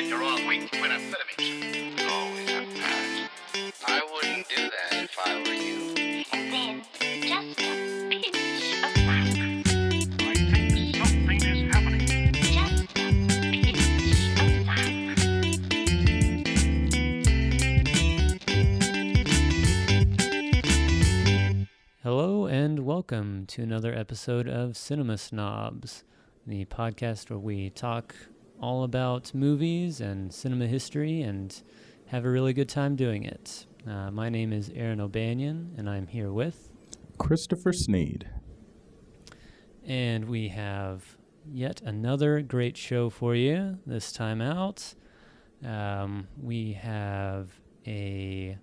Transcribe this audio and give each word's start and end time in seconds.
and 0.00 0.08
you're 0.08 0.22
all 0.22 0.48
weak 0.48 0.70
to 0.70 0.78
amphetamines. 0.78 2.10
Always 2.10 2.48
have 2.48 2.64
parents. 2.74 3.28
I 3.86 4.00
wouldn't 4.10 4.48
do 4.48 4.70
that 4.70 5.04
if 5.04 5.18
I 5.22 5.36
were 5.36 5.52
you. 5.52 6.24
And 6.32 6.50
then 6.50 6.82
just 7.20 7.60
a 7.60 8.08
pinch 8.08 8.26
of 8.82 8.96
salt. 8.96 9.36
I 10.22 10.32
think 10.48 10.96
something 10.96 11.40
is 11.44 11.60
happening. 11.70 12.32
Just 12.32 12.96
a 12.96 13.12
pinch 13.52 13.76
of 14.40 14.50
salt. 14.64 14.96
Hello 22.02 22.46
and 22.46 22.86
welcome 22.86 23.44
to 23.48 23.62
another 23.62 23.92
episode 23.94 24.48
of 24.48 24.78
Cinema 24.78 25.18
Snobs, 25.18 26.04
the 26.46 26.64
podcast 26.64 27.28
where 27.28 27.38
we 27.38 27.68
talk 27.68 28.14
all 28.60 28.84
about 28.84 29.32
movies 29.34 30.00
and 30.00 30.32
cinema 30.32 30.66
history 30.66 31.22
and 31.22 31.62
have 32.06 32.24
a 32.24 32.30
really 32.30 32.52
good 32.52 32.68
time 32.68 32.96
doing 32.96 33.24
it. 33.24 33.66
Uh, 33.88 34.10
my 34.10 34.28
name 34.28 34.52
is 34.52 34.70
Aaron 34.74 35.00
O'Banion, 35.00 35.74
and 35.78 35.88
I'm 35.88 36.06
here 36.06 36.32
with, 36.32 36.70
Christopher 37.18 37.72
Sneed. 37.72 38.28
and 39.84 40.26
we 40.26 40.48
have 40.48 41.16
yet 41.50 41.80
another 41.82 42.42
great 42.42 42.76
show 42.76 43.08
for 43.10 43.34
you 43.34 43.78
this 43.86 44.12
time 44.12 44.40
out. 44.42 44.94
Um, 45.64 46.28
we 46.40 46.74
have 46.74 47.50
a 47.86 48.56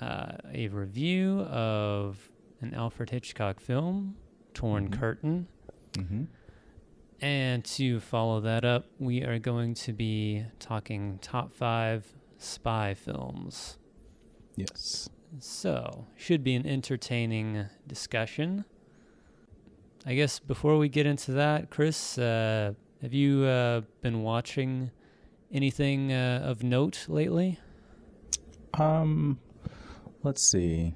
uh, 0.00 0.32
a 0.52 0.68
review 0.68 1.40
of 1.42 2.30
an 2.62 2.72
Alfred 2.74 3.10
Hitchcock 3.10 3.60
film, 3.60 4.16
Torn 4.54 4.88
Mhm. 4.88 4.92
Curtain. 4.98 5.46
Mm-hmm. 5.92 6.24
And 7.20 7.64
to 7.66 8.00
follow 8.00 8.40
that 8.40 8.64
up, 8.64 8.86
we 8.98 9.22
are 9.22 9.38
going 9.38 9.74
to 9.74 9.92
be 9.92 10.44
talking 10.58 11.18
top 11.20 11.52
five 11.52 12.06
spy 12.38 12.94
films. 12.94 13.76
Yes. 14.56 15.10
So, 15.38 16.06
should 16.16 16.42
be 16.42 16.54
an 16.54 16.66
entertaining 16.66 17.66
discussion. 17.86 18.64
I 20.06 20.14
guess 20.14 20.38
before 20.38 20.78
we 20.78 20.88
get 20.88 21.06
into 21.06 21.32
that, 21.32 21.68
Chris, 21.68 22.16
uh, 22.16 22.72
have 23.02 23.12
you 23.12 23.44
uh, 23.44 23.82
been 24.00 24.22
watching 24.22 24.90
anything 25.52 26.12
uh, 26.12 26.40
of 26.42 26.62
note 26.62 27.06
lately? 27.06 27.58
Um, 28.74 29.38
let's 30.22 30.42
see. 30.42 30.94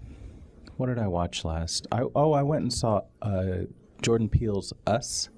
What 0.79 0.87
did 0.87 0.99
I 0.99 1.07
watch 1.07 1.45
last? 1.45 1.87
I 1.93 2.03
oh, 2.15 2.33
I 2.33 2.43
went 2.43 2.63
and 2.63 2.73
saw 2.73 3.03
uh, 3.23 3.67
Jordan 4.03 4.29
Peele's 4.29 4.73
Us. 4.87 5.29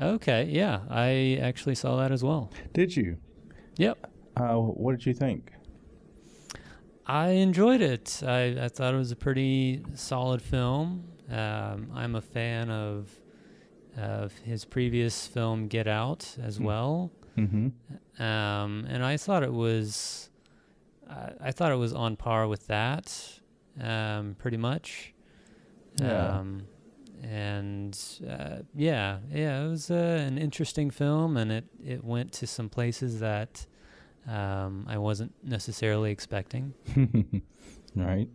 Okay, 0.00 0.48
yeah, 0.50 0.80
I 0.90 1.38
actually 1.40 1.74
saw 1.76 1.96
that 1.96 2.10
as 2.10 2.24
well. 2.24 2.50
Did 2.72 2.96
you? 2.96 3.16
Yep. 3.76 4.10
Uh, 4.36 4.54
what 4.56 4.92
did 4.92 5.06
you 5.06 5.14
think? 5.14 5.52
I 7.06 7.28
enjoyed 7.30 7.80
it. 7.80 8.22
I, 8.26 8.64
I 8.64 8.68
thought 8.68 8.94
it 8.94 8.96
was 8.96 9.12
a 9.12 9.16
pretty 9.16 9.82
solid 9.94 10.40
film. 10.42 11.04
Um, 11.30 11.90
I'm 11.94 12.14
a 12.14 12.20
fan 12.20 12.70
of 12.70 13.10
of 13.96 14.32
his 14.38 14.64
previous 14.64 15.24
film 15.28 15.68
Get 15.68 15.86
Out 15.86 16.36
as 16.42 16.56
Hmm. 16.56 16.64
well, 16.64 17.12
Mm-hmm. 17.38 18.22
um, 18.22 18.86
and 18.88 19.04
I 19.04 19.16
thought 19.16 19.42
it 19.44 19.52
was 19.52 20.30
I 21.08 21.30
I 21.40 21.50
thought 21.52 21.70
it 21.72 21.76
was 21.76 21.92
on 21.92 22.16
par 22.16 22.48
with 22.48 22.66
that, 22.66 23.38
um, 23.80 24.34
pretty 24.38 24.56
much. 24.56 25.14
Yeah. 26.00 26.38
Um, 26.38 26.62
and 27.24 27.98
uh, 28.28 28.58
yeah, 28.74 29.18
yeah, 29.32 29.64
it 29.64 29.68
was 29.68 29.90
uh, 29.90 29.94
an 29.94 30.36
interesting 30.36 30.90
film, 30.90 31.36
and 31.36 31.50
it 31.50 31.64
it 31.84 32.04
went 32.04 32.32
to 32.32 32.46
some 32.46 32.68
places 32.68 33.20
that 33.20 33.66
um, 34.28 34.86
I 34.88 34.98
wasn't 34.98 35.32
necessarily 35.42 36.10
expecting. 36.10 36.74
right. 37.96 38.28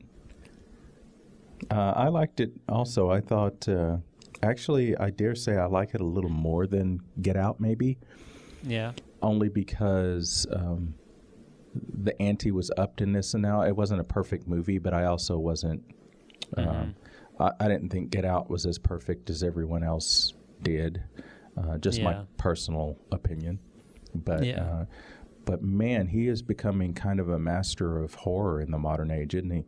Uh, 1.70 1.94
I 1.96 2.08
liked 2.08 2.40
it 2.40 2.52
also. 2.68 3.12
I 3.12 3.20
thought, 3.22 3.68
uh, 3.68 3.98
actually, 4.42 4.98
I 4.98 5.10
dare 5.10 5.36
say 5.36 5.58
I 5.58 5.66
like 5.66 5.94
it 5.94 6.02
a 6.02 6.06
little 6.06 6.30
more 6.30 6.66
than 6.66 7.02
Get 7.22 7.36
Out, 7.36 7.60
maybe. 7.60 7.98
Yeah. 8.64 8.92
only 9.22 9.50
because 9.50 10.46
um, 10.52 10.94
the 11.74 12.20
ante 12.22 12.52
was 12.52 12.72
upped 12.78 13.00
in 13.02 13.14
this 13.14 13.34
and 13.34 13.42
now 13.44 13.62
it 13.62 13.76
wasn't 13.76 14.00
a 14.02 14.04
perfect 14.04 14.48
movie 14.48 14.80
but 14.80 14.94
i 14.94 15.06
also 15.06 15.38
wasn't 15.38 15.82
um, 16.58 16.94
I, 17.40 17.52
I 17.60 17.68
didn't 17.68 17.90
think 17.90 18.10
get 18.10 18.26
out 18.26 18.50
was 18.50 18.66
as 18.66 18.78
perfect 18.78 19.30
as 19.30 19.44
everyone 19.44 19.84
else 19.84 20.34
did 20.62 21.04
uh, 21.58 21.78
just 21.78 22.02
my 22.02 22.22
personal 22.38 22.98
opinion 23.12 23.60
but 24.14 24.44
Yeah. 24.46 24.64
uh, 24.64 24.86
but 25.46 25.64
man 25.64 26.08
he 26.08 26.28
is 26.28 26.42
becoming 26.42 26.94
kind 26.94 27.20
of 27.20 27.30
a 27.30 27.40
master 27.40 27.98
of 28.02 28.14
horror 28.14 28.62
in 28.62 28.72
the 28.72 28.78
modern 28.78 29.12
age 29.12 29.36
isn't 29.36 29.50
he 29.50 29.64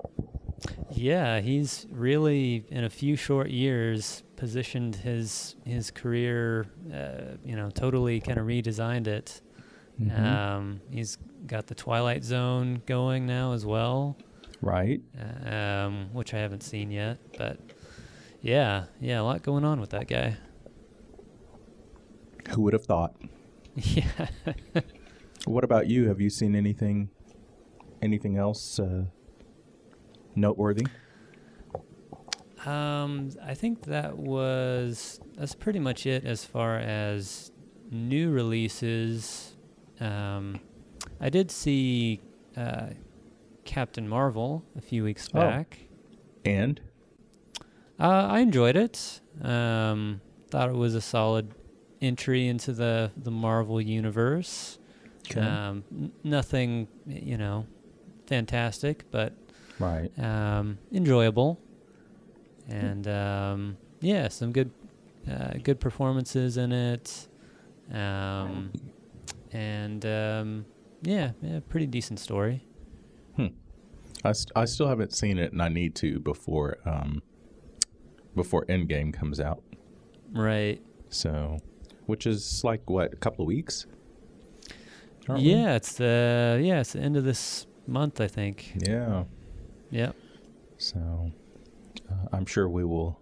Yeah, 0.92 1.40
he's 1.40 1.88
really 1.90 2.66
in 2.70 2.84
a 2.84 2.90
few 2.90 3.16
short 3.16 3.50
years 3.50 4.24
positioned 4.36 4.96
his 4.96 5.56
his 5.66 5.90
career. 5.92 6.66
Uh, 6.94 7.38
you 7.44 7.56
know, 7.56 7.70
totally 7.70 8.20
kind 8.20 8.38
of 8.38 8.46
redesigned 8.46 9.08
it. 9.08 9.42
Mm-hmm. 10.00 10.24
Um, 10.26 10.82
he's 10.90 11.18
got 11.48 11.68
the 11.68 11.76
Twilight 11.76 12.24
Zone 12.24 12.82
going 12.86 13.26
now 13.26 13.54
as 13.54 13.66
well, 13.66 14.18
right 14.62 15.02
um, 15.46 16.10
which 16.14 16.34
I 16.34 16.40
haven't 16.40 16.62
seen 16.64 16.92
yet. 16.92 17.18
But 17.38 17.60
yeah, 18.42 18.86
yeah, 19.00 19.22
a 19.22 19.24
lot 19.24 19.42
going 19.44 19.66
on 19.66 19.80
with 19.80 19.90
that 19.92 20.08
guy. 20.08 20.38
who 22.50 22.62
would 22.64 22.74
have 22.74 22.86
thought 22.86 23.16
yeah. 23.76 24.28
what 25.46 25.64
about 25.64 25.88
you 25.88 26.08
have 26.08 26.20
you 26.20 26.30
seen 26.30 26.56
anything 26.56 27.10
anything 28.02 28.38
else 28.38 28.80
uh, 28.80 29.06
noteworthy 30.36 30.86
Um, 32.66 33.32
I 33.44 33.56
think 33.56 33.84
that 33.86 34.18
was 34.18 35.20
that's 35.36 35.56
pretty 35.56 35.80
much 35.80 36.06
it 36.06 36.26
as 36.26 36.46
far 36.46 36.78
as 36.78 37.52
new 37.90 38.30
releases. 38.30 39.56
Um, 40.00 40.60
I 41.20 41.30
did 41.30 41.50
see 41.50 42.22
uh, 42.56 42.90
Captain 43.66 44.08
Marvel 44.08 44.64
a 44.78 44.82
few 44.82 45.04
weeks 45.04 45.28
Oh. 45.34 45.40
back. 45.40 45.80
and 46.46 46.82
Uh, 48.00 48.28
I 48.32 48.40
enjoyed 48.40 48.76
it. 48.76 49.22
Um, 49.44 50.22
thought 50.50 50.70
it 50.70 50.76
was 50.76 50.96
a 50.96 51.02
solid 51.02 51.54
entry 52.02 52.48
into 52.48 52.74
the 52.74 53.12
the 53.16 53.30
Marvel 53.32 53.80
universe. 53.80 54.80
Okay. 55.30 55.40
Um, 55.42 55.84
n- 55.92 56.12
nothing, 56.24 56.88
you 57.06 57.38
know, 57.38 57.68
fantastic, 58.26 59.06
but 59.12 59.34
right 59.80 60.12
um, 60.20 60.80
enjoyable, 60.92 61.60
and 62.68 63.08
um, 63.08 63.78
yeah, 64.00 64.28
some 64.30 64.52
good 64.52 64.72
uh, 65.32 65.54
good 65.64 65.80
performances 65.80 66.58
in 66.58 66.72
it, 66.72 67.28
um, 67.94 68.72
and 69.52 70.04
um, 70.08 70.66
yeah, 71.04 71.32
yeah, 71.44 71.60
pretty 71.70 71.86
decent 71.86 72.20
story. 72.20 72.66
I, 74.24 74.32
st- 74.34 74.52
I 74.56 74.66
still 74.66 74.88
haven't 74.88 75.14
seen 75.14 75.38
it, 75.40 75.52
and 75.52 75.62
I 75.62 75.70
need 75.70 75.96
to 75.96 76.20
before 76.20 76.78
um, 76.86 77.22
before 78.36 78.66
Endgame 78.66 79.14
comes 79.14 79.40
out. 79.40 79.64
Right? 80.32 80.82
So, 81.10 81.58
which 82.06 82.26
is 82.28 82.64
like 82.64 82.90
what 82.90 83.14
a 83.14 83.16
couple 83.18 83.44
of 83.44 83.48
weeks. 83.48 83.86
aren't 85.28 85.42
we? 85.44 85.52
Yeah, 85.52 85.76
it's 85.76 85.94
the 85.94 86.60
yeah, 86.64 86.80
it's 86.82 86.94
the 86.94 87.00
end 87.00 87.18
of 87.18 87.24
this 87.24 87.66
month, 87.88 88.22
I 88.22 88.28
think. 88.28 88.74
Yeah. 88.88 89.24
Yep. 89.90 90.16
So, 90.78 91.32
uh, 92.10 92.14
I'm 92.32 92.46
sure 92.46 92.70
we 92.70 92.84
will 92.86 93.20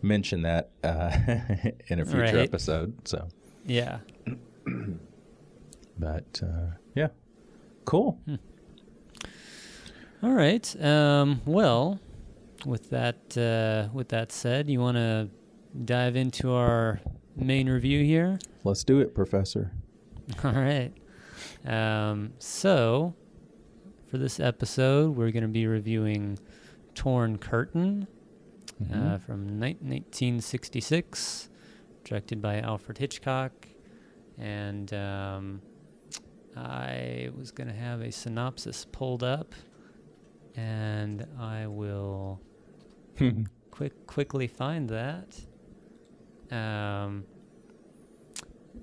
mention 0.00 0.42
that 0.42 0.70
uh, 0.82 1.10
in 1.88 2.00
a 2.00 2.04
future 2.04 2.18
Right. 2.22 2.34
episode. 2.36 3.06
So, 3.06 3.28
Yeah. 3.66 3.98
but 5.98 6.40
uh, 6.42 6.76
yeah, 6.94 7.08
cool. 7.84 8.18
All 10.22 10.32
right. 10.32 10.82
Um, 10.82 11.40
well, 11.44 11.98
with 12.64 12.90
that 12.90 13.36
uh, 13.36 13.92
with 13.92 14.08
that 14.10 14.30
said, 14.32 14.68
you 14.70 14.78
want 14.80 14.96
to 14.96 15.28
dive 15.84 16.14
into 16.16 16.52
our 16.52 17.00
main 17.36 17.68
review 17.68 18.04
here? 18.04 18.38
Let's 18.64 18.84
do 18.84 19.00
it, 19.00 19.14
Professor. 19.14 19.72
All 20.44 20.52
right. 20.52 20.92
Um, 21.66 22.34
so, 22.38 23.14
for 24.06 24.18
this 24.18 24.38
episode, 24.38 25.16
we're 25.16 25.32
going 25.32 25.42
to 25.42 25.48
be 25.48 25.66
reviewing 25.66 26.38
Torn 26.94 27.38
Curtain 27.38 28.06
uh, 28.92 28.94
Mhm. 28.94 29.20
from 29.22 29.46
ni- 29.58 29.76
1966, 29.80 31.48
directed 32.04 32.40
by 32.40 32.60
Alfred 32.60 32.98
Hitchcock. 32.98 33.52
And 34.38 34.92
um, 34.94 35.62
I 36.56 37.30
was 37.36 37.50
going 37.50 37.68
to 37.68 37.74
have 37.74 38.00
a 38.00 38.10
synopsis 38.12 38.86
pulled 38.90 39.22
up, 39.22 39.54
and 40.56 41.26
I 41.38 41.66
will 41.66 42.40
quick 43.70 44.06
quickly 44.06 44.46
find 44.46 44.88
that. 44.90 45.40
Um, 46.50 47.24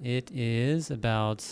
It 0.04 0.32
is 0.32 0.92
about 0.92 1.46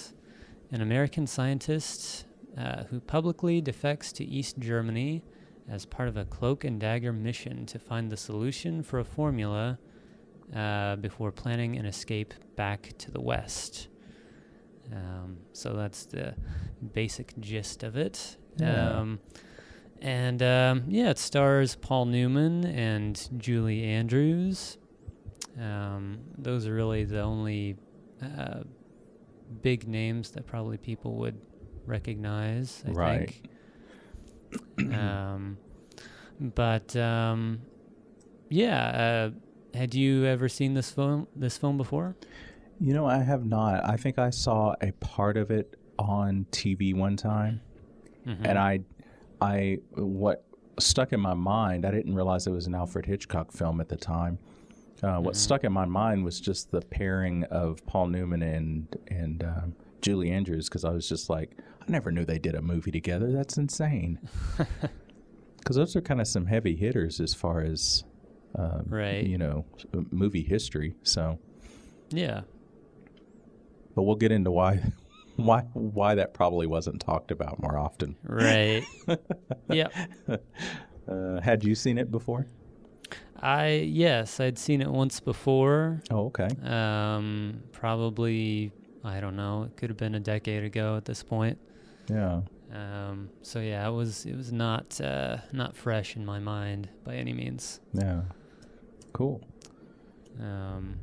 an 0.71 0.81
American 0.81 1.27
scientist 1.27 2.25
uh, 2.57 2.83
who 2.85 2.99
publicly 2.99 3.61
defects 3.61 4.11
to 4.13 4.23
East 4.23 4.57
Germany 4.59 5.23
as 5.69 5.85
part 5.85 6.07
of 6.07 6.17
a 6.17 6.25
cloak 6.25 6.63
and 6.63 6.79
dagger 6.79 7.11
mission 7.11 7.65
to 7.67 7.77
find 7.79 8.09
the 8.09 8.17
solution 8.17 8.83
for 8.83 8.99
a 8.99 9.03
formula 9.03 9.77
uh, 10.55 10.95
before 10.95 11.31
planning 11.31 11.75
an 11.77 11.85
escape 11.85 12.33
back 12.55 12.93
to 12.97 13.11
the 13.11 13.19
West. 13.21 13.89
Um, 14.93 15.39
so 15.51 15.73
that's 15.73 16.05
the 16.05 16.35
basic 16.93 17.33
gist 17.39 17.83
of 17.83 17.97
it. 17.97 18.37
Yeah. 18.57 18.99
Um, 18.99 19.19
and 20.01 20.41
um, 20.43 20.83
yeah, 20.87 21.09
it 21.09 21.17
stars 21.17 21.75
Paul 21.75 22.05
Newman 22.05 22.65
and 22.65 23.29
Julie 23.37 23.83
Andrews. 23.83 24.77
Um, 25.59 26.19
those 26.37 26.67
are 26.67 26.73
really 26.73 27.03
the 27.03 27.21
only 27.21 27.75
uh, 28.21 28.61
big 29.61 29.87
names 29.87 30.31
that 30.31 30.45
probably 30.45 30.77
people 30.77 31.15
would 31.15 31.39
recognize. 31.85 32.83
I 32.87 32.91
Right. 32.91 33.29
think. 34.77 34.93
um, 34.93 35.57
but 36.39 36.95
um, 36.95 37.61
yeah, 38.49 39.31
uh, 39.73 39.77
had 39.77 39.93
you 39.95 40.25
ever 40.25 40.47
seen 40.47 40.73
this 40.73 40.91
film? 40.91 41.27
This 41.35 41.57
film 41.57 41.77
before? 41.77 42.15
You 42.79 42.93
know, 42.93 43.05
I 43.07 43.19
have 43.23 43.45
not. 43.45 43.83
I 43.85 43.97
think 43.97 44.19
I 44.19 44.29
saw 44.29 44.75
a 44.81 44.91
part 44.93 45.35
of 45.37 45.49
it 45.49 45.79
on 45.97 46.45
TV 46.51 46.93
one 46.93 47.17
time, 47.17 47.61
Mhm. 48.27 48.37
and 48.43 48.57
I, 48.59 48.81
I 49.41 49.79
what 49.95 50.45
stuck 50.79 51.13
in 51.13 51.19
my 51.19 51.33
mind. 51.33 51.85
I 51.85 51.91
didn't 51.91 52.15
realize 52.15 52.47
it 52.47 52.51
was 52.51 52.67
an 52.67 52.75
Alfred 52.75 53.05
Hitchcock 53.05 53.51
film 53.51 53.79
at 53.81 53.89
the 53.89 53.97
time. 53.97 54.39
Uh, 55.03 55.17
what 55.19 55.35
stuck 55.35 55.63
in 55.63 55.71
my 55.71 55.85
mind 55.85 56.25
was 56.25 56.39
just 56.39 56.71
the 56.71 56.81
pairing 56.81 57.43
of 57.45 57.85
Paul 57.85 58.07
Newman 58.07 58.41
and 58.41 58.87
and 59.07 59.43
um, 59.43 59.75
Julie 60.01 60.31
Andrews 60.31 60.67
because 60.69 60.83
I 60.85 60.89
was 60.91 61.07
just 61.07 61.29
like, 61.29 61.57
I 61.81 61.91
never 61.91 62.11
knew 62.11 62.25
they 62.25 62.39
did 62.39 62.55
a 62.55 62.61
movie 62.61 62.91
together. 62.91 63.31
That's 63.31 63.57
insane. 63.57 64.19
Because 65.57 65.75
those 65.75 65.95
are 65.97 66.01
kind 66.01 66.21
of 66.21 66.27
some 66.29 66.45
heavy 66.45 66.77
hitters 66.77 67.19
as 67.19 67.33
far 67.33 67.59
as, 67.59 68.05
uh, 68.57 68.79
Right. 68.85 69.25
You 69.25 69.37
know, 69.37 69.65
movie 70.11 70.43
history. 70.43 70.95
So. 71.03 71.39
Yeah. 72.09 72.43
but 73.93 74.03
we'll 74.03 74.15
get 74.15 74.31
into 74.31 74.49
why 74.49 74.93
why 75.37 75.61
why 75.73 76.15
that 76.15 76.33
probably 76.33 76.67
wasn't 76.67 77.01
talked 77.01 77.31
about 77.31 77.61
more 77.61 77.77
often. 77.77 78.15
Right. 78.23 78.83
yep. 79.69 79.93
Uh, 81.07 81.39
had 81.41 81.63
you 81.63 81.73
seen 81.73 81.97
it 81.97 82.11
before? 82.11 82.47
I 83.39 83.85
yes, 83.87 84.39
I'd 84.39 84.57
seen 84.57 84.81
it 84.81 84.89
once 84.89 85.19
before. 85.19 86.01
Oh, 86.11 86.25
okay. 86.27 86.49
Um, 86.63 87.61
probably 87.71 88.71
I 89.03 89.19
don't 89.19 89.35
know. 89.35 89.63
It 89.63 89.77
could 89.77 89.89
have 89.89 89.97
been 89.97 90.15
a 90.15 90.19
decade 90.19 90.63
ago 90.63 90.97
at 90.97 91.05
this 91.05 91.23
point. 91.23 91.57
Yeah. 92.09 92.41
Um, 92.73 93.29
so 93.41 93.59
yeah, 93.59 93.87
it 93.87 93.91
was 93.91 94.25
it 94.25 94.35
was 94.35 94.51
not 94.51 94.99
uh, 94.99 95.37
not 95.53 95.75
fresh 95.75 96.15
in 96.15 96.25
my 96.25 96.39
mind 96.39 96.89
by 97.03 97.15
any 97.15 97.33
means. 97.33 97.79
Yeah. 97.93 98.21
Cool. 99.13 99.41
Um, 100.41 100.99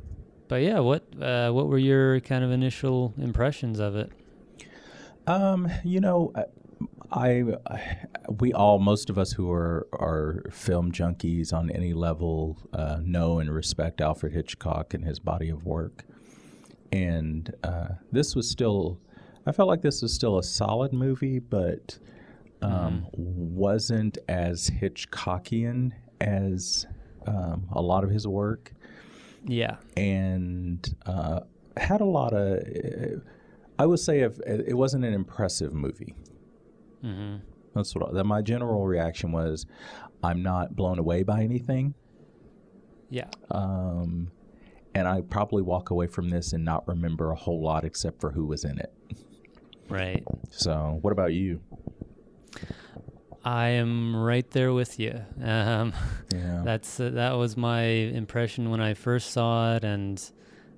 but 0.47 0.61
yeah, 0.61 0.79
what 0.79 1.03
uh, 1.19 1.51
what 1.51 1.67
were 1.67 1.77
your 1.77 2.19
kind 2.19 2.43
of 2.43 2.51
initial 2.51 3.13
impressions 3.17 3.79
of 3.79 3.95
it? 3.95 4.11
Um, 5.27 5.69
you 5.83 5.99
know, 5.99 6.31
I, 7.11 7.43
I 7.67 7.97
we 8.39 8.53
all 8.53 8.79
most 8.79 9.09
of 9.09 9.17
us 9.17 9.31
who 9.31 9.51
are 9.51 9.87
are 9.93 10.43
film 10.51 10.91
junkies 10.91 11.53
on 11.53 11.69
any 11.71 11.93
level 11.93 12.57
uh, 12.73 12.99
know 13.03 13.39
and 13.39 13.51
respect 13.53 14.01
Alfred 14.01 14.33
Hitchcock 14.33 14.93
and 14.93 15.03
his 15.03 15.19
body 15.19 15.49
of 15.49 15.65
work. 15.65 16.03
And 16.91 17.53
uh, 17.63 17.87
this 18.11 18.35
was 18.35 18.49
still, 18.49 18.99
I 19.45 19.51
felt 19.51 19.67
like 19.67 19.81
this 19.81 20.01
was 20.01 20.13
still 20.13 20.37
a 20.37 20.43
solid 20.43 20.93
movie, 20.93 21.39
but 21.39 21.97
um, 22.61 23.07
wasn't 23.11 24.17
as 24.29 24.69
Hitchcockian 24.69 25.91
as 26.21 26.85
um, 27.27 27.67
a 27.73 27.81
lot 27.81 28.03
of 28.05 28.09
his 28.11 28.25
work 28.27 28.71
Yeah. 29.45 29.75
and 29.97 30.95
uh, 31.05 31.41
had 31.77 32.01
a 32.01 32.05
lot 32.05 32.33
of. 32.33 33.21
I 33.77 33.85
would 33.85 33.99
say 33.99 34.19
if 34.21 34.39
it 34.39 34.75
wasn't 34.77 35.03
an 35.05 35.13
impressive 35.13 35.73
movie. 35.73 36.15
hmm 37.01 37.37
That's 37.73 37.93
what 37.95 38.09
I, 38.09 38.13
that 38.13 38.23
my 38.25 38.41
general 38.41 38.85
reaction 38.87 39.31
was. 39.31 39.65
I'm 40.23 40.41
not 40.41 40.75
blown 40.75 40.97
away 40.97 41.23
by 41.23 41.43
anything, 41.43 41.93
Yeah. 43.09 43.27
um, 43.51 44.31
and 44.95 45.07
I 45.07 45.21
probably 45.21 45.61
walk 45.61 45.89
away 45.91 46.07
from 46.07 46.29
this 46.29 46.53
and 46.53 46.65
not 46.65 46.87
remember 46.87 47.31
a 47.31 47.35
whole 47.35 47.61
lot 47.61 47.83
except 47.85 48.21
for 48.21 48.31
who 48.31 48.45
was 48.45 48.63
in 48.63 48.79
it. 48.79 48.91
Right. 49.89 50.23
So, 50.49 50.97
what 51.01 51.11
about 51.11 51.33
you? 51.33 51.61
I 53.43 53.67
am 53.67 54.15
right 54.15 54.49
there 54.51 54.73
with 54.73 54.99
you. 54.99 55.21
Um, 55.43 55.93
Yeah, 56.33 56.61
That's 56.65 56.99
uh, 56.99 57.09
that 57.11 57.33
was 57.33 57.55
my 57.55 57.83
impression 57.83 58.71
when 58.71 58.81
I 58.81 58.95
first 58.95 59.29
saw 59.31 59.75
it, 59.75 59.83
and 59.83 60.19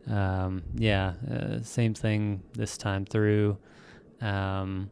um, 0.10 0.64
yeah, 0.76 1.14
uh, 1.30 1.62
same 1.64 1.94
thing 1.94 2.44
this 2.54 2.78
time 2.78 3.06
through. 3.06 3.58
Um, 4.22 4.90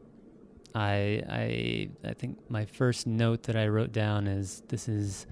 I 0.74 1.22
I 1.28 1.88
I 2.04 2.12
think 2.14 2.38
my 2.50 2.66
first 2.66 3.06
note 3.06 3.44
that 3.44 3.56
I 3.56 3.68
wrote 3.68 3.92
down 3.92 4.26
is 4.26 4.62
this 4.68 4.88
is 4.88 5.26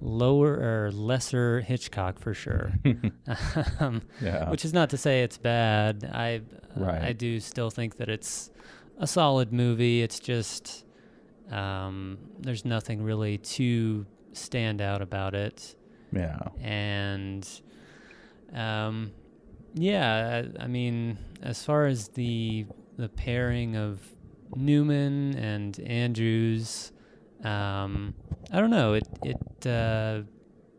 lower 0.00 0.52
or 0.54 0.92
lesser 0.92 1.60
Hitchcock 1.60 2.18
for 2.18 2.34
sure. 2.34 2.72
um, 3.80 4.02
yeah, 4.20 4.50
which 4.50 4.64
is 4.64 4.72
not 4.72 4.90
to 4.90 4.96
say 4.96 5.22
it's 5.22 5.38
bad. 5.38 6.08
I 6.12 6.42
Right. 6.76 7.02
I 7.02 7.12
do 7.12 7.40
still 7.40 7.70
think 7.70 7.96
that 7.98 8.08
it's 8.08 8.50
a 8.98 9.06
solid 9.06 9.52
movie. 9.52 10.02
It's 10.02 10.18
just 10.18 10.84
um, 11.50 12.18
there's 12.40 12.64
nothing 12.64 13.02
really 13.02 13.38
too 13.38 14.06
stand 14.32 14.80
out 14.80 15.00
about 15.00 15.34
it, 15.34 15.76
yeah, 16.12 16.38
and 16.60 17.48
um, 18.52 19.12
yeah, 19.74 20.44
I, 20.58 20.64
I 20.64 20.66
mean, 20.68 21.18
as 21.42 21.62
far 21.64 21.86
as 21.86 22.08
the 22.08 22.66
the 22.96 23.08
pairing 23.08 23.76
of 23.76 24.00
Newman 24.54 25.36
and 25.36 25.78
Andrews, 25.80 26.92
um, 27.42 28.14
I 28.52 28.60
don't 28.60 28.70
know. 28.70 28.94
It 28.94 29.08
it 29.22 29.66
uh, 29.66 30.22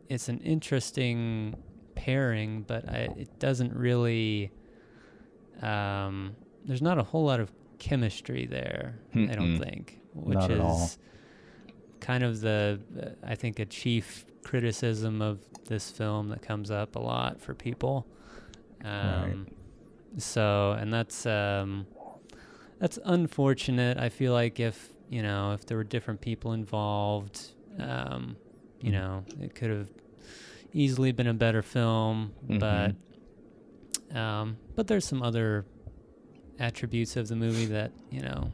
it's 0.10 0.30
an 0.30 0.40
interesting 0.40 1.56
pairing, 1.96 2.64
but 2.64 2.88
I, 2.90 3.10
it 3.18 3.40
doesn't 3.40 3.74
really. 3.74 4.52
Um, 5.62 6.36
there's 6.66 6.82
not 6.82 6.98
a 6.98 7.04
whole 7.04 7.26
lot 7.26 7.40
of 7.40 7.52
chemistry 7.80 8.46
there. 8.46 9.00
I 9.14 9.36
don't 9.36 9.58
think, 9.58 10.00
which 10.14 10.38
Not 10.38 10.52
is 10.52 10.98
kind 12.00 12.24
of 12.24 12.42
the 12.42 12.80
uh, 13.02 13.10
I 13.24 13.36
think 13.36 13.60
a 13.60 13.66
chief 13.66 14.26
criticism 14.44 15.22
of 15.22 15.40
this 15.66 15.90
film 15.90 16.30
that 16.30 16.42
comes 16.42 16.72
up 16.72 16.96
a 16.96 17.00
lot 17.00 17.42
for 17.42 17.54
people. 17.54 18.08
Um, 18.86 19.48
So, 20.18 20.72
and 20.80 20.94
that's 20.94 21.26
um, 21.26 21.88
that's 22.80 22.98
unfortunate. 23.04 23.98
I 23.98 24.10
feel 24.10 24.32
like 24.34 24.60
if 24.60 24.90
you 25.10 25.22
know 25.22 25.52
if 25.54 25.66
there 25.66 25.76
were 25.78 25.84
different 25.84 26.22
people 26.22 26.54
involved, 26.54 27.52
um, 27.80 28.38
you 28.82 28.92
Mhm. 28.92 28.94
know, 28.94 29.26
it 29.42 29.56
could 29.56 29.70
have 29.72 29.90
easily 30.74 31.12
been 31.12 31.28
a 31.28 31.34
better 31.34 31.62
film. 31.62 32.32
Mhm. 32.48 32.60
But 34.12 34.18
um, 34.18 34.58
but 34.76 34.88
there's 34.88 35.06
some 35.06 35.22
other 35.22 35.66
attributes 36.60 37.18
of 37.18 37.28
the 37.28 37.36
movie 37.36 37.66
that 37.66 37.92
you 38.10 38.22
know 38.22 38.50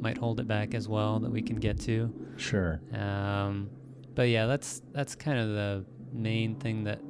might 0.00 0.18
hold 0.18 0.38
it 0.40 0.46
back 0.46 0.74
as 0.74 0.88
well 0.88 1.18
that 1.20 1.30
we 1.30 1.40
can 1.42 1.56
get 1.56 1.78
to. 1.80 2.12
sure. 2.36 2.80
Um, 2.92 3.70
but 4.14 4.28
yeah, 4.28 4.46
that's 4.46 4.82
that's 4.92 5.14
kind 5.14 5.38
of 5.38 5.48
the 5.48 5.84
main 6.12 6.54
thing 6.56 6.84
that 6.84 7.00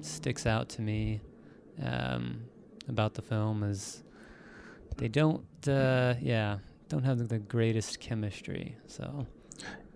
sticks 0.00 0.46
out 0.46 0.68
to 0.70 0.82
me 0.82 1.20
um, 1.82 2.42
about 2.88 3.14
the 3.14 3.22
film 3.22 3.62
is 3.62 4.02
they 4.96 5.08
don't, 5.08 5.44
uh, 5.68 6.14
yeah, 6.20 6.58
don't 6.88 7.04
have 7.04 7.28
the 7.28 7.38
greatest 7.38 8.00
chemistry. 8.00 8.76
So 8.86 9.26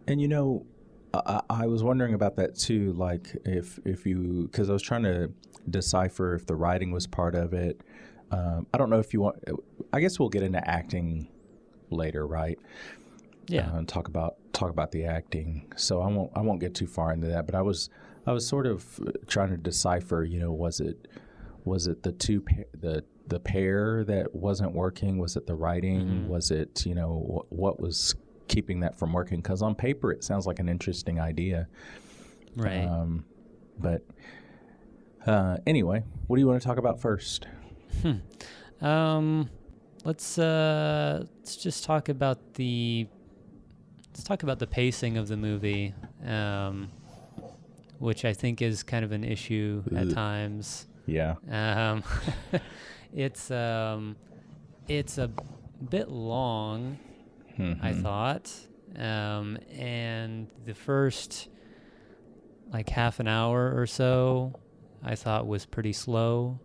And 0.06 0.20
you 0.20 0.28
know, 0.28 0.64
I, 1.12 1.40
I 1.50 1.66
was 1.66 1.82
wondering 1.82 2.14
about 2.14 2.36
that 2.36 2.56
too. 2.56 2.92
Like 2.92 3.36
if 3.44 3.78
if 3.84 4.06
you 4.06 4.48
because 4.50 4.70
I 4.70 4.72
was 4.72 4.82
trying 4.82 5.02
to 5.04 5.30
decipher 5.68 6.34
if 6.34 6.46
the 6.46 6.54
writing 6.54 6.92
was 6.92 7.06
part 7.06 7.34
of 7.34 7.52
it. 7.52 7.80
Um, 8.30 8.66
I 8.74 8.78
don't 8.78 8.90
know 8.90 8.98
if 8.98 9.12
you 9.12 9.20
want. 9.20 9.42
I 9.92 10.00
guess 10.00 10.18
we'll 10.18 10.28
get 10.28 10.42
into 10.42 10.68
acting 10.68 11.28
later, 11.90 12.26
right? 12.26 12.58
yeah, 13.48 13.70
uh, 13.70 13.78
and 13.78 13.88
talk 13.88 14.08
about 14.08 14.36
talk 14.52 14.70
about 14.70 14.92
the 14.92 15.04
acting. 15.04 15.72
So 15.76 16.00
I 16.00 16.08
won't 16.08 16.32
I 16.34 16.40
won't 16.40 16.60
get 16.60 16.74
too 16.74 16.86
far 16.86 17.12
into 17.12 17.28
that. 17.28 17.46
But 17.46 17.54
I 17.54 17.62
was 17.62 17.90
I 18.26 18.32
was 18.32 18.46
sort 18.46 18.66
of 18.66 19.00
uh, 19.00 19.12
trying 19.26 19.50
to 19.50 19.56
decipher. 19.56 20.24
You 20.24 20.40
know, 20.40 20.52
was 20.52 20.80
it 20.80 21.08
was 21.66 21.86
it 21.86 22.02
the 22.02 22.12
two 22.12 22.40
pa- 22.40 22.62
the 22.80 23.04
the 23.26 23.40
pair 23.40 24.04
that 24.04 24.34
wasn't 24.34 24.72
working? 24.72 25.18
Was 25.18 25.36
it 25.36 25.46
the 25.46 25.54
writing? 25.54 26.06
Mhm. 26.06 26.28
Was 26.28 26.50
it 26.50 26.86
you 26.86 26.94
know 26.94 27.44
wh- 27.48 27.52
what 27.52 27.78
was 27.80 28.14
keeping 28.48 28.80
that 28.80 28.96
from 28.96 29.12
working? 29.12 29.38
Because 29.42 29.60
on 29.62 29.74
paper 29.74 30.12
it 30.12 30.24
sounds 30.24 30.46
like 30.46 30.58
an 30.60 30.68
interesting 30.68 31.20
idea. 31.20 31.68
right. 32.56 32.86
Um, 32.86 33.24
but 33.78 34.02
uh, 35.26 35.58
anyway, 35.66 36.02
what 36.28 36.36
do 36.36 36.40
you 36.40 36.46
want 36.46 36.62
to 36.62 36.66
talk 36.66 36.78
about 36.78 37.00
first? 37.00 37.46
Um, 38.80 39.50
let's 40.04 40.38
uh, 40.38 41.24
let's 41.38 41.56
just 41.56 41.84
talk 41.84 42.08
about 42.08 42.54
the 42.54 43.06
let's 44.08 44.22
talk 44.22 44.42
about 44.42 44.58
the 44.58 44.66
pacing 44.66 45.16
of 45.16 45.28
the 45.28 45.36
movie, 45.36 45.94
um, 46.24 46.90
which 47.98 48.24
I 48.24 48.32
think 48.32 48.62
is 48.62 48.82
kind 48.82 49.04
of 49.04 49.12
an 49.12 49.24
issue 49.24 49.82
at 49.96 50.10
times. 50.10 50.86
Yeah. 51.06 51.36
Um, 51.50 52.02
it's 53.14 53.50
um, 53.50 54.16
it's 54.88 55.18
a 55.18 55.30
bit 55.90 56.08
long, 56.10 56.98
I 57.58 57.92
Mhm. 57.92 58.02
thought, 58.02 58.52
um, 58.96 59.58
and 59.72 60.48
the 60.64 60.74
first 60.74 61.48
like 62.72 62.88
half 62.88 63.20
an 63.20 63.28
hour 63.28 63.72
or 63.80 63.86
so, 63.86 64.52
I 65.02 65.14
thought 65.14 65.46
was 65.46 65.64
pretty 65.66 65.92
slow. 65.92 66.58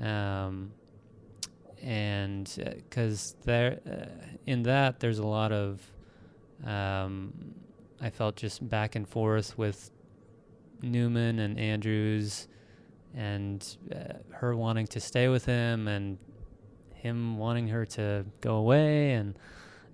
Um, 0.00 0.72
and 1.82 2.50
because 2.88 3.34
there, 3.44 3.80
uh, 3.90 4.36
in 4.46 4.62
that, 4.64 5.00
there's 5.00 5.18
a 5.18 5.26
lot 5.26 5.50
of, 5.52 5.80
um, 6.64 7.32
I 8.00 8.10
felt 8.10 8.36
just 8.36 8.68
back 8.68 8.94
and 8.94 9.08
forth 9.08 9.56
with 9.58 9.90
Newman 10.82 11.38
and 11.38 11.58
Andrews, 11.58 12.48
and 13.14 13.76
uh, 13.94 14.14
her 14.30 14.56
wanting 14.56 14.86
to 14.88 15.00
stay 15.00 15.28
with 15.28 15.44
him, 15.44 15.88
and 15.88 16.18
him 16.94 17.38
wanting 17.38 17.68
her 17.68 17.84
to 17.86 18.24
go 18.40 18.56
away, 18.56 19.12
and 19.12 19.38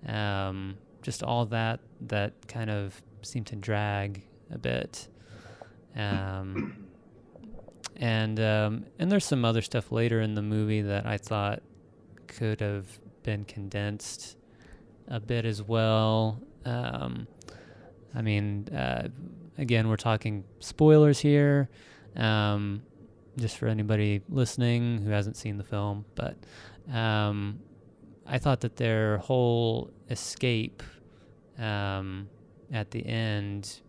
um, 0.07 0.77
just 1.01 1.23
all 1.23 1.45
that 1.45 1.79
that 2.01 2.33
kind 2.47 2.69
of 2.69 3.01
seemed 3.21 3.47
to 3.47 3.55
drag 3.55 4.23
a 4.51 4.57
bit. 4.57 5.07
Um, 5.95 6.85
and 7.97 8.39
um, 8.39 8.85
and 8.97 9.11
there's 9.11 9.25
some 9.25 9.43
other 9.43 9.61
stuff 9.61 9.91
later 9.91 10.21
in 10.21 10.35
the 10.35 10.41
movie 10.41 10.81
that 10.81 11.05
I 11.05 11.17
thought 11.17 11.61
could 12.27 12.61
have 12.61 12.87
been 13.23 13.43
condensed 13.45 14.37
a 15.07 15.19
bit 15.19 15.45
as 15.45 15.61
well. 15.61 16.39
Um, 16.65 17.27
I 18.15 18.21
mean, 18.21 18.67
uh, 18.69 19.09
again, 19.57 19.89
we're 19.89 19.97
talking 19.97 20.43
spoilers 20.59 21.19
here, 21.19 21.69
um, 22.15 22.83
just 23.39 23.57
for 23.57 23.67
anybody 23.67 24.21
listening 24.29 24.99
who 25.01 25.09
hasn't 25.11 25.35
seen 25.37 25.57
the 25.57 25.63
film. 25.63 26.05
But 26.15 26.35
um, 26.91 27.59
I 28.25 28.37
thought 28.37 28.61
that 28.61 28.75
their 28.75 29.17
whole 29.19 29.91
escape 30.09 30.83
um, 31.57 32.29
at 32.71 32.91
the 32.91 33.05
end, 33.05 33.81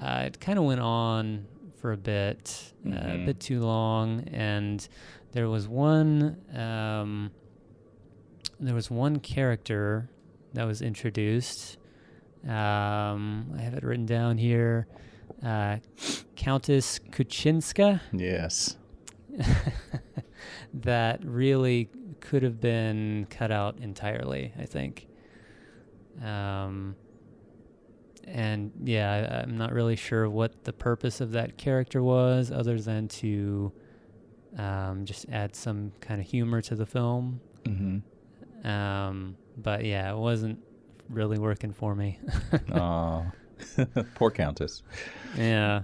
uh, 0.00 0.24
it 0.26 0.40
kind 0.40 0.58
of 0.58 0.64
went 0.64 0.80
on 0.80 1.46
for 1.80 1.92
a 1.92 1.96
bit, 1.96 2.72
uh, 2.86 2.90
a 2.90 2.92
Mhm. 2.92 3.26
bit 3.26 3.40
too 3.40 3.60
long, 3.60 4.20
and 4.32 4.86
there 5.32 5.48
was 5.48 5.68
one 5.68 6.36
um, 6.56 7.30
there 8.60 8.74
was 8.74 8.90
one 8.90 9.18
character 9.18 10.08
that 10.54 10.64
was 10.64 10.80
introduced. 10.80 11.76
Um, 12.44 13.52
I 13.56 13.60
have 13.62 13.74
it 13.74 13.82
written 13.82 14.06
down 14.06 14.38
here. 14.38 14.86
Uh, 15.44 15.78
Countess 16.36 16.98
Kuchinska 17.10 18.00
Yes. 18.12 18.76
that 20.74 21.24
really 21.24 21.90
could 22.20 22.42
have 22.42 22.60
been 22.60 23.26
cut 23.30 23.50
out 23.50 23.78
entirely, 23.80 24.52
I 24.58 24.64
think. 24.64 25.06
Um, 26.22 26.96
and 28.26 28.72
yeah, 28.82 29.42
I'm 29.44 29.58
not 29.58 29.72
really 29.72 29.96
sure 29.96 30.30
what 30.30 30.64
the 30.64 30.72
purpose 30.72 31.20
of 31.20 31.32
that 31.32 31.58
character 31.58 32.02
was, 32.02 32.50
other 32.50 32.80
than 32.80 33.08
to 33.08 33.72
um, 34.56 35.04
just 35.04 35.28
add 35.30 35.54
some 35.54 35.92
kind 36.00 36.20
of 36.20 36.26
humor 36.26 36.62
to 36.62 36.74
the 36.74 36.86
film. 36.86 37.40
Mm-hmm. 37.64 38.66
Um, 38.66 39.36
but 39.58 39.84
yeah, 39.84 40.10
it 40.10 40.16
wasn't 40.16 40.58
really 41.10 41.38
working 41.38 41.72
for 41.72 41.94
me. 41.94 42.18
Aw. 42.72 43.24
Poor 44.14 44.30
Countess. 44.30 44.82
yeah. 45.36 45.82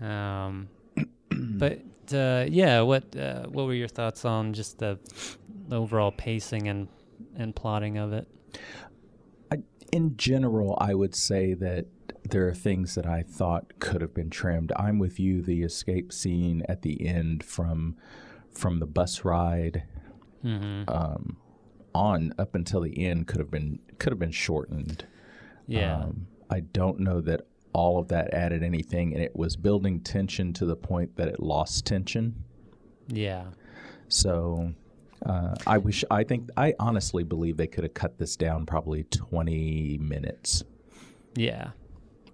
Um, 0.00 0.68
but 1.30 1.80
uh, 2.12 2.46
yeah, 2.48 2.80
what 2.80 3.14
uh, 3.16 3.46
what 3.46 3.66
were 3.66 3.74
your 3.74 3.88
thoughts 3.88 4.24
on 4.24 4.52
just 4.52 4.78
the, 4.78 4.98
the 5.68 5.76
overall 5.76 6.10
pacing 6.12 6.68
and 6.68 6.88
and 7.36 7.54
plotting 7.54 7.98
of 7.98 8.12
it? 8.12 8.28
in 9.92 10.16
general, 10.16 10.76
I 10.80 10.94
would 10.94 11.14
say 11.14 11.52
that 11.52 11.84
there 12.24 12.48
are 12.48 12.54
things 12.54 12.94
that 12.94 13.04
I 13.04 13.22
thought 13.22 13.78
could 13.78 14.00
have 14.00 14.14
been 14.14 14.30
trimmed. 14.30 14.72
I'm 14.74 14.98
with 14.98 15.20
you. 15.20 15.42
The 15.42 15.62
escape 15.62 16.14
scene 16.14 16.62
at 16.66 16.80
the 16.80 17.06
end 17.06 17.44
from 17.44 17.96
from 18.52 18.78
the 18.78 18.86
bus 18.86 19.24
ride 19.24 19.84
Mm-hmm. 20.44 20.88
um, 20.88 21.36
on 21.94 22.34
up 22.36 22.56
until 22.56 22.80
the 22.80 23.06
end 23.06 23.28
could 23.28 23.38
have 23.38 23.50
been 23.50 23.78
could 23.98 24.10
have 24.12 24.18
been 24.18 24.32
shortened. 24.32 25.06
Yeah. 25.66 26.02
Um, 26.02 26.26
I 26.50 26.60
don't 26.60 27.00
know 27.00 27.20
that 27.22 27.46
all 27.72 27.98
of 27.98 28.08
that 28.08 28.34
added 28.34 28.62
anything, 28.62 29.14
and 29.14 29.22
it 29.22 29.34
was 29.34 29.56
building 29.56 30.00
tension 30.00 30.52
to 30.54 30.66
the 30.66 30.76
point 30.76 31.16
that 31.16 31.28
it 31.28 31.40
lost 31.40 31.86
tension. 31.86 32.34
yeah. 33.08 33.44
So 34.08 34.72
uh, 35.24 35.54
I 35.66 35.78
wish. 35.78 36.04
I 36.10 36.22
think. 36.24 36.50
I 36.56 36.74
honestly 36.78 37.24
believe 37.24 37.56
they 37.56 37.66
could 37.66 37.84
have 37.84 37.94
cut 37.94 38.18
this 38.18 38.36
down 38.36 38.66
probably 38.66 39.04
20 39.04 39.96
minutes, 40.02 40.64
Yeah. 41.34 41.70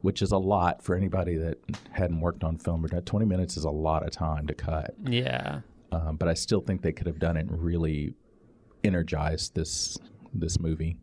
which 0.02 0.23
is 0.23 0.32
a 0.32 0.38
lot 0.38 0.82
for 0.82 0.97
anybody 0.97 1.37
that 1.37 1.58
hadn't 1.92 2.20
worked 2.20 2.42
on 2.42 2.58
film. 2.58 2.85
Or 2.85 2.88
20 2.88 3.26
minutes 3.26 3.56
is 3.56 3.62
a 3.64 3.70
lot 3.70 4.02
of 4.04 4.11
time 4.11 4.47
to 4.49 4.54
cut. 4.54 4.94
Yeah. 5.04 5.61
Um, 5.92 6.16
but 6.16 6.28
I 6.28 6.35
still 6.35 6.61
think 6.61 6.82
they 6.82 6.92
could 6.92 7.06
have 7.06 7.18
done 7.20 7.37
it 7.37 7.47
and 7.49 7.62
really 7.62 8.14
energized 8.82 9.54
this 9.54 9.97
this 10.35 10.58
movie. 10.58 10.99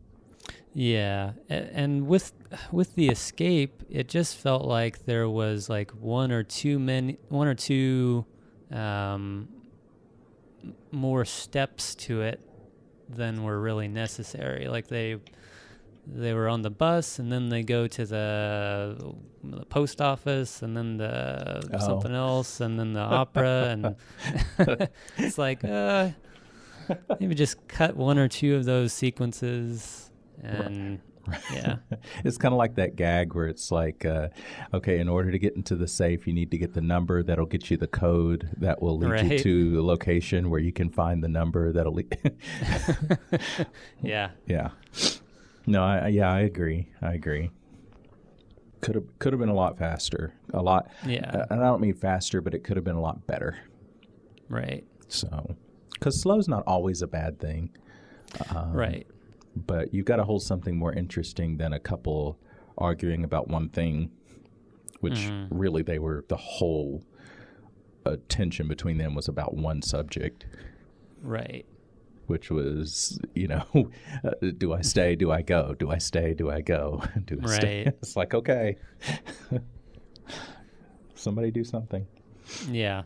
Yeah, 0.78 1.32
and 1.48 2.06
with 2.06 2.34
with 2.70 2.94
the 2.96 3.08
escape, 3.08 3.82
it 3.88 4.08
just 4.08 4.36
felt 4.36 4.66
like 4.66 5.06
there 5.06 5.26
was 5.26 5.70
like 5.70 5.90
one 5.92 6.30
or 6.30 6.42
two 6.42 6.78
men, 6.78 7.16
one 7.30 7.48
or 7.48 7.54
two 7.54 8.26
um, 8.70 9.48
more 10.90 11.24
steps 11.24 11.94
to 11.94 12.20
it 12.20 12.40
than 13.08 13.42
were 13.42 13.58
really 13.58 13.88
necessary. 13.88 14.68
Like 14.68 14.88
they 14.88 15.16
they 16.06 16.34
were 16.34 16.46
on 16.46 16.60
the 16.60 16.68
bus, 16.70 17.18
and 17.18 17.32
then 17.32 17.48
they 17.48 17.62
go 17.62 17.86
to 17.86 18.04
the, 18.04 19.14
the 19.42 19.64
post 19.64 20.02
office, 20.02 20.60
and 20.60 20.76
then 20.76 20.98
the 20.98 21.66
Oh. 21.72 21.78
something 21.78 22.12
else, 22.12 22.60
and 22.60 22.78
then 22.78 22.92
the 22.92 23.00
opera, 23.22 23.68
and 23.70 23.96
it's 25.16 25.38
like 25.38 25.64
uh, 25.64 26.10
maybe 27.18 27.34
just 27.34 27.66
cut 27.66 27.96
one 27.96 28.18
or 28.18 28.28
two 28.28 28.56
of 28.56 28.66
those 28.66 28.92
sequences, 28.92 30.05
and 30.42 31.00
yeah, 31.52 31.76
it's 32.24 32.38
kind 32.38 32.52
of 32.52 32.58
like 32.58 32.76
that 32.76 32.96
gag 32.96 33.34
where 33.34 33.46
it's 33.46 33.70
like, 33.72 34.04
uh, 34.04 34.28
okay, 34.72 34.98
in 34.98 35.08
order 35.08 35.30
to 35.30 35.38
get 35.38 35.56
into 35.56 35.74
the 35.76 35.88
safe, 35.88 36.26
you 36.26 36.32
need 36.32 36.50
to 36.52 36.58
get 36.58 36.72
the 36.72 36.80
number 36.80 37.22
that'll 37.22 37.46
get 37.46 37.70
you 37.70 37.76
the 37.76 37.86
code 37.86 38.48
that 38.58 38.80
will 38.80 38.96
lead 38.96 39.30
you 39.32 39.38
to 39.38 39.70
the 39.72 39.82
location 39.82 40.50
where 40.50 40.60
you 40.60 40.72
can 40.72 40.88
find 40.90 41.22
the 41.22 41.28
number 41.28 41.72
that'll 41.72 41.94
lead. 41.94 42.16
yeah, 44.02 44.30
yeah. 44.46 44.70
No, 45.66 45.82
I, 45.82 46.08
yeah, 46.08 46.30
I 46.30 46.40
agree. 46.40 46.88
I 47.02 47.14
agree. 47.14 47.50
Could 48.82 48.94
have 48.94 49.18
could 49.18 49.32
have 49.32 49.40
been 49.40 49.48
a 49.48 49.54
lot 49.54 49.78
faster. 49.78 50.32
A 50.54 50.62
lot. 50.62 50.90
Yeah. 51.04 51.28
uh, 51.28 51.46
and 51.50 51.60
I 51.60 51.64
don't 51.64 51.80
mean 51.80 51.94
faster, 51.94 52.40
but 52.40 52.54
it 52.54 52.62
could 52.62 52.76
have 52.76 52.84
been 52.84 52.94
a 52.96 53.00
lot 53.00 53.26
better. 53.26 53.58
right, 54.48 54.84
So, 55.08 55.56
because 55.94 56.20
slow's 56.20 56.46
not 56.46 56.62
always 56.66 57.02
a 57.02 57.08
bad 57.08 57.40
thing. 57.40 57.70
Um, 58.54 58.72
right, 58.72 59.06
but 59.56 59.92
you've 59.94 60.04
got 60.06 60.16
to 60.16 60.24
hold 60.24 60.42
something 60.42 60.76
more 60.76 60.92
interesting 60.92 61.56
than 61.56 61.72
a 61.72 61.80
couple 61.80 62.38
arguing 62.76 63.24
about 63.24 63.48
one 63.48 63.68
thing, 63.70 64.10
which 65.00 65.14
Mm-hmm. 65.14 65.56
really 65.58 65.82
they 65.82 65.98
were 65.98 66.24
the 66.28 66.36
whole 66.36 67.02
uh, 68.04 68.16
tension 68.28 68.68
between 68.68 68.98
them 68.98 69.14
was 69.14 69.28
about 69.28 69.54
one 69.54 69.80
subject, 69.82 70.46
right. 71.22 71.64
which 72.26 72.50
was 72.50 73.18
you 73.34 73.48
know, 73.48 73.64
uh, 74.24 74.30
do 74.58 74.72
I 74.72 74.82
stay? 74.82 75.16
Do 75.16 75.32
I 75.32 75.42
go? 75.42 75.74
Do 75.78 75.90
I 75.90 75.98
stay? 75.98 76.34
Do 76.34 76.50
I 76.50 76.60
go? 76.60 77.02
Do 77.24 77.40
I 77.42 77.46
stay? 77.56 77.84
Right. 77.84 77.94
It's 78.02 78.16
like 78.16 78.34
okay, 78.34 78.76
somebody 81.14 81.50
do 81.50 81.64
something. 81.64 82.06
Yeah. 82.70 83.02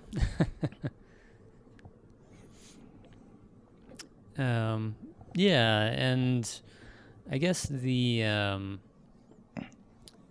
um, 4.38 4.94
yeah, 5.34 5.82
and 5.82 6.48
I 7.30 7.38
guess 7.38 7.64
the 7.64 8.24
um, 8.24 8.80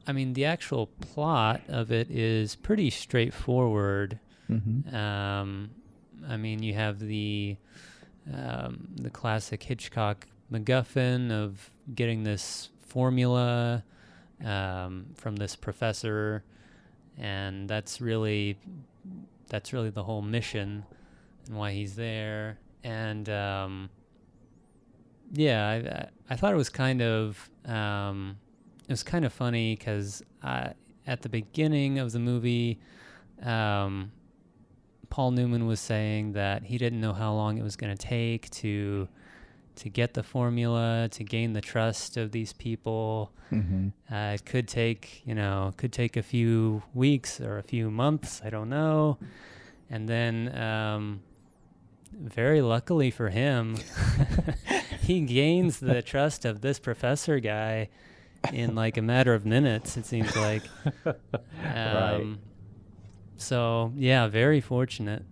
I 0.07 0.11
mean 0.11 0.33
the 0.33 0.45
actual 0.45 0.87
plot 0.87 1.61
of 1.67 1.91
it 1.91 2.09
is 2.09 2.55
pretty 2.55 2.89
straightforward. 2.89 4.19
Mm-hmm. 4.49 4.95
Um, 4.95 5.71
I 6.27 6.37
mean, 6.37 6.63
you 6.63 6.73
have 6.73 6.99
the 6.99 7.57
um, 8.33 8.87
the 8.95 9.09
classic 9.09 9.63
Hitchcock 9.63 10.27
MacGuffin 10.51 11.31
of 11.31 11.71
getting 11.95 12.23
this 12.23 12.69
formula 12.79 13.83
um, 14.43 15.07
from 15.15 15.35
this 15.35 15.55
professor, 15.55 16.43
and 17.17 17.69
that's 17.69 18.01
really 18.01 18.57
that's 19.47 19.73
really 19.73 19.89
the 19.89 20.03
whole 20.03 20.21
mission. 20.21 20.85
and 21.47 21.57
why 21.57 21.71
he's 21.73 21.95
there. 21.95 22.59
And 22.83 23.27
um, 23.29 23.89
yeah, 25.31 26.09
I, 26.29 26.33
I 26.33 26.35
thought 26.35 26.53
it 26.53 26.57
was 26.57 26.69
kind 26.69 27.01
of 27.01 27.49
um, 27.65 28.37
it 28.87 28.91
was 28.91 29.03
kind 29.03 29.25
of 29.25 29.33
funny 29.33 29.75
because 29.75 30.23
at 30.43 31.21
the 31.21 31.29
beginning 31.29 31.99
of 31.99 32.11
the 32.11 32.19
movie, 32.19 32.79
um, 33.43 34.11
Paul 35.09 35.31
Newman 35.31 35.65
was 35.65 35.79
saying 35.79 36.33
that 36.33 36.63
he 36.63 36.77
didn't 36.77 37.01
know 37.01 37.13
how 37.13 37.33
long 37.33 37.57
it 37.57 37.63
was 37.63 37.75
going 37.75 37.95
to 37.95 38.07
take 38.07 38.49
to 38.51 39.07
to 39.75 39.89
get 39.89 40.13
the 40.13 40.23
formula 40.23 41.07
to 41.09 41.23
gain 41.23 41.53
the 41.53 41.61
trust 41.61 42.17
of 42.17 42.31
these 42.31 42.51
people. 42.51 43.31
Mm-hmm. 43.49 44.13
Uh, 44.13 44.33
it 44.33 44.45
could 44.45 44.67
take, 44.67 45.21
you 45.25 45.33
know, 45.33 45.73
could 45.77 45.93
take 45.93 46.17
a 46.17 46.21
few 46.21 46.83
weeks 46.93 47.39
or 47.39 47.57
a 47.57 47.63
few 47.63 47.89
months. 47.89 48.41
I 48.43 48.49
don't 48.49 48.69
know. 48.69 49.17
And 49.89 50.09
then, 50.09 50.53
um, 50.59 51.21
very 52.11 52.61
luckily 52.61 53.09
for 53.09 53.29
him, 53.29 53.77
he 55.09 55.21
gains 55.21 55.79
the 55.79 56.01
trust 56.13 56.45
of 56.45 56.61
this 56.61 56.77
professor 56.77 57.39
guy 57.39 57.89
in 58.53 58.75
like 58.75 58.95
a 58.95 59.01
matter 59.01 59.33
of 59.33 59.43
minutes. 59.45 59.97
It 59.97 60.05
seems 60.05 60.35
like. 60.35 60.69
Um, 61.75 61.75
Right. 61.75 62.37
So 63.37 63.91
yeah, 63.95 64.27
very 64.27 64.61
fortunate. 64.61 65.23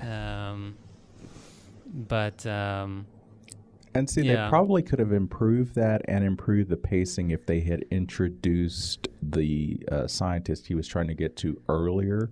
Um, 0.00 0.76
but 1.86 2.44
um, 2.46 3.06
And 3.94 4.08
see, 4.10 4.22
Yeah. 4.22 4.44
they 4.44 4.48
probably 4.50 4.82
could 4.82 4.98
have 4.98 5.12
improved 5.12 5.74
that 5.76 6.02
and 6.08 6.24
improved 6.24 6.70
the 6.70 6.76
pacing 6.76 7.30
if 7.30 7.46
they 7.46 7.60
had 7.60 7.84
introduced 7.90 9.08
the 9.22 9.80
uh, 9.92 10.06
scientist 10.06 10.66
he 10.66 10.74
was 10.74 10.88
trying 10.88 11.08
to 11.08 11.14
get 11.14 11.36
to 11.36 11.60
earlier 11.68 12.30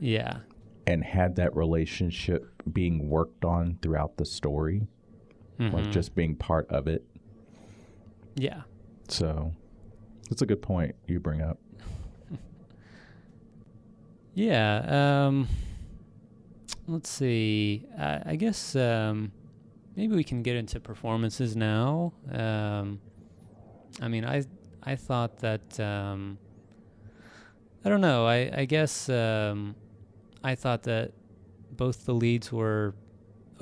yeah, 0.00 0.38
and 0.86 1.04
had 1.04 1.36
that 1.36 1.54
relationship 1.54 2.50
being 2.72 3.08
worked 3.10 3.44
on 3.44 3.78
throughout 3.82 4.16
the 4.16 4.24
story, 4.24 4.86
like 5.70 5.84
Mhm. 5.86 5.92
just 5.92 6.14
being 6.14 6.34
part 6.34 6.68
of 6.70 6.86
it. 6.86 7.04
yeah. 8.34 8.62
So 9.08 9.52
that's 10.30 10.40
a 10.42 10.46
good 10.46 10.62
point 10.62 10.94
you 11.06 11.20
bring 11.20 11.42
up. 11.42 11.58
Yeah. 14.34 15.26
Um, 15.26 15.48
let's 16.86 17.10
see. 17.10 17.86
I, 17.98 18.22
I 18.26 18.36
guess 18.36 18.74
um, 18.76 19.32
maybe 19.96 20.14
we 20.16 20.24
can 20.24 20.42
get 20.42 20.56
into 20.56 20.80
performances 20.80 21.54
now. 21.56 22.12
Um, 22.30 23.00
I 24.00 24.08
mean, 24.08 24.24
I 24.24 24.44
I 24.82 24.96
thought 24.96 25.38
that 25.40 25.78
um, 25.78 26.38
I 27.84 27.88
don't 27.90 28.00
know. 28.00 28.26
I 28.26 28.50
I 28.54 28.64
guess 28.64 29.08
um, 29.08 29.74
I 30.42 30.54
thought 30.54 30.84
that 30.84 31.12
both 31.76 32.06
the 32.06 32.14
leads 32.14 32.50
were 32.50 32.94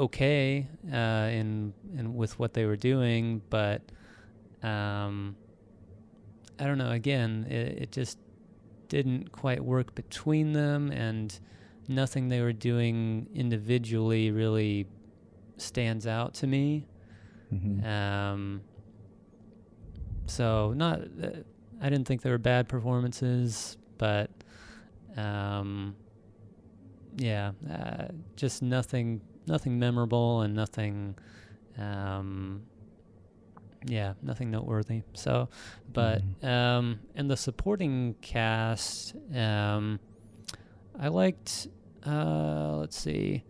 okay 0.00 0.68
uh, 0.92 1.28
in 1.30 1.72
in 1.96 2.14
with 2.14 2.38
what 2.38 2.54
they 2.54 2.64
were 2.64 2.76
doing, 2.76 3.42
but 3.50 3.82
um, 4.62 5.36
I 6.58 6.64
don't 6.64 6.78
know. 6.78 6.90
Again, 6.90 7.46
it, 7.48 7.82
it 7.82 7.92
just 7.92 8.18
didn't 8.88 9.32
quite 9.32 9.64
work 9.64 9.94
between 9.94 10.52
them, 10.52 10.90
and 10.90 11.38
nothing 11.88 12.28
they 12.28 12.40
were 12.40 12.52
doing 12.52 13.28
individually 13.34 14.30
really 14.30 14.86
stands 15.56 16.06
out 16.06 16.34
to 16.34 16.46
me. 16.46 16.86
Mhm. 17.52 17.84
Um, 17.84 18.60
so 20.26 20.72
not, 20.72 21.00
uh, 21.00 21.30
I 21.80 21.90
didn't 21.90 22.06
think 22.06 22.22
they 22.22 22.30
were 22.30 22.38
bad 22.38 22.68
performances, 22.68 23.76
but 23.98 24.30
um, 25.16 25.96
yeah, 27.16 27.52
uh, 27.70 28.08
just 28.36 28.62
nothing, 28.62 29.20
nothing 29.46 29.78
memorable 29.78 30.42
and 30.42 30.54
nothing, 30.54 31.16
um, 31.78 32.62
yeah, 33.86 34.14
nothing 34.22 34.50
noteworthy. 34.50 35.02
So, 35.14 35.48
but 35.92 36.22
um, 36.42 37.00
and 37.14 37.30
the 37.30 37.36
supporting 37.36 38.14
cast, 38.20 39.14
um, 39.34 40.00
I 40.98 41.08
liked. 41.08 41.68
Uh, 42.06 42.76
let's 42.78 42.98
see. 42.98 43.44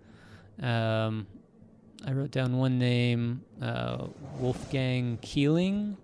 Um, 0.60 1.26
I 2.06 2.12
wrote 2.12 2.30
down 2.30 2.56
one 2.56 2.78
name, 2.78 3.42
uh, 3.60 4.06
Wolfgang 4.38 5.18
Kieling, 5.22 5.96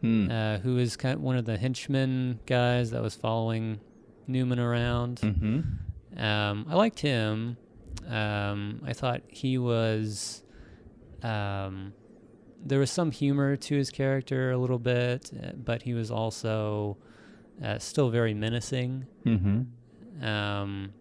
Hmm. 0.00 0.30
uh, 0.30 0.58
who 0.58 0.78
is 0.78 0.96
kind 0.96 1.14
of 1.16 1.20
one 1.20 1.36
of 1.36 1.44
the 1.44 1.58
henchmen 1.58 2.40
guys 2.46 2.90
that 2.92 3.02
was 3.02 3.14
following 3.14 3.80
Newman 4.26 4.58
around. 4.58 5.20
Mhm. 5.20 5.64
Um, 6.18 6.66
I 6.68 6.74
liked 6.74 7.00
him. 7.00 7.56
Um, 8.08 8.80
I 8.84 8.92
thought 8.92 9.22
he 9.28 9.58
was. 9.58 10.42
Um, 11.22 11.92
there 12.64 12.78
was 12.78 12.90
some 12.90 13.10
humor 13.10 13.56
to 13.56 13.74
his 13.76 13.90
character 13.90 14.50
a 14.50 14.58
little 14.58 14.78
bit, 14.78 15.30
uh, 15.42 15.52
but 15.54 15.82
he 15.82 15.94
was 15.94 16.10
also 16.10 16.98
uh, 17.64 17.78
still 17.78 18.10
very 18.10 18.34
menacing. 18.34 19.06
Mhm. 19.24 19.66
Um, 20.22 20.92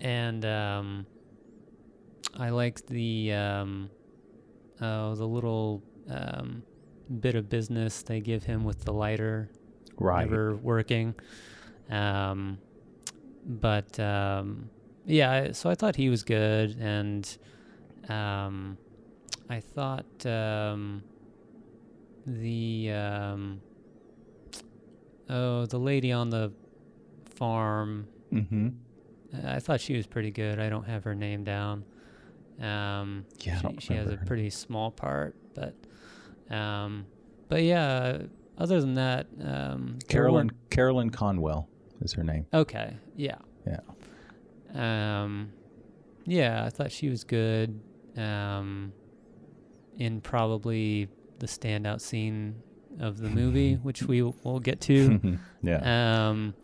and 0.00 0.44
um, 0.44 1.06
I 2.36 2.50
liked 2.50 2.86
the 2.86 3.32
um, 3.32 3.90
oh 4.80 5.14
the 5.14 5.26
little 5.26 5.82
um, 6.08 6.62
bit 7.20 7.34
of 7.34 7.48
business 7.48 8.02
they 8.02 8.20
give 8.20 8.44
him 8.44 8.64
with 8.64 8.84
the 8.84 8.92
lighter 8.92 9.50
Right. 9.98 10.24
never 10.28 10.56
working. 10.56 11.14
Um, 11.90 12.58
but 13.46 13.98
um, 14.00 14.70
yeah, 15.06 15.52
so 15.52 15.70
I 15.70 15.74
thought 15.74 15.96
he 15.96 16.08
was 16.08 16.22
good, 16.22 16.76
and 16.78 17.38
um, 18.08 18.76
I 19.48 19.60
thought 19.60 20.26
um, 20.26 21.02
the 22.26 22.90
um, 22.92 23.60
oh 25.28 25.66
the 25.66 25.78
lady 25.78 26.12
on 26.12 26.30
the 26.30 26.52
farm. 27.24 28.06
Mm-hmm. 28.32 28.68
I 29.46 29.60
thought 29.60 29.80
she 29.80 29.96
was 29.96 30.06
pretty 30.06 30.30
good. 30.30 30.58
I 30.58 30.68
don't 30.68 30.86
have 30.86 31.04
her 31.04 31.14
name 31.14 31.42
down. 31.44 31.84
Um, 32.60 33.24
Yeah, 33.40 33.58
she, 33.60 33.76
she 33.78 33.94
has 33.94 34.10
a 34.10 34.18
pretty 34.18 34.50
small 34.50 34.90
part, 34.90 35.34
but 35.54 35.74
um, 36.54 37.06
but 37.48 37.62
yeah. 37.62 38.18
Other 38.58 38.80
than 38.82 38.94
that, 38.94 39.26
um, 39.42 39.98
Carolyn 40.08 40.50
Carolyn 40.68 41.08
Conwell 41.10 41.68
is 42.02 42.12
her 42.12 42.22
name. 42.22 42.46
Okay. 42.52 42.94
Yeah. 43.16 43.38
Yeah. 43.66 43.80
Um, 44.74 45.52
yeah, 46.24 46.64
I 46.64 46.70
thought 46.70 46.92
she 46.92 47.08
was 47.08 47.24
good. 47.24 47.80
Um, 48.16 48.92
in 49.98 50.20
probably 50.20 51.08
the 51.38 51.46
standout 51.46 52.00
scene 52.00 52.54
of 53.00 53.18
the 53.18 53.28
movie, 53.28 53.74
which 53.82 54.02
we 54.02 54.22
will 54.22 54.60
get 54.60 54.80
to. 54.82 55.38
yeah. 55.62 56.28
Um, 56.28 56.54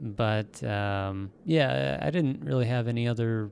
but 0.00 0.62
um, 0.64 1.30
yeah, 1.44 1.98
I 2.02 2.10
didn't 2.10 2.44
really 2.44 2.66
have 2.66 2.88
any 2.88 3.06
other 3.06 3.50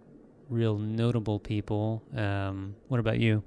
real 0.49 0.79
notable 0.79 1.39
people. 1.39 2.03
Um, 2.15 2.75
what 2.89 2.99
about 2.99 3.21
you? 3.21 3.43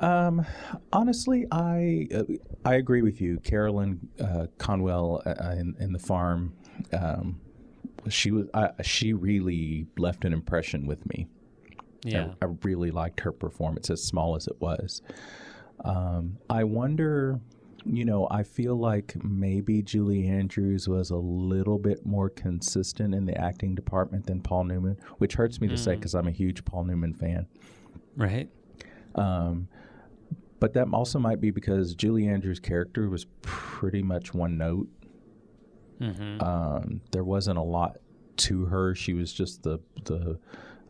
Um, 0.00 0.46
honestly, 0.92 1.46
I 1.50 2.06
uh, 2.14 2.22
I 2.64 2.74
agree 2.74 3.02
with 3.02 3.20
you, 3.20 3.38
Carolyn 3.40 3.98
uh, 4.20 4.46
Conwell 4.58 5.22
uh, 5.26 5.56
in, 5.56 5.74
in 5.80 5.92
the 5.92 5.98
farm. 5.98 6.54
Um, 6.92 7.40
she 8.12 8.30
was 8.30 8.46
uh, 8.54 8.68
she 8.82 9.12
really 9.12 9.86
left 9.96 10.24
an 10.24 10.32
impression 10.32 10.86
with 10.86 11.04
me. 11.08 11.26
Yeah. 12.04 12.32
I, 12.40 12.46
I 12.46 12.48
really 12.62 12.90
liked 12.90 13.20
her 13.20 13.32
performance, 13.32 13.90
as 13.90 14.02
small 14.02 14.36
as 14.36 14.46
it 14.46 14.56
was. 14.60 15.02
Um, 15.84 16.38
I 16.48 16.64
wonder, 16.64 17.40
you 17.84 18.04
know, 18.04 18.28
I 18.30 18.42
feel 18.44 18.76
like 18.76 19.16
maybe 19.22 19.82
Julie 19.82 20.26
Andrews 20.28 20.88
was 20.88 21.10
a 21.10 21.16
little 21.16 21.78
bit 21.78 22.04
more 22.06 22.28
consistent 22.30 23.14
in 23.14 23.26
the 23.26 23.36
acting 23.36 23.74
department 23.74 24.26
than 24.26 24.40
Paul 24.40 24.64
Newman, 24.64 24.96
which 25.18 25.34
hurts 25.34 25.60
me 25.60 25.68
to 25.68 25.76
say 25.76 25.92
Mm. 25.92 25.96
because 25.96 26.14
I'm 26.14 26.28
a 26.28 26.32
huge 26.32 26.64
Paul 26.64 26.84
Newman 26.84 27.14
fan. 27.14 27.46
Right. 28.16 28.48
Um, 29.14 29.68
but 30.60 30.72
that 30.74 30.88
also 30.92 31.18
might 31.20 31.40
be 31.40 31.50
because 31.50 31.94
Julie 31.94 32.26
Andrews' 32.26 32.58
character 32.60 33.08
was 33.08 33.26
pretty 33.42 34.02
much 34.02 34.34
one 34.34 34.58
note. 34.58 34.88
Mm-hmm. 36.00 36.40
Um, 36.42 37.00
there 37.10 37.24
wasn't 37.24 37.58
a 37.58 37.62
lot 37.62 37.98
to 38.38 38.66
her. 38.66 38.94
She 38.94 39.14
was 39.14 39.32
just 39.32 39.62
the 39.62 39.80
the 40.04 40.38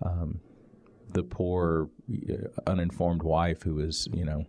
um, 0.02 0.40
the 1.12 1.22
poor, 1.22 1.88
uh, 2.30 2.48
uninformed 2.66 3.22
wife 3.22 3.62
who 3.62 3.74
was, 3.76 4.08
you 4.12 4.24
know, 4.24 4.44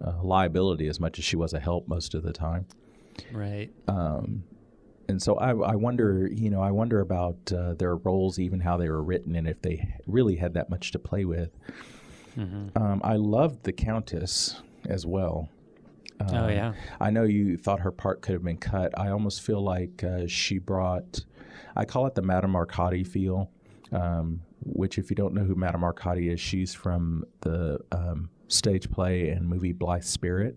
a 0.00 0.12
liability 0.22 0.88
as 0.88 1.00
much 1.00 1.18
as 1.18 1.24
she 1.24 1.36
was 1.36 1.52
a 1.52 1.60
help 1.60 1.88
most 1.88 2.14
of 2.14 2.22
the 2.22 2.32
time. 2.32 2.66
right. 3.32 3.70
Um, 3.86 4.44
and 5.08 5.22
so 5.22 5.36
I, 5.36 5.50
I 5.50 5.74
wonder, 5.74 6.28
you 6.30 6.50
know, 6.50 6.60
I 6.60 6.70
wonder 6.70 7.00
about 7.00 7.50
uh, 7.52 7.74
their 7.74 7.96
roles, 7.96 8.38
even 8.38 8.60
how 8.60 8.76
they 8.76 8.90
were 8.90 9.02
written, 9.02 9.36
and 9.36 9.48
if 9.48 9.62
they 9.62 9.94
really 10.06 10.36
had 10.36 10.54
that 10.54 10.68
much 10.68 10.92
to 10.92 10.98
play 10.98 11.24
with. 11.24 11.50
Mm-hmm. 12.36 12.80
Um, 12.80 13.00
I 13.02 13.16
loved 13.16 13.64
the 13.64 13.72
Countess 13.72 14.60
as 14.86 15.06
well. 15.06 15.48
Oh 16.20 16.44
Um, 16.44 16.50
yeah. 16.50 16.72
I 17.00 17.10
know 17.10 17.22
you 17.24 17.56
thought 17.56 17.80
her 17.80 17.92
part 17.92 18.22
could 18.22 18.32
have 18.32 18.44
been 18.44 18.56
cut. 18.58 18.98
I 18.98 19.10
almost 19.10 19.42
feel 19.42 19.62
like 19.62 20.02
uh, 20.04 20.26
she 20.26 20.58
brought, 20.58 21.24
I 21.76 21.84
call 21.84 22.06
it 22.06 22.14
the 22.14 22.22
Madame 22.22 22.54
Arcati 22.54 23.06
feel. 23.06 23.50
Um, 23.92 24.40
which, 24.64 24.98
if 24.98 25.08
you 25.10 25.16
don't 25.16 25.32
know 25.32 25.44
who 25.44 25.54
Madame 25.54 25.82
Arcati 25.82 26.30
is, 26.32 26.40
she's 26.40 26.74
from 26.74 27.24
the 27.40 27.78
um, 27.92 28.28
stage 28.48 28.90
play 28.90 29.28
and 29.30 29.48
movie 29.48 29.72
Blithe 29.72 30.02
Spirit. 30.02 30.56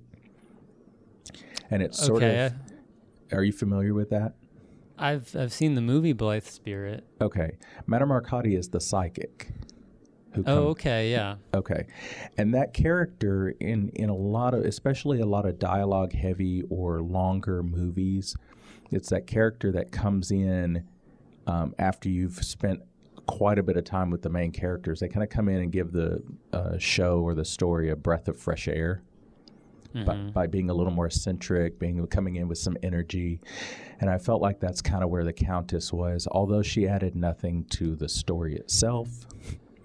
And 1.69 1.81
it's 1.81 2.03
sort 2.03 2.23
okay, 2.23 2.47
of. 2.47 2.53
Are 3.31 3.43
you 3.43 3.53
familiar 3.53 3.93
with 3.93 4.09
that? 4.09 4.33
I've 4.97 5.33
I've 5.35 5.53
seen 5.53 5.75
the 5.75 5.81
movie 5.81 6.13
Blithe 6.13 6.45
Spirit. 6.45 7.05
Okay. 7.21 7.57
Madame 7.87 8.09
Arcati 8.09 8.57
is 8.57 8.69
the 8.69 8.81
psychic. 8.81 9.49
Who 10.33 10.41
Oh, 10.41 10.43
come- 10.45 10.57
okay, 10.67 11.11
yeah. 11.11 11.35
Okay. 11.53 11.85
And 12.37 12.53
that 12.53 12.73
character 12.73 13.49
in 13.59 13.89
in 13.89 14.09
a 14.09 14.15
lot 14.15 14.53
of 14.53 14.63
especially 14.65 15.19
a 15.19 15.25
lot 15.25 15.45
of 15.45 15.59
dialogue 15.59 16.13
heavy 16.13 16.63
or 16.69 17.01
longer 17.01 17.61
movies, 17.63 18.35
it's 18.91 19.09
that 19.09 19.27
character 19.27 19.71
that 19.73 19.91
comes 19.91 20.31
in 20.31 20.85
um, 21.47 21.73
after 21.79 22.07
you've 22.09 22.43
spent 22.43 22.81
quite 23.27 23.59
a 23.59 23.63
bit 23.63 23.77
of 23.77 23.83
time 23.83 24.09
with 24.09 24.21
the 24.21 24.29
main 24.29 24.51
characters. 24.51 24.99
They 24.99 25.07
kind 25.07 25.23
of 25.23 25.29
come 25.29 25.49
in 25.49 25.61
and 25.61 25.71
give 25.71 25.91
the 25.91 26.21
uh, 26.53 26.77
show 26.77 27.19
or 27.21 27.33
the 27.33 27.45
story 27.45 27.89
a 27.89 27.95
breath 27.95 28.27
of 28.27 28.37
fresh 28.39 28.67
air. 28.67 29.01
By, 29.93 30.15
by 30.15 30.47
being 30.47 30.69
a 30.69 30.73
little 30.73 30.93
more 30.93 31.07
eccentric, 31.07 31.77
being 31.77 32.07
coming 32.07 32.37
in 32.37 32.47
with 32.47 32.57
some 32.59 32.77
energy, 32.81 33.41
and 33.99 34.09
I 34.09 34.19
felt 34.19 34.41
like 34.41 34.61
that's 34.61 34.81
kind 34.81 35.03
of 35.03 35.09
where 35.09 35.25
the 35.25 35.33
Countess 35.33 35.91
was. 35.91 36.29
Although 36.31 36.61
she 36.61 36.87
added 36.87 37.13
nothing 37.13 37.65
to 37.71 37.97
the 37.97 38.07
story 38.07 38.55
itself, 38.55 39.09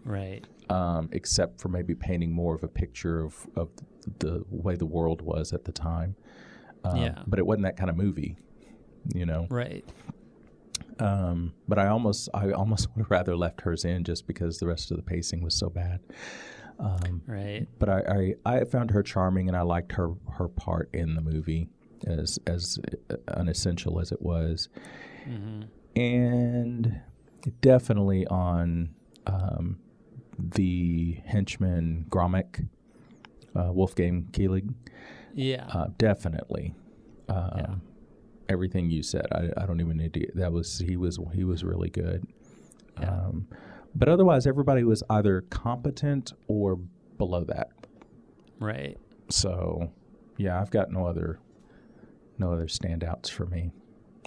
Right. 0.06 0.44
um, 0.70 1.08
except 1.12 1.60
for 1.60 1.68
maybe 1.68 1.94
painting 1.94 2.32
more 2.32 2.54
of 2.54 2.62
a 2.62 2.68
picture 2.68 3.22
of, 3.24 3.46
of 3.56 3.68
the 4.20 4.44
way 4.50 4.74
the 4.76 4.86
world 4.86 5.20
was 5.22 5.52
at 5.52 5.64
the 5.64 5.72
time. 5.72 6.16
Um, 6.84 6.96
Yeah. 6.96 7.22
But 7.26 7.38
it 7.38 7.46
wasn't 7.46 7.64
that 7.64 7.76
kind 7.76 7.90
of 7.90 7.96
movie, 7.96 8.36
you 9.14 9.26
know. 9.26 9.46
Right. 9.50 9.84
Um, 10.98 11.52
but 11.68 11.78
I 11.78 11.88
almost, 11.88 12.28
I 12.32 12.52
almost 12.52 12.88
would 12.96 13.02
have 13.02 13.10
rather 13.10 13.36
left 13.36 13.60
hers 13.62 13.84
in 13.84 14.04
just 14.04 14.26
because 14.26 14.58
the 14.58 14.66
rest 14.66 14.90
of 14.90 14.96
the 14.96 15.02
pacing 15.02 15.42
was 15.42 15.54
so 15.54 15.68
bad. 15.68 16.00
Um, 16.78 17.22
Right. 17.26 17.66
but 17.78 17.88
I, 17.88 18.34
I, 18.44 18.56
I 18.60 18.64
found 18.64 18.90
her 18.92 19.02
charming, 19.02 19.48
and 19.48 19.56
I 19.56 19.62
liked 19.62 19.92
her 19.92 20.10
her 20.38 20.46
part 20.48 20.90
in 20.92 21.14
the 21.14 21.22
movie, 21.22 21.68
as 22.06 22.38
as 22.46 22.78
unessential 23.28 23.98
as 23.98 24.12
it 24.12 24.20
was, 24.20 24.68
and 25.94 27.00
definitely 27.60 28.26
on 28.26 28.94
um, 29.26 29.78
the 30.38 31.20
henchman 31.24 32.06
Gromek, 32.08 32.68
uh, 33.54 33.72
Wolfgang 33.72 34.28
Kieling. 34.32 34.74
Yeah. 35.34 35.66
Uh, 35.66 35.88
definitely. 35.98 36.74
Um, 37.28 37.50
Yeah. 37.56 37.74
Everything 38.48 38.90
you 38.90 39.02
said, 39.02 39.26
I, 39.32 39.48
I 39.60 39.66
don't 39.66 39.80
even 39.80 39.96
need 39.96 40.14
to. 40.14 40.26
That 40.34 40.52
was 40.52 40.78
he 40.78 40.96
was 40.96 41.18
he 41.34 41.42
was 41.42 41.64
really 41.64 41.90
good. 41.90 42.24
Yeah. 43.00 43.10
Um, 43.10 43.48
but 43.94 44.08
otherwise, 44.08 44.46
everybody 44.46 44.84
was 44.84 45.02
either 45.10 45.40
competent 45.50 46.32
or 46.46 46.76
below 47.18 47.42
that. 47.44 47.70
right. 48.60 48.96
So, 49.28 49.90
yeah, 50.36 50.60
I've 50.60 50.70
got 50.70 50.92
no 50.92 51.04
other 51.06 51.40
no 52.38 52.52
other 52.52 52.66
standouts 52.66 53.28
for 53.28 53.46
me. 53.46 53.72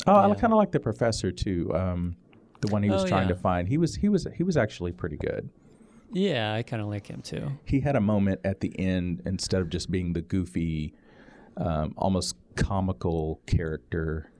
Oh, 0.06 0.30
I 0.32 0.36
kind 0.36 0.52
of 0.52 0.58
like 0.58 0.72
the 0.74 0.80
professor 0.82 1.32
too. 1.32 1.72
Um, 1.74 2.18
the 2.60 2.68
one 2.68 2.84
he 2.84 2.90
was 2.90 3.06
Oh, 3.06 3.08
trying 3.08 3.30
yeah. 3.30 3.36
to 3.36 3.40
find. 3.40 3.70
He 3.70 3.78
was 3.78 3.96
he 3.96 4.10
was 4.10 4.28
he 4.36 4.44
was 4.44 4.58
actually 4.58 4.92
pretty 4.92 5.16
good. 5.16 5.50
Yeah, 6.12 6.54
I 6.54 6.64
kind 6.64 6.82
of 6.82 6.88
like 6.88 7.08
him 7.08 7.22
too. 7.22 7.52
he 7.66 7.80
had 7.82 7.96
a 7.96 8.02
moment 8.02 8.42
at 8.44 8.62
the 8.62 8.78
end 8.80 9.22
instead 9.26 9.62
of 9.62 9.70
just 9.70 9.92
being 9.92 10.14
the 10.14 10.22
goofy, 10.22 10.94
um, 11.58 11.94
almost 11.98 12.36
comical 12.56 13.42
character, 13.46 14.32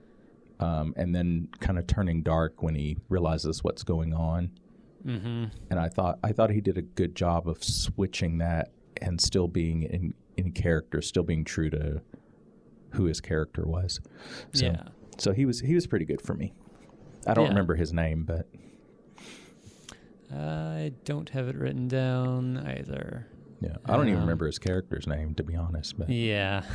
um, 0.58 0.92
and 0.96 1.14
then 1.14 1.48
kind 1.60 1.78
of 1.78 1.86
turning 1.86 2.22
dark 2.22 2.62
when 2.62 2.74
he 2.74 2.96
realizes 3.08 3.62
what's 3.64 3.82
going 3.82 4.12
on. 4.12 4.50
Mm-hmm. 5.06 5.44
And 5.70 5.80
I 5.80 5.88
thought 5.88 6.18
I 6.22 6.32
thought 6.32 6.50
he 6.50 6.60
did 6.60 6.76
a 6.76 6.82
good 6.82 7.14
job 7.14 7.48
of 7.48 7.62
switching 7.64 8.38
that 8.38 8.70
and 9.00 9.20
still 9.20 9.48
being 9.48 9.84
in 9.84 10.14
in 10.36 10.52
character, 10.52 11.00
still 11.02 11.22
being 11.22 11.44
true 11.44 11.70
to 11.70 12.00
who 12.90 13.04
his 13.04 13.20
character 13.20 13.64
was. 13.66 14.00
So, 14.52 14.66
Yeah. 14.66 14.82
So 15.18 15.32
he 15.32 15.44
was 15.46 15.60
he 15.60 15.74
was 15.74 15.86
pretty 15.86 16.04
good 16.04 16.20
for 16.20 16.34
me. 16.34 16.52
I 17.26 17.34
don't 17.34 17.44
Yeah. 17.44 17.50
remember 17.50 17.76
his 17.76 17.92
name, 17.92 18.24
but 18.24 18.46
I 20.32 20.92
don't 21.04 21.28
have 21.30 21.48
it 21.48 21.56
written 21.56 21.88
down 21.88 22.58
either. 22.58 23.26
yeah, 23.60 23.76
I 23.84 23.96
don't 23.96 24.06
even 24.08 24.18
Um, 24.18 24.24
remember 24.24 24.46
his 24.46 24.58
character's 24.58 25.06
name 25.06 25.34
to 25.34 25.42
be 25.42 25.56
honest. 25.56 25.98
But 25.98 26.08
Yeah. 26.08 26.62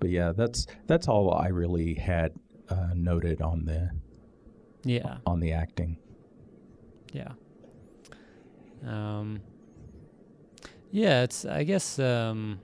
but 0.00 0.08
yeah, 0.10 0.32
that's 0.32 0.66
that's 0.86 1.08
all 1.08 1.32
I 1.34 1.48
really 1.48 1.94
had 1.94 2.32
uh, 2.68 2.90
noted 2.94 3.42
on 3.42 3.64
the 3.66 3.90
yeah. 4.84 5.18
on 5.26 5.40
the 5.40 5.52
acting. 5.52 5.98
Yeah. 7.12 7.32
Um, 8.86 9.40
yeah, 10.90 11.22
it's, 11.22 11.44
I 11.44 11.64
guess, 11.64 11.98
um, 11.98 12.60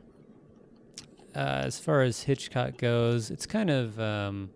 uh, 1.35 1.62
as 1.64 1.78
far 1.78 2.00
as 2.02 2.22
Hitchcock 2.22 2.78
goes, 2.78 3.30
it's 3.30 3.44
kind 3.44 3.68
of, 3.68 4.00
um, 4.00 4.50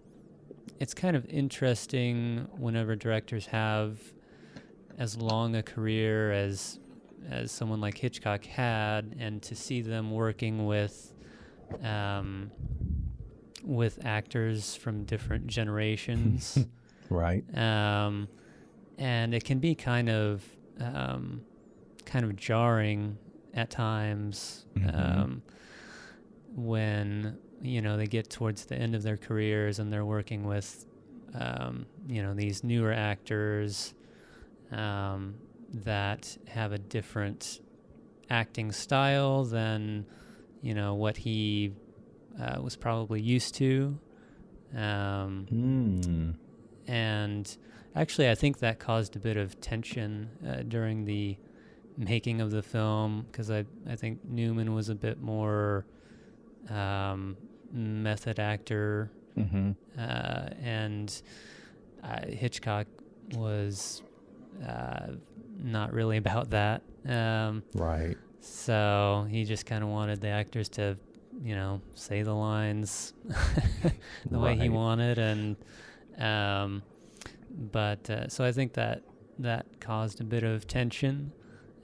it's 0.78 0.94
kind 0.94 1.14
of 1.16 1.26
interesting 1.26 2.48
whenever 2.56 2.96
directors 2.96 3.46
have 3.46 3.98
as 5.00 5.16
long 5.16 5.56
a 5.56 5.62
career 5.62 6.30
as, 6.30 6.78
as 7.28 7.50
someone 7.50 7.80
like 7.80 7.96
Hitchcock 7.98 8.44
had, 8.44 9.16
and 9.18 9.42
to 9.42 9.56
see 9.56 9.80
them 9.80 10.10
working 10.12 10.66
with, 10.66 11.12
um, 11.82 12.50
with 13.64 13.98
actors 14.04 14.76
from 14.76 15.04
different 15.04 15.46
generations. 15.48 16.58
Right. 17.12 17.42
um, 17.58 18.28
and 18.96 19.34
it 19.34 19.42
can 19.42 19.58
be 19.58 19.74
kind 19.74 20.08
of 20.08 20.44
um, 20.78 21.40
kind 22.04 22.24
of 22.24 22.36
jarring 22.36 23.18
at 23.52 23.68
times 23.68 24.64
Mhm. 24.76 24.94
um, 24.94 25.42
when 26.54 27.36
you 27.62 27.82
know 27.82 27.96
they 27.96 28.06
get 28.06 28.30
towards 28.30 28.64
the 28.66 28.76
end 28.76 28.94
of 28.94 29.02
their 29.02 29.16
careers 29.16 29.78
and 29.80 29.92
they're 29.92 30.04
working 30.04 30.44
with 30.44 30.86
um, 31.34 31.84
you 32.06 32.22
know 32.22 32.32
these 32.34 32.62
newer 32.62 32.92
actors 32.92 33.94
um, 34.72 35.34
that 35.72 36.36
have 36.48 36.72
a 36.72 36.78
different 36.78 37.60
acting 38.28 38.70
style 38.72 39.44
than 39.44 40.06
you 40.62 40.74
know 40.74 40.94
what 40.94 41.16
he 41.16 41.72
uh, 42.40 42.60
was 42.62 42.76
probably 42.76 43.20
used 43.20 43.54
to. 43.56 43.98
Um, 44.74 45.46
Mm. 45.52 46.34
and 46.86 47.56
actually, 47.96 48.28
I 48.30 48.34
think 48.34 48.58
that 48.60 48.78
caused 48.78 49.16
a 49.16 49.18
bit 49.18 49.36
of 49.36 49.60
tension 49.60 50.30
uh, 50.48 50.62
during 50.62 51.04
the 51.04 51.36
making 51.96 52.40
of 52.40 52.50
the 52.50 52.62
film 52.62 53.26
because 53.30 53.50
I, 53.50 53.64
I 53.88 53.96
think 53.96 54.24
Newman 54.24 54.74
was 54.74 54.88
a 54.88 54.94
bit 54.94 55.20
more 55.20 55.84
um, 56.68 57.36
method 57.72 58.38
actor, 58.38 59.10
hmm 59.34 59.72
uh, 59.98 60.48
and 60.62 61.22
uh, 62.04 62.26
Hitchcock 62.26 62.86
was 63.34 64.02
uh, 64.66 65.12
not 65.58 65.92
really 65.92 66.16
about 66.24 66.50
that. 66.50 66.82
Um, 67.06 67.62
Right. 67.74 68.16
so 68.40 69.26
he 69.30 69.44
just 69.44 69.66
kind 69.66 69.82
of 69.82 69.90
wanted 69.90 70.20
the 70.20 70.28
actors 70.28 70.68
to, 70.70 70.96
you 71.42 71.54
know, 71.54 71.80
say 71.94 72.22
the 72.22 72.34
lines 72.34 73.14
the 74.30 74.38
way 74.38 74.56
he 74.56 74.68
wanted, 74.68 75.18
and 75.18 75.56
um, 76.18 76.82
but 77.72 78.08
uh, 78.10 78.28
so 78.28 78.44
I 78.44 78.52
think 78.52 78.74
that 78.74 79.02
that 79.38 79.66
caused 79.80 80.20
a 80.20 80.24
bit 80.24 80.42
of 80.42 80.66
tension. 80.66 81.32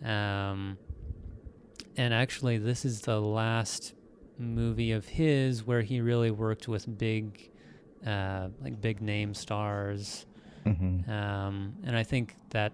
Um, 0.04 0.76
and 1.96 2.12
actually, 2.12 2.58
this 2.58 2.84
is 2.84 3.00
the 3.02 3.18
last 3.20 3.94
movie 4.38 4.92
of 4.92 5.06
his 5.08 5.66
where 5.66 5.80
he 5.80 6.00
really 6.02 6.30
worked 6.30 6.68
with 6.68 6.98
big, 6.98 7.50
uh, 8.06 8.48
like 8.60 8.78
big 8.80 9.00
name 9.00 9.32
stars. 9.32 10.25
Hmm 10.74 11.10
Um, 11.10 11.74
and 11.84 11.96
I 11.96 12.02
think 12.02 12.34
that 12.50 12.72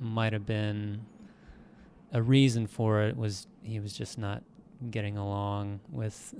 might 0.00 0.32
have 0.32 0.46
been 0.46 1.00
a 2.12 2.22
reason 2.22 2.66
for 2.66 3.02
it 3.02 3.16
was 3.16 3.46
he 3.62 3.80
was 3.80 3.92
just 3.92 4.18
not 4.18 4.42
getting 4.90 5.16
along 5.16 5.80
with 5.90 6.34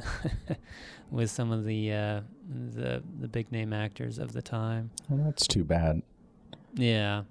with 1.11 1.31
some 1.31 1.51
of 1.51 1.65
the 1.65 1.93
uh, 1.93 2.21
the 2.75 3.03
the 3.21 3.29
big 3.29 3.51
name 3.51 3.73
actors 3.73 4.19
of 4.19 4.33
the 4.33 4.43
time. 4.43 4.91
Well, 5.09 5.25
that's 5.25 5.47
too 5.47 5.65
bad. 5.65 6.03
Yeah. 6.75 7.23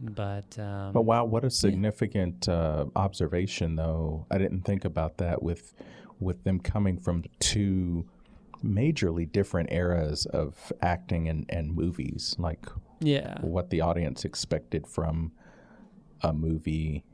But 0.00 0.56
um, 0.58 0.92
But 0.92 1.02
wow, 1.02 1.24
what 1.24 1.44
a 1.44 1.50
significant 1.50 2.48
uh, 2.48 2.86
observation, 2.94 3.74
though. 3.74 4.26
I 4.30 4.38
didn't 4.38 4.62
think 4.62 4.84
about 4.84 5.16
that 5.18 5.42
with 5.42 5.74
with 6.20 6.44
them 6.44 6.60
coming 6.60 6.98
from 6.98 7.24
two 7.40 8.06
majorly 8.64 9.30
different 9.30 9.70
eras 9.72 10.26
of 10.26 10.72
acting 10.82 11.28
and, 11.28 11.46
and 11.48 11.74
movies, 11.74 12.34
like 12.38 12.66
yeah, 13.00 13.40
what 13.40 13.70
the 13.70 13.80
audience 13.80 14.24
expected 14.24 14.86
from 14.86 15.32
a 16.22 16.32
movie, 16.32 17.04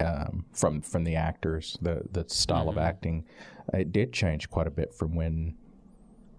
um, 0.00 0.44
from 0.52 0.80
from 0.80 1.04
the 1.04 1.14
actors, 1.16 1.78
the 1.80 2.02
the 2.10 2.24
style 2.28 2.68
of 2.68 2.74
Mhm. 2.76 2.82
acting. 2.82 3.24
It 3.72 3.92
did 3.92 4.12
change 4.12 4.50
quite 4.50 4.66
a 4.66 4.70
bit 4.70 4.92
from 4.92 5.14
when 5.14 5.54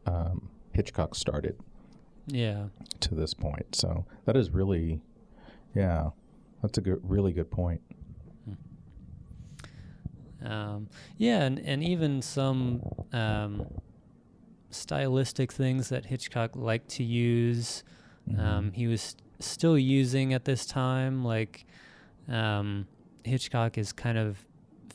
um, 0.05 0.49
Hitchcock 0.73 1.15
started 1.15 1.57
yeah, 2.27 2.67
to 2.99 3.15
this 3.15 3.33
point. 3.33 3.75
So 3.75 4.05
that 4.25 4.35
is 4.35 4.51
really 4.51 4.99
Yeah, 5.73 6.09
that's 6.61 6.77
a 6.77 6.81
good, 6.81 6.99
really 7.03 7.31
good 7.31 7.49
point. 7.49 7.81
Um, 10.43 10.89
yeah, 11.17 11.43
and, 11.43 11.57
and 11.59 11.81
even 11.83 12.21
some 12.21 12.81
um, 13.13 13.65
stylistic 14.73 15.51
things 15.51 15.89
that 15.89 16.05
Hitchcock 16.05 16.55
liked 16.55 16.89
to 16.91 17.03
use, 17.03 17.83
um, 18.37 18.71
he 18.73 18.87
was 18.87 19.15
still 19.39 19.77
using 19.77 20.33
at 20.33 20.45
this 20.45 20.65
time. 20.65 21.23
Like 21.23 21.65
um, 22.27 22.87
Hitchcock 23.23 23.77
is 23.77 23.91
kind 23.93 24.17
of 24.17 24.37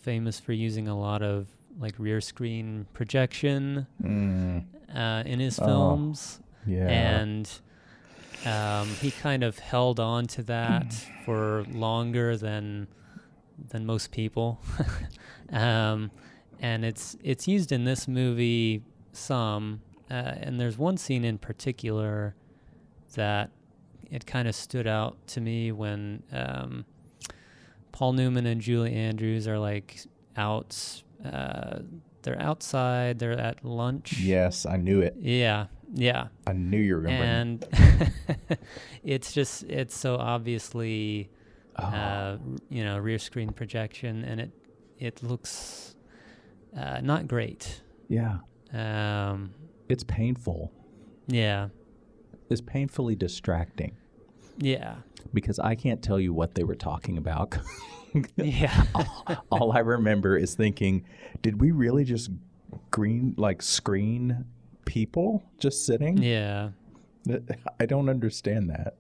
famous 0.01 0.41
for 0.41 0.53
using 0.53 0.89
a 0.89 0.99
lot 0.99 1.23
of 1.23 1.47
like 1.79 1.95
rear 1.99 2.21
screen 2.21 2.87
projection 2.93 3.87
Mm, 4.03 4.65
uh, 4.95 5.23
in 5.27 5.39
his 5.41 5.59
Oh, 5.61 5.65
films, 5.67 6.41
yeah. 6.67 6.89
and 6.89 7.51
um, 8.47 8.89
he 9.01 9.11
kind 9.11 9.43
of 9.45 9.59
held 9.59 10.01
on 10.01 10.27
to 10.29 10.43
that 10.45 10.93
for 11.25 11.65
longer 11.71 12.37
than 12.37 12.89
than 13.71 13.85
most 13.87 14.11
people. 14.13 14.61
um, 15.53 16.11
and 16.61 16.85
it's 16.85 17.17
it's 17.23 17.47
used 17.47 17.71
in 17.73 17.85
this 17.85 18.09
movie 18.09 18.83
some, 19.19 19.83
uh, 20.11 20.15
and 20.15 20.59
there's 20.61 20.79
one 20.79 20.97
scene 20.97 21.25
in 21.25 21.39
particular 21.39 22.35
that 23.15 23.51
it 24.11 24.25
kind 24.27 24.49
of 24.49 24.55
stood 24.55 24.87
out 24.87 25.17
to 25.29 25.41
me 25.41 25.71
when 25.73 26.23
um, 26.33 26.85
Paul 27.93 28.13
Newman 28.15 28.47
and 28.47 28.61
Julie 28.61 28.95
Andrews 28.95 29.47
are 29.49 29.59
like 29.59 30.01
out. 30.37 31.03
Uh, 31.25 31.81
they're 32.23 32.41
outside. 32.41 33.19
They're 33.19 33.33
at 33.39 33.65
lunch. 33.65 34.19
yes, 34.19 34.67
I 34.67 34.77
knew 34.77 35.01
it. 35.01 35.17
Yeah. 35.19 35.67
Yeah 35.95 36.29
I 36.47 36.53
knew 36.53 36.79
you 36.79 36.97
were 36.97 37.01
going 37.01 37.59
to 37.61 37.67
bring 37.67 37.79
it. 37.81 38.49
and 38.51 38.59
it's 39.03 39.33
just 39.33 39.63
it's 39.65 39.97
so 39.97 40.17
obviously 40.17 41.31
Oh. 41.81 41.85
uh, 41.85 42.39
you 42.69 42.85
know 42.85 42.99
rear 42.99 43.19
screen 43.21 43.53
projection 43.53 44.25
and 44.25 44.41
it 44.41 44.51
it 44.99 45.23
looks 45.23 45.95
uh, 46.77 47.01
not 47.01 47.27
great 47.29 47.83
Yeah, 48.09 48.39
um, 48.73 49.53
it's 49.89 50.05
painful. 50.05 50.73
yeah 51.27 51.69
It's 52.51 52.61
painfully 52.61 53.15
distracting 53.17 53.97
yeah 54.59 54.97
because 55.33 55.59
I 55.59 55.75
can't 55.75 56.03
tell 56.03 56.19
you 56.19 56.33
what 56.33 56.55
they 56.55 56.65
were 56.65 56.75
talking 56.75 57.17
about. 57.19 57.57
yeah 58.37 58.85
All 59.51 59.73
I 59.73 59.81
remember 59.81 60.37
is 60.37 60.55
thinking, 60.55 61.05
did 61.43 61.61
we 61.61 61.71
really 61.71 62.05
just 62.05 62.31
green 62.91 63.35
like 63.37 63.63
screen 63.63 64.45
people 64.85 65.43
just 65.59 65.85
sitting? 65.87 66.17
yeah 66.19 66.71
I 67.79 67.85
don't 67.87 68.09
understand 68.09 68.71
that. 68.71 68.95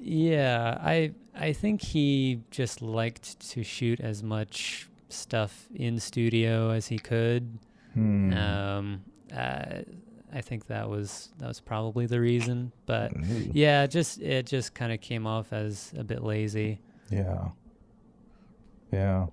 yeah 0.00 0.78
i 0.80 1.12
i 1.34 1.52
think 1.52 1.82
he 1.82 2.40
just 2.50 2.80
liked 2.80 3.38
to 3.50 3.62
shoot 3.62 4.00
as 4.00 4.22
much 4.22 4.88
stuff 5.10 5.66
in 5.74 6.00
studio 6.00 6.70
as 6.70 6.86
he 6.86 6.98
could 6.98 7.58
Hmm. 7.96 8.32
um, 8.34 9.04
uh, 9.34 9.80
I 10.32 10.40
think 10.42 10.66
that 10.66 10.88
was 10.88 11.30
that 11.38 11.48
was 11.48 11.60
probably 11.60 12.04
the 12.06 12.20
reason, 12.20 12.72
but 12.84 13.12
yeah, 13.54 13.84
it 13.84 13.90
just 13.90 14.20
it 14.20 14.46
just 14.46 14.74
kind 14.74 14.92
of 14.92 15.00
came 15.00 15.26
off 15.26 15.52
as 15.52 15.92
a 15.96 16.04
bit 16.04 16.22
lazy. 16.22 16.80
Yeah. 17.10 17.48
Yeah. 18.92 19.26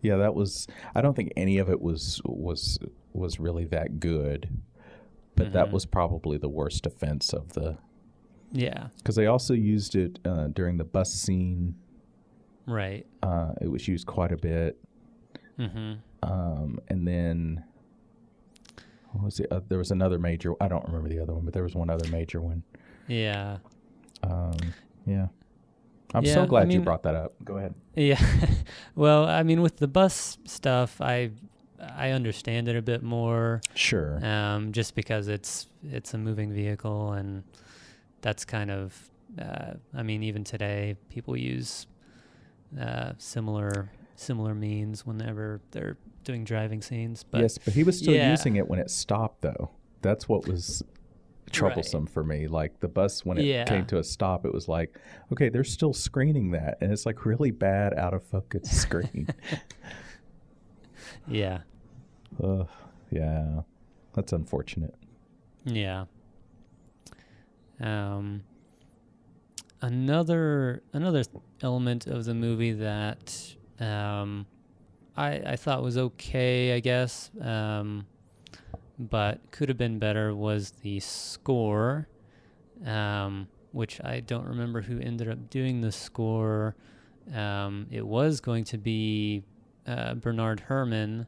Yeah, 0.00 0.16
that 0.16 0.34
was 0.34 0.66
I 0.94 1.00
don't 1.02 1.14
think 1.14 1.32
any 1.36 1.58
of 1.58 1.68
it 1.68 1.80
was 1.82 2.20
was 2.24 2.78
was 3.12 3.38
really 3.38 3.64
that 3.66 4.00
good. 4.00 4.48
But 5.36 5.52
that 5.52 5.68
Mhm. 5.68 5.72
was 5.72 5.84
probably 5.84 6.38
the 6.38 6.48
worst 6.48 6.86
offense 6.86 7.32
of 7.32 7.52
the 7.54 7.76
Yeah, 8.52 8.88
cuz 9.02 9.16
they 9.16 9.26
also 9.26 9.52
used 9.52 9.94
it 9.96 10.20
uh, 10.24 10.46
during 10.48 10.76
the 10.78 10.84
bus 10.84 11.12
scene. 11.12 11.74
right. 12.66 13.04
Uh, 13.22 13.52
it 13.60 13.68
was 13.68 13.86
used 13.88 14.06
quite 14.06 14.32
a 14.32 14.36
bit. 14.38 14.78
Mm-hmm. 15.58 15.94
Um, 16.22 16.78
and 16.88 17.06
then 17.06 17.64
was 19.22 19.40
it? 19.40 19.46
Uh, 19.50 19.60
there 19.68 19.78
was 19.78 19.90
another 19.90 20.18
major. 20.18 20.54
I 20.60 20.68
don't 20.68 20.84
remember 20.86 21.08
the 21.08 21.20
other 21.20 21.34
one, 21.34 21.44
but 21.44 21.54
there 21.54 21.62
was 21.62 21.74
one 21.74 21.90
other 21.90 22.08
major 22.10 22.40
one. 22.40 22.62
Yeah, 23.06 23.58
Um, 24.22 24.56
yeah. 25.06 25.28
I'm 26.14 26.24
Yeah, 26.24 26.34
so 26.34 26.42
I 26.44 26.46
glad 26.46 26.72
you 26.72 26.80
brought 26.80 27.02
that 27.02 27.14
up. 27.14 27.34
Go 27.44 27.56
ahead. 27.58 27.74
yeah. 27.94 28.20
well, 28.94 29.24
I 29.26 29.42
mean, 29.42 29.60
with 29.62 29.76
the 29.78 29.88
bus 29.88 30.38
stuff, 30.44 31.00
I 31.00 31.30
I 31.80 32.10
understand 32.10 32.68
it 32.68 32.76
a 32.76 32.82
bit 32.82 33.02
more, 33.02 33.60
Sure. 33.74 34.24
um, 34.24 34.72
just 34.72 34.94
because 34.94 35.28
it's 35.28 35.66
it's 35.82 36.14
a 36.14 36.18
moving 36.18 36.52
vehicle, 36.52 37.12
and 37.12 37.42
that's 38.22 38.44
kind 38.44 38.70
of. 38.70 39.10
Uh, 39.38 39.74
I 39.92 40.02
mean, 40.04 40.22
even 40.22 40.44
today, 40.44 40.96
people 41.10 41.36
use 41.36 41.86
uh, 42.80 43.12
similar 43.18 43.90
similar 44.16 44.54
means 44.54 45.04
whenever 45.04 45.60
they're 45.72 45.96
doing 46.24 46.44
driving 46.44 46.82
scenes. 46.82 47.22
But 47.24 47.42
yes, 47.42 47.58
but 47.58 47.74
he 47.74 47.84
was 47.84 47.98
still 47.98 48.14
yeah. 48.14 48.30
using 48.30 48.56
it 48.56 48.68
when 48.68 48.78
it 48.78 48.90
stopped, 48.90 49.42
though. 49.42 49.70
That's 50.02 50.28
what 50.28 50.46
was 50.48 50.82
troublesome 51.50 52.06
for 52.06 52.24
me. 52.24 52.48
Like 52.48 52.80
the 52.80 52.88
bus, 52.88 53.24
when 53.24 53.38
it 53.38 53.44
Yeah. 53.44 53.64
came 53.64 53.86
to 53.86 53.98
a 53.98 54.04
stop, 54.04 54.44
it 54.44 54.52
was 54.52 54.68
like, 54.68 54.98
okay, 55.32 55.48
they're 55.48 55.64
still 55.64 55.92
screening 55.92 56.50
that, 56.52 56.78
and 56.80 56.92
it's 56.92 57.06
like 57.06 57.24
really 57.24 57.50
bad 57.50 57.94
out 57.94 58.14
of 58.14 58.22
focus 58.24 58.70
screen. 58.70 59.28
yeah, 61.28 61.60
Ugh, 62.42 62.68
yeah, 63.10 63.60
that's 64.14 64.32
unfortunate. 64.32 64.94
Yeah. 65.64 66.06
Um, 67.80 68.42
another 69.82 70.82
another 70.92 71.24
element 71.62 72.06
of 72.06 72.24
the 72.24 72.34
movie 72.34 72.72
that 72.72 73.54
um, 73.80 74.46
I 75.16 75.32
I 75.46 75.56
thought 75.56 75.82
was 75.82 75.96
okay, 75.98 76.74
I 76.74 76.80
guess, 76.80 77.30
um, 77.40 78.06
but 78.98 79.40
could 79.50 79.68
have 79.68 79.78
been 79.78 79.98
better 79.98 80.34
was 80.34 80.70
the 80.82 81.00
score, 81.00 82.08
um, 82.84 83.48
which 83.72 84.00
I 84.02 84.20
don't 84.20 84.46
remember 84.46 84.80
who 84.82 84.98
ended 85.00 85.28
up 85.28 85.50
doing 85.50 85.80
the 85.80 85.92
score. 85.92 86.76
Um, 87.34 87.86
it 87.90 88.06
was 88.06 88.40
going 88.40 88.64
to 88.64 88.78
be 88.78 89.44
uh, 89.86 90.14
Bernard 90.14 90.60
Herrmann, 90.68 91.26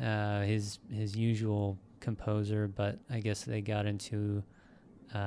uh, 0.00 0.42
his 0.42 0.78
his 0.90 1.16
usual 1.16 1.78
composer, 2.00 2.68
but 2.68 2.98
I 3.10 3.20
guess 3.20 3.42
they 3.44 3.60
got 3.60 3.86
into 3.86 4.42
uh, 5.14 5.18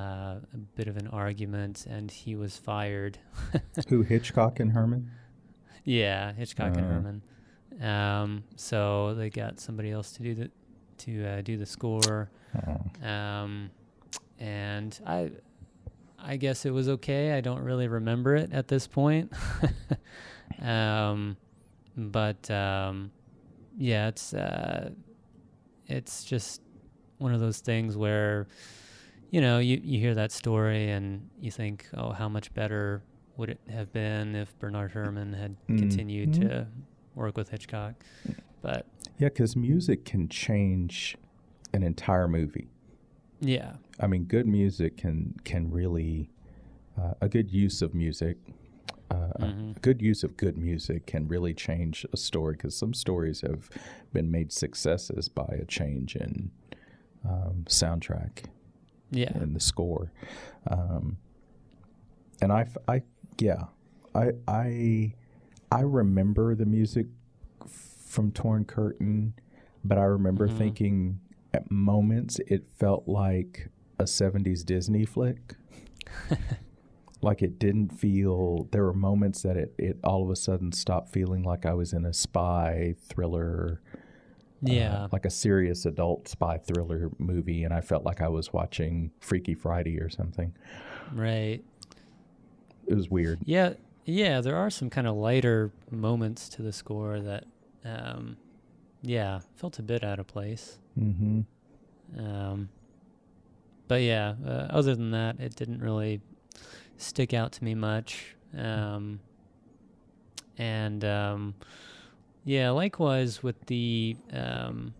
a 0.53 0.57
bit 0.75 0.87
of 0.87 0.95
an 0.97 1.07
argument, 1.07 1.85
and 1.89 2.09
he 2.11 2.35
was 2.35 2.55
fired. 2.57 3.17
Who 3.89 4.03
Hitchcock 4.03 4.59
and 4.59 4.71
Herrmann? 4.71 5.09
yeah, 5.83 6.31
Hitchcock 6.33 6.77
and 6.77 6.85
Uh. 6.85 6.89
Herrmann. 6.89 7.21
Um, 7.79 8.43
so 8.55 9.13
they 9.15 9.29
got 9.29 9.59
somebody 9.59 9.91
else 9.91 10.11
to 10.13 10.23
do 10.23 10.35
the 10.35 10.51
to 10.99 11.25
uh, 11.25 11.41
do 11.41 11.57
the 11.57 11.65
score, 11.65 12.29
Oh. 12.55 13.07
um, 13.07 13.69
and 14.39 14.99
I 15.05 15.31
I 16.19 16.37
guess 16.37 16.65
it 16.65 16.71
was 16.71 16.89
okay. 16.89 17.31
I 17.33 17.41
don't 17.41 17.61
really 17.63 17.87
remember 17.87 18.35
it 18.35 18.51
at 18.53 18.67
this 18.67 18.87
point. 18.87 19.31
um, 20.61 21.37
but 21.97 22.49
um, 22.51 23.11
yeah, 23.77 24.07
it's 24.09 24.33
uh, 24.33 24.91
it's 25.87 26.23
just 26.23 26.61
one 27.17 27.33
of 27.33 27.39
those 27.39 27.59
things 27.59 27.95
where 27.97 28.47
you 29.31 29.41
know 29.41 29.59
you, 29.59 29.79
you 29.83 29.99
hear 29.99 30.13
that 30.15 30.31
story 30.31 30.91
and 30.91 31.27
you 31.39 31.51
think, 31.51 31.87
oh, 31.95 32.11
how 32.11 32.29
much 32.29 32.53
better 32.53 33.01
would 33.37 33.49
it 33.49 33.59
have 33.71 33.91
been 33.93 34.35
if 34.35 34.57
Bernard 34.59 34.91
Herrmann 34.91 35.33
had 35.33 35.55
continued 35.67 36.33
Mhm. 36.33 36.41
to 36.41 36.67
work 37.21 37.37
with 37.37 37.49
Hitchcock? 37.49 37.95
But 38.61 38.85
Yeah, 39.17 39.29
because 39.29 39.55
music 39.55 40.05
can 40.05 40.27
change 40.29 41.17
an 41.73 41.83
entire 41.83 42.27
movie. 42.27 42.69
yeah, 43.39 43.75
I 43.99 44.07
mean, 44.07 44.25
good 44.25 44.47
music 44.47 44.97
can 44.97 45.35
can 45.43 45.71
really 45.71 46.29
uh, 46.99 47.13
a 47.21 47.29
good 47.29 47.51
use 47.51 47.81
of 47.81 47.93
music. 47.93 48.37
Uh, 49.09 49.31
Mhm. 49.39 49.75
A 49.75 49.79
good 49.79 50.01
use 50.01 50.23
of 50.23 50.37
good 50.37 50.57
music 50.57 51.05
can 51.05 51.27
really 51.27 51.53
change 51.53 52.05
a 52.13 52.17
story 52.17 52.53
because 52.53 52.75
some 52.75 52.93
stories 52.93 53.41
have 53.41 53.69
been 54.13 54.29
made 54.31 54.51
successes 54.51 55.27
by 55.29 55.47
a 55.61 55.65
change 55.65 56.15
in 56.15 56.51
um, 57.25 57.65
soundtrack 57.67 58.45
yeah, 59.11 59.31
and 59.35 59.55
the 59.55 59.59
score. 59.59 60.11
Um, 60.67 61.17
and 62.41 62.51
I, 62.51 62.67
I, 62.87 63.01
yeah, 63.39 63.65
I, 64.15 64.31
I, 64.47 65.13
I 65.71 65.81
remember 65.81 66.53
the 66.55 66.65
music 66.65 67.07
from 67.67 68.31
Torn 68.31 68.65
Curtain, 68.65 69.33
but 69.85 69.97
I 69.97 70.03
remember 70.03 70.47
Mhm. 70.47 70.57
thinking 70.57 71.19
at 71.53 71.69
moments 71.71 72.39
it 72.47 72.65
felt 72.77 73.07
like 73.07 73.69
a 73.99 74.05
70s 74.07 74.63
Disney 74.63 75.05
flick. 75.05 75.55
like 77.21 77.41
it 77.41 77.59
didn't 77.59 77.89
feel, 77.89 78.67
there 78.71 78.83
were 78.83 78.93
moments 78.93 79.43
that 79.43 79.55
it, 79.55 79.73
it 79.77 79.97
all 80.03 80.23
of 80.23 80.29
a 80.29 80.35
sudden 80.35 80.71
stopped 80.71 81.09
feeling 81.09 81.43
like 81.43 81.65
I 81.65 81.73
was 81.73 81.93
in 81.93 82.05
a 82.05 82.13
spy 82.13 82.95
thriller 82.99 83.81
uh, 84.67 84.71
yeah, 84.71 85.07
like 85.11 85.25
a 85.25 85.29
serious 85.31 85.85
adult 85.87 86.27
spy 86.27 86.57
thriller 86.59 87.09
movie, 87.17 87.63
and 87.63 87.73
I 87.73 87.81
felt 87.81 88.03
like 88.03 88.21
I 88.21 88.27
was 88.27 88.53
watching 88.53 89.09
Freaky 89.19 89.55
Friday 89.55 89.99
or 89.99 90.07
something. 90.09 90.53
right. 91.13 91.63
it 92.87 92.93
was 92.93 93.09
weird. 93.09 93.39
Yeah, 93.45 93.73
yeah, 94.05 94.41
there 94.41 94.55
are 94.55 94.69
some 94.69 94.89
kind 94.89 95.07
of 95.07 95.15
lighter 95.15 95.71
moments 95.89 96.49
to 96.49 96.61
the 96.61 96.73
score 96.73 97.19
that, 97.19 97.45
um, 97.85 98.37
yeah, 99.01 99.39
felt 99.55 99.79
a 99.79 99.83
bit 99.83 100.03
out 100.03 100.19
of 100.19 100.27
place. 100.27 100.79
Mm-hmm. 100.99 101.41
Um, 102.19 102.69
but 103.87 104.01
yeah, 104.01 104.35
uh, 104.45 104.67
other 104.69 104.95
than 104.95 105.11
that, 105.11 105.39
it 105.39 105.55
didn't 105.55 105.81
really 105.81 106.21
stick 106.97 107.33
out 107.33 107.51
to 107.53 107.63
me 107.63 107.75
much. 107.75 108.35
Um, 108.57 109.19
and 110.57 111.03
um, 111.05 111.55
yeah, 112.45 112.69
likewise 112.71 113.43
with 113.43 113.65
the 113.65 114.15
um, 114.33 114.93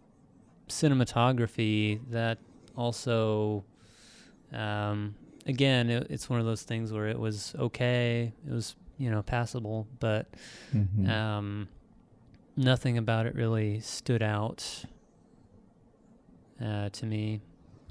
cinematography, 0.68 2.00
that 2.10 2.38
also, 2.76 3.64
um, 4.54 5.16
again, 5.46 5.90
it, 5.90 6.08
it's 6.10 6.30
one 6.30 6.40
of 6.40 6.46
those 6.46 6.64
things 6.64 6.92
where 6.92 7.08
it 7.08 7.20
was 7.20 7.54
okay, 7.58 8.32
it 8.48 8.52
was 8.54 8.76
you 9.02 9.10
know 9.12 9.22
passable, 9.24 9.88
but 10.00 10.28
Mm-hmm. 10.76 11.10
um, 11.10 11.68
nothing 12.56 12.98
about 12.98 13.26
it 13.26 13.36
really 13.36 13.80
stood 13.80 14.22
out 14.22 14.86
uh, 16.64 16.90
to 16.90 17.06
me. 17.06 17.42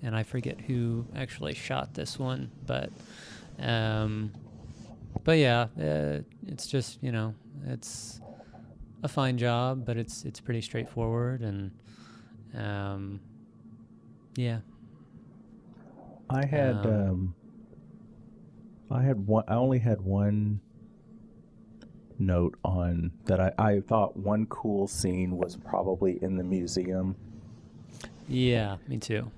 And 0.02 0.16
I 0.16 0.22
forget 0.22 0.58
who 0.62 1.04
actually 1.14 1.54
shot 1.54 1.92
this 1.94 2.18
one, 2.18 2.50
but 2.66 2.90
um, 3.58 4.32
but 5.24 5.36
yeah, 5.38 5.66
uh, 5.78 6.20
it's 6.46 6.66
just 6.66 7.02
you 7.02 7.12
know 7.12 7.34
it's 7.66 8.20
a 9.02 9.08
fine 9.08 9.36
job, 9.36 9.84
but 9.84 9.96
it's 9.98 10.24
it's 10.24 10.40
pretty 10.40 10.62
straightforward 10.62 11.42
and 11.42 11.70
um, 12.56 13.20
yeah, 14.36 14.60
I 16.30 16.46
had 16.46 16.86
Um, 16.86 16.86
um, 16.86 17.34
I 18.90 19.02
had 19.02 19.26
one. 19.26 19.44
I 19.48 19.54
only 19.54 19.78
had 19.78 20.00
one 20.00 20.60
note 22.20 22.56
on 22.64 23.10
that. 23.24 23.40
I, 23.40 23.52
I 23.58 23.80
thought 23.80 24.16
one 24.16 24.46
cool 24.46 24.86
scene 24.86 25.36
was 25.36 25.56
probably 25.56 26.18
in 26.22 26.36
the 26.36 26.44
museum. 26.44 27.16
yeah, 28.28 28.76
me 28.86 28.98
too. 28.98 29.30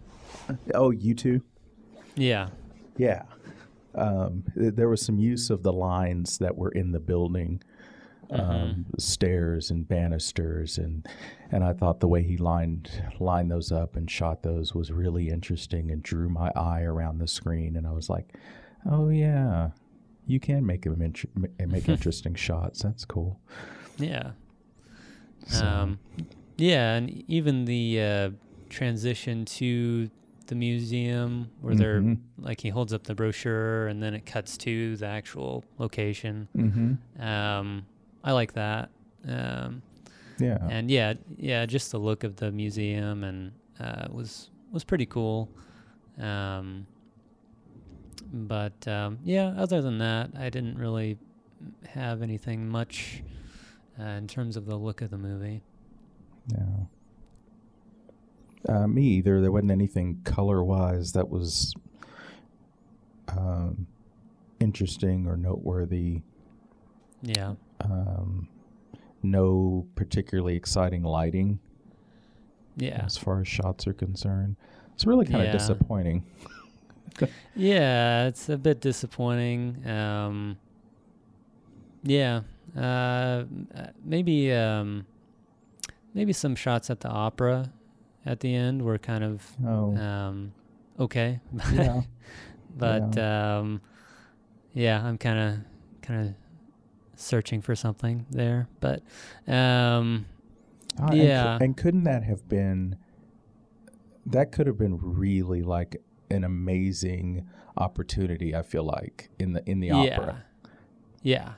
Oh, 0.74 0.90
you 0.90 1.14
too? 1.14 1.40
Yeah, 2.14 2.48
Yeah. 2.96 3.22
Um, 3.94 4.44
th- 4.54 4.74
there 4.74 4.88
was 4.88 5.02
some 5.02 5.18
use 5.18 5.50
of 5.50 5.62
the 5.62 5.72
lines 5.72 6.38
that 6.38 6.56
were 6.56 6.70
in 6.70 6.92
the 6.92 6.98
building, 6.98 7.62
um, 8.30 8.86
stairs 8.98 9.70
and 9.70 9.86
banisters, 9.86 10.78
and 10.78 11.06
and 11.50 11.62
I 11.62 11.74
thought 11.74 12.00
the 12.00 12.08
way 12.08 12.22
he 12.22 12.38
lined 12.38 12.90
lined 13.20 13.50
those 13.50 13.70
up 13.70 13.94
and 13.94 14.10
shot 14.10 14.42
those 14.42 14.74
was 14.74 14.90
really 14.90 15.28
interesting 15.28 15.90
and 15.90 16.02
drew 16.02 16.30
my 16.30 16.50
eye 16.56 16.82
around 16.82 17.18
the 17.18 17.28
screen, 17.28 17.76
and 17.76 17.86
I 17.86 17.92
was 17.92 18.08
like, 18.08 18.32
oh 18.90 19.10
yeah, 19.10 19.70
you 20.26 20.38
can 20.40 20.64
make 20.66 20.82
them 20.82 21.02
int- 21.02 21.26
make 21.68 21.88
interesting 21.96 22.35
shots. 22.35 22.82
That's 22.82 23.04
cool. 23.04 23.40
yeah. 23.98 24.32
So, 25.46 25.66
Um, 25.66 25.98
yeah, 26.56 26.94
and 26.94 27.11
even 27.28 27.64
the 27.64 28.00
uh, 28.00 28.30
transition 28.68 29.44
to 29.46 30.08
the 30.46 30.54
museum 30.54 31.50
where 31.61 31.74
Mhm. 31.74 31.78
they're 31.78 32.16
like 32.38 32.61
he 32.61 32.68
holds 32.68 32.92
up 32.92 33.04
the 33.04 33.14
brochure 33.14 33.87
and 33.88 34.02
then 34.02 34.12
it 34.14 34.26
cuts 34.26 34.56
to 34.58 34.96
the 34.96 35.06
actual 35.06 35.64
location. 35.78 36.48
mhm. 36.56 36.98
Um, 37.20 37.87
I 38.24 38.32
like 38.32 38.52
that. 38.54 38.90
Um, 39.26 39.82
yeah, 40.38 40.58
and 40.68 40.90
yeah, 40.90 41.14
yeah, 41.37 41.64
just 41.66 41.90
the 41.92 41.98
look 41.98 42.24
of 42.24 42.37
the 42.37 42.50
museum 42.52 43.24
and 43.24 43.52
uh, 43.80 44.08
was 44.11 44.50
was 44.72 44.85
pretty 44.85 45.06
cool. 45.06 45.48
Um, 46.18 46.87
but 48.32 48.86
um, 48.88 49.18
yeah, 49.24 49.54
other 49.56 49.82
than 49.82 49.98
that, 49.98 50.30
I 50.38 50.48
didn't 50.50 50.78
really 50.78 51.18
have 51.88 52.22
anything 52.22 52.68
much 52.68 53.22
uh, 54.00 54.04
in 54.04 54.26
terms 54.26 54.56
of 54.56 54.66
the 54.66 54.76
look 54.76 55.02
of 55.02 55.10
the 55.10 55.18
movie. 55.18 55.62
Yeah. 56.48 56.58
Uh, 58.68 58.86
me 58.86 59.02
either. 59.02 59.40
There 59.40 59.50
wasn't 59.52 59.72
anything 59.72 60.20
color 60.24 60.62
wise 60.64 61.12
that 61.12 61.28
was 61.28 61.74
um, 63.28 63.86
interesting 64.60 65.26
or 65.26 65.36
noteworthy. 65.36 66.22
Yeah. 67.22 67.54
Um, 67.80 68.48
no 69.22 69.86
particularly 69.94 70.56
exciting 70.56 71.02
lighting 71.02 71.58
Yeah. 72.76 73.02
as 73.04 73.16
far 73.16 73.40
as 73.40 73.48
shots 73.48 73.86
are 73.86 73.92
concerned. 73.92 74.56
It's 74.94 75.06
really 75.06 75.26
kind 75.26 75.40
of 75.42 75.46
Yeah. 75.46 75.52
disappointing. 75.52 76.24
Yeah, 77.55 78.27
it's 78.27 78.48
a 78.48 78.57
bit 78.57 78.81
disappointing. 78.81 79.87
Um, 79.88 80.57
yeah. 82.03 82.40
Uh, 82.77 82.81
uh, 82.81 83.44
maybe 84.05 84.53
um, 84.53 85.07
maybe 86.14 86.33
some 86.33 86.55
shots 86.55 86.90
at 86.90 87.01
the 87.01 87.09
opera 87.09 87.70
at 88.25 88.40
the 88.40 88.55
end 88.55 88.83
were 88.83 88.98
kind 88.98 89.25
of 89.25 89.42
Oh, 89.66 89.96
um, 89.96 90.53
okay. 90.98 91.40
yeah. 91.72 92.03
but 92.77 93.18
um, 93.18 93.81
yeah, 94.72 95.05
I'm 95.05 95.18
kind 95.18 95.38
of 95.38 95.59
kind 96.03 96.29
of 96.29 96.35
searching 97.20 97.61
for 97.61 97.75
something 97.75 98.27
there. 98.31 98.68
But 98.81 99.03
um, 99.46 100.27
and 100.98 101.11
cou- 101.11 101.16
yeah. 101.16 101.59
And, 101.61 101.77
couldn't 101.77 102.05
that 102.05 102.22
have 102.25 102.48
been? 102.48 102.96
That 104.25 104.53
could 104.53 104.66
have 104.66 104.79
been 104.79 104.98
really 105.01 105.62
like 105.62 106.01
an 106.32 106.44
amazing 106.44 107.46
opportunity. 107.76 108.54
I 108.54 108.62
feel 108.62 108.84
like 108.84 109.30
in 109.38 109.52
the 109.52 109.62
in 109.68 109.80
the 109.80 109.88
yeah, 109.88 110.18
opera 110.20 110.44
yeah, 111.22 111.52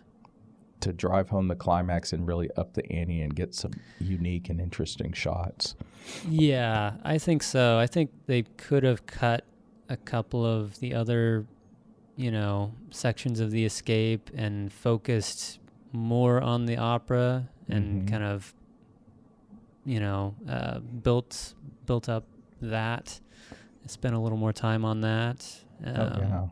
to 0.80 0.92
drive 0.92 1.30
home 1.30 1.48
the 1.48 1.54
climax 1.56 2.12
and 2.12 2.26
really 2.26 2.50
up 2.56 2.74
the 2.74 2.90
ante 2.92 3.22
and 3.22 3.34
get 3.34 3.54
some 3.54 3.72
unique 4.00 4.50
and 4.50 4.60
interesting 4.60 5.12
shots. 5.12 5.74
yeah. 6.28 6.94
I 7.02 7.16
think 7.18 7.42
so. 7.42 7.78
I 7.78 7.87
think 7.87 8.10
they 8.26 8.42
could 8.58 8.82
have 8.82 9.06
cut 9.06 9.44
a 9.88 9.96
couple 9.96 10.44
of 10.44 10.78
the 10.80 10.94
other, 10.94 11.46
you 12.16 12.30
know, 12.30 12.72
sections 12.90 13.40
of 13.40 13.50
the 13.50 13.64
escape 13.64 14.30
and 14.34 14.70
focused 14.72 15.58
more 15.92 16.40
on 16.42 16.66
the 16.66 16.76
opera 16.76 17.48
and 17.68 18.02
Mhm. 18.02 18.10
kind 18.10 18.24
of, 18.24 18.52
you 19.87 20.00
know, 20.00 20.34
uh, 20.48 20.80
built 20.80 21.54
built 21.87 22.08
up 22.08 22.24
that. 22.60 23.20
Spent 23.87 24.14
a 24.14 24.18
little 24.18 24.38
more 24.38 24.53
time 24.53 24.85
on 24.85 25.01
that. 25.03 25.47
Um, 25.85 25.97
oh 25.97 26.18
yeah. 26.18 26.47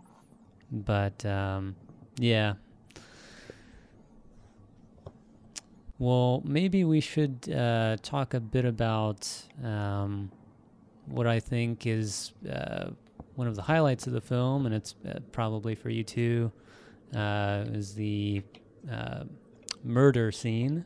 But 0.70 1.24
um, 1.24 1.76
yeah. 2.18 2.54
Well, 5.98 6.42
maybe 6.44 6.84
we 6.84 7.00
should 7.00 7.48
uh, 7.54 7.96
talk 8.02 8.34
a 8.34 8.40
bit 8.40 8.64
about 8.64 9.28
um, 9.62 10.32
what 11.06 11.26
I 11.26 11.38
think 11.40 11.86
is 11.86 12.32
uh, 12.50 12.90
one 13.36 13.46
of 13.46 13.54
the 13.56 13.62
highlights 13.62 14.06
of 14.06 14.12
the 14.12 14.20
film, 14.20 14.66
and 14.66 14.74
it's 14.74 14.94
uh, 15.08 15.20
probably 15.30 15.74
for 15.74 15.90
you 15.90 16.02
too, 16.02 16.50
uh, 17.14 17.64
is 17.68 17.94
the 17.94 18.42
uh, 18.90 19.24
murder 19.84 20.32
scene. 20.32 20.84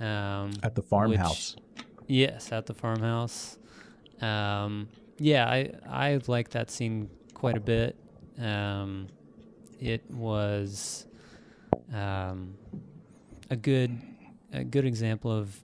Um, 0.00 0.52
At 0.62 0.74
the 0.74 0.82
farmhouse. 0.82 1.56
Yes, 2.06 2.50
at 2.50 2.66
the 2.66 2.74
farmhouse. 2.74 3.58
Um, 4.20 4.88
yeah, 5.18 5.48
I 5.48 5.72
I 5.88 6.20
like 6.26 6.50
that 6.50 6.70
scene 6.70 7.10
quite 7.34 7.56
a 7.56 7.60
bit. 7.60 7.96
Um, 8.38 9.08
it 9.78 10.02
was 10.10 11.06
um, 11.92 12.54
a 13.50 13.56
good 13.56 14.00
a 14.52 14.64
good 14.64 14.84
example 14.84 15.30
of 15.30 15.58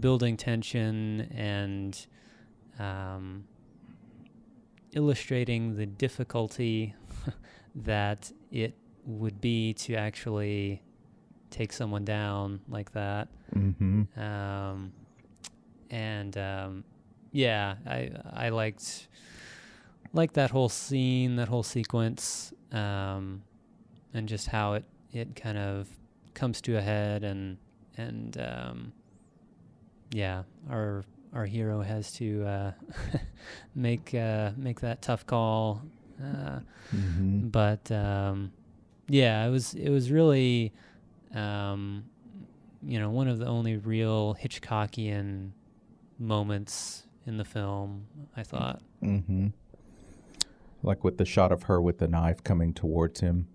building 0.00 0.36
tension 0.36 1.28
and 1.34 2.06
um, 2.78 3.44
illustrating 4.92 5.76
the 5.76 5.86
difficulty 5.86 6.94
that 7.74 8.30
it 8.50 8.74
would 9.04 9.40
be 9.40 9.72
to 9.72 9.94
actually 9.94 10.82
take 11.50 11.72
someone 11.72 12.04
down 12.04 12.60
like 12.68 12.92
that. 12.92 13.28
Mm-hmm. 13.54 14.20
Um, 14.20 14.92
and 15.90 16.36
um, 16.36 16.84
yeah, 17.38 17.76
I 17.86 18.10
I 18.46 18.48
liked 18.48 19.08
liked 20.12 20.34
that 20.34 20.50
whole 20.50 20.68
scene, 20.68 21.36
that 21.36 21.48
whole 21.48 21.62
sequence, 21.62 22.52
um, 22.72 23.42
and 24.12 24.28
just 24.28 24.48
how 24.48 24.74
it 24.74 24.84
it 25.12 25.36
kind 25.36 25.58
of 25.58 25.88
comes 26.34 26.60
to 26.62 26.76
a 26.76 26.80
head, 26.82 27.22
and 27.24 27.58
and 27.96 28.36
um, 28.40 28.92
yeah, 30.10 30.42
our 30.70 31.04
our 31.32 31.46
hero 31.46 31.82
has 31.82 32.12
to 32.14 32.44
uh, 32.44 32.72
make 33.74 34.14
uh, 34.14 34.50
make 34.56 34.80
that 34.80 35.02
tough 35.02 35.24
call. 35.26 35.82
Uh, 36.22 36.60
Mm-hmm. 36.96 37.48
but 37.48 37.92
um, 37.92 38.50
yeah, 39.08 39.46
it 39.46 39.50
was 39.50 39.74
it 39.74 39.90
was 39.90 40.10
really 40.10 40.72
um, 41.34 42.04
you 42.82 42.98
know 42.98 43.10
one 43.10 43.28
of 43.28 43.38
the 43.38 43.46
only 43.46 43.76
real 43.76 44.34
Hitchcockian 44.34 45.50
moments 46.18 47.04
in 47.28 47.36
the 47.36 47.44
film. 47.44 48.06
I 48.36 48.42
thought. 48.42 48.80
Mm-hmm. 49.02 49.48
like 50.82 51.04
with 51.04 51.18
the 51.18 51.24
shot 51.24 51.52
of 51.52 51.64
her 51.64 51.80
with 51.80 51.98
the 51.98 52.08
knife 52.08 52.42
coming 52.42 52.72
towards 52.72 53.20
him, 53.20 53.46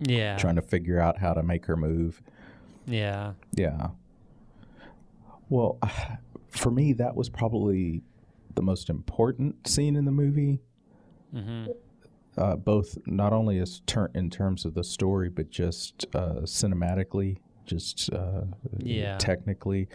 Yeah. 0.00 0.36
trying 0.36 0.56
to 0.56 0.62
figure 0.62 0.98
out 1.00 1.18
how 1.18 1.32
to 1.34 1.42
make 1.42 1.66
her 1.66 1.76
move. 1.76 2.22
yeah. 2.86 3.32
Yeah. 3.54 3.88
Well, 5.48 5.78
for 6.48 6.70
me, 6.70 6.92
that 6.94 7.14
was 7.14 7.28
probably 7.28 8.02
the 8.54 8.62
most 8.62 8.90
important 8.90 9.66
scene 9.66 9.96
in 9.96 10.04
the 10.04 10.12
movie. 10.12 10.60
hmm 11.32 11.66
Uh, 12.36 12.56
both 12.56 12.96
not 13.06 13.32
only 13.34 13.58
as 13.58 13.80
ter- 13.86 14.10
in 14.14 14.30
terms 14.30 14.64
of 14.64 14.72
the 14.74 14.82
story, 14.84 15.28
but 15.28 15.50
just 15.50 16.06
uh, 16.14 16.40
cinematically, 16.44 17.38
just 17.66 18.10
uh, 18.12 18.42
Yeah. 18.78 19.18
technically, 19.18 19.88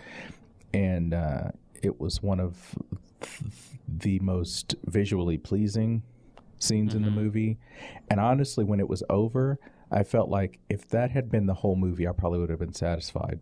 and 0.73 1.13
uh, 1.15 1.49
it 1.81 1.99
was 1.99 2.21
one 2.21 2.39
of 2.39 2.75
the 3.87 4.19
most 4.19 4.75
visually 4.85 5.37
pleasing 5.37 6.03
scenes 6.59 6.93
in 6.95 7.03
the 7.03 7.11
movie. 7.11 7.57
And 8.09 8.19
honestly, 8.19 8.63
when 8.63 8.79
it 8.79 8.89
was 8.89 9.03
over, 9.09 9.59
I 9.91 10.03
felt 10.03 10.29
like 10.29 10.59
if 10.69 10.87
that 10.89 11.11
had 11.11 11.29
been 11.31 11.45
the 11.45 11.53
whole 11.53 11.75
movie, 11.75 12.07
I 12.07 12.11
probably 12.11 12.39
would 12.39 12.49
have 12.49 12.59
been 12.59 12.73
satisfied 12.73 13.39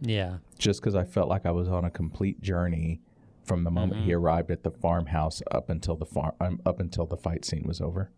Yeah. 0.00 0.38
just 0.58 0.80
because 0.80 0.94
I 0.94 1.04
felt 1.04 1.28
like 1.28 1.46
I 1.46 1.50
was 1.50 1.68
on 1.68 1.84
a 1.84 1.90
complete 1.90 2.40
journey 2.40 3.00
from 3.44 3.64
the 3.64 3.70
moment 3.70 4.04
he 4.04 4.12
arrived 4.12 4.50
at 4.50 4.64
the 4.64 4.70
farmhouse 4.70 5.40
up 5.50 5.70
until 5.70 5.96
the 5.96 6.04
farm 6.06 6.32
um, 6.40 6.60
up 6.66 6.80
until 6.80 7.06
the 7.06 7.16
fight 7.16 7.44
scene 7.44 7.62
was 7.64 7.80
over. 7.80 8.10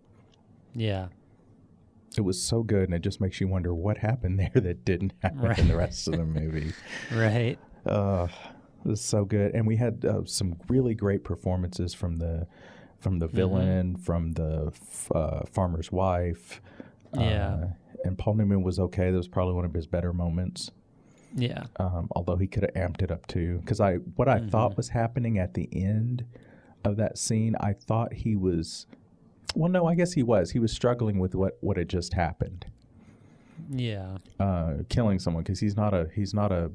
Yeah. 0.75 1.09
It 2.17 2.23
was 2.23 2.43
so 2.43 2.63
good, 2.63 2.85
and 2.85 2.95
it 2.95 3.01
just 3.03 3.21
makes 3.21 3.39
you 3.41 3.47
wonder 3.47 3.75
what 3.75 3.99
happened 3.99 4.39
there 4.41 4.51
that 4.63 4.85
didn't 4.85 5.13
happen 5.23 5.53
in 5.59 5.69
the 5.69 5.77
rest 5.77 6.09
of 6.09 6.15
the 6.17 6.25
movie. 6.25 6.73
Right. 7.15 7.59
Uh, 7.87 8.29
it 8.85 8.89
was 8.89 9.01
so 9.01 9.25
good, 9.25 9.55
and 9.55 9.67
we 9.67 9.77
had 9.77 10.05
uh, 10.05 10.25
some 10.25 10.57
really 10.69 10.95
great 10.95 11.25
performances 11.25 11.95
from 11.95 12.17
the 12.17 12.47
from 13.01 13.19
the 13.21 13.29
villain, 13.29 13.97
from 13.97 14.33
the 14.33 14.73
f- 14.75 15.13
uh, 15.15 15.41
farmer's 15.53 15.93
wife. 15.93 16.61
Yeah. 17.15 17.49
Uh, 17.55 17.67
and 18.05 18.19
Paul 18.19 18.35
Newman 18.35 18.63
was 18.63 18.79
okay. 18.81 19.11
That 19.11 19.17
was 19.17 19.29
probably 19.29 19.55
one 19.55 19.65
of 19.65 19.73
his 19.75 19.87
better 19.87 20.13
moments. 20.13 20.71
Yeah. 21.35 21.65
um, 21.79 22.09
although 22.17 22.37
he 22.37 22.47
could 22.47 22.63
have 22.65 22.75
amped 22.75 23.03
it 23.03 23.11
up 23.11 23.27
too. 23.27 23.59
Because 23.59 23.81
I, 23.81 23.97
what 24.17 24.29
I 24.29 24.41
thought 24.41 24.77
was 24.77 24.89
happening 24.89 25.39
at 25.39 25.55
the 25.55 25.69
end 25.73 26.25
of 26.85 26.97
that 26.97 27.19
scene, 27.19 27.55
I 27.61 27.73
thought 27.75 28.13
he 28.15 28.35
was. 28.35 28.87
Well, 29.55 29.71
no, 29.71 29.87
I 29.87 29.95
guess 29.95 30.13
he 30.15 30.23
was. 30.23 30.51
He 30.53 30.59
was 30.59 30.73
struggling 30.73 31.19
with 31.19 31.35
what 31.35 31.57
what 31.61 31.77
had 31.77 31.89
just 31.89 32.15
happened, 32.15 32.67
Yeah. 33.71 34.19
uh, 34.41 34.75
killing 34.89 35.19
someone. 35.19 35.43
Because 35.43 35.61
he's 35.61 35.77
not 35.77 35.95
a 35.95 36.09
he's 36.15 36.35
not 36.35 36.51
a. 36.53 36.71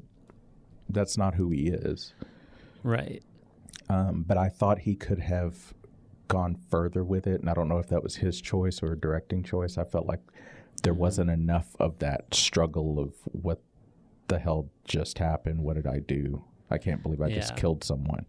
That's 0.88 1.16
not 1.16 1.34
who 1.34 1.50
he 1.50 1.68
is. 1.68 2.14
Right. 2.82 3.22
Um, 3.88 4.24
but 4.26 4.38
I 4.38 4.48
thought 4.48 4.80
he 4.80 4.94
could 4.94 5.20
have 5.20 5.74
gone 6.28 6.56
further 6.70 7.04
with 7.04 7.26
it, 7.26 7.40
and 7.40 7.50
I 7.50 7.54
don't 7.54 7.68
know 7.68 7.78
if 7.78 7.88
that 7.88 8.02
was 8.02 8.16
his 8.16 8.40
choice 8.40 8.82
or 8.82 8.92
a 8.92 8.98
directing 8.98 9.42
choice. 9.42 9.76
I 9.78 9.84
felt 9.84 10.06
like 10.06 10.20
there 10.82 10.94
wasn't 10.94 11.30
enough 11.30 11.76
of 11.78 11.98
that 11.98 12.34
struggle 12.34 12.98
of 12.98 13.14
what 13.32 13.60
the 14.28 14.38
hell 14.38 14.70
just 14.84 15.18
happened. 15.18 15.60
What 15.60 15.76
did 15.76 15.86
I 15.86 15.98
do? 15.98 16.44
I 16.70 16.78
can't 16.78 17.02
believe 17.02 17.20
I 17.20 17.30
just 17.30 17.56
killed 17.56 17.84
someone. 17.84 18.26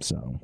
So, 0.00 0.40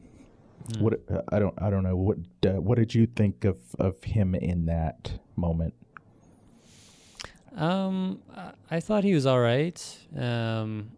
what 0.78 1.01
uh, 1.11 1.22
I 1.28 1.38
don't 1.38 1.55
I 1.59 1.70
don't 1.70 1.82
know 1.84 1.97
what 1.97 2.18
uh, 2.47 2.61
what 2.61 2.76
did 2.76 2.95
you 2.95 3.07
think 3.07 3.45
of 3.45 3.59
of 3.78 4.03
him 4.03 4.34
in 4.34 4.66
that 4.66 5.18
moment? 5.36 5.74
Um, 7.57 8.21
I- 8.71 8.81
thought 8.81 9.05
he 9.05 9.15
was 9.15 9.27
all 9.27 9.41
right. 9.41 9.99
Um, 10.17 10.91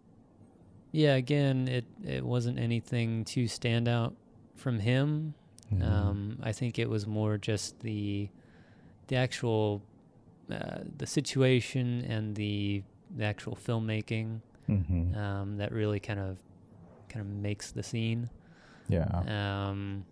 yeah, 0.93 1.15
again, 1.17 1.69
it 1.69 1.85
it 2.05 2.25
wasn't 2.25 2.59
anything 2.59 3.25
too 3.25 3.47
stand 3.49 3.89
out 3.89 4.15
from 4.55 4.79
him. 4.79 5.35
Um, 5.83 6.39
I 6.43 6.53
think 6.53 6.79
it 6.79 6.89
was 6.89 7.07
more 7.07 7.37
just 7.39 7.81
the 7.81 8.29
the 9.09 9.17
actual 9.17 9.83
uh, 10.51 10.79
the 10.97 11.07
situation 11.07 12.05
and 12.09 12.35
the 12.37 12.83
the 13.17 13.25
actual 13.25 13.57
filmmaking 13.57 14.41
Mm-hmm. 14.69 15.17
um, 15.17 15.59
that 15.59 15.71
really 15.73 16.01
kind 16.01 16.19
of 16.19 16.39
kind 17.09 17.21
of 17.25 17.33
makes 17.33 17.71
the 17.73 17.83
scene. 17.83 18.31
Yeah, 18.89 19.07
Um, 19.29 20.05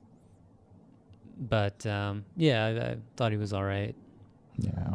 but 1.38 1.84
um, 1.86 2.24
yeah, 2.36 2.64
I, 2.66 2.90
I 2.92 2.96
thought 3.16 3.32
he 3.32 3.38
was 3.38 3.52
all 3.52 3.64
right. 3.64 3.94
yeah, 4.58 4.94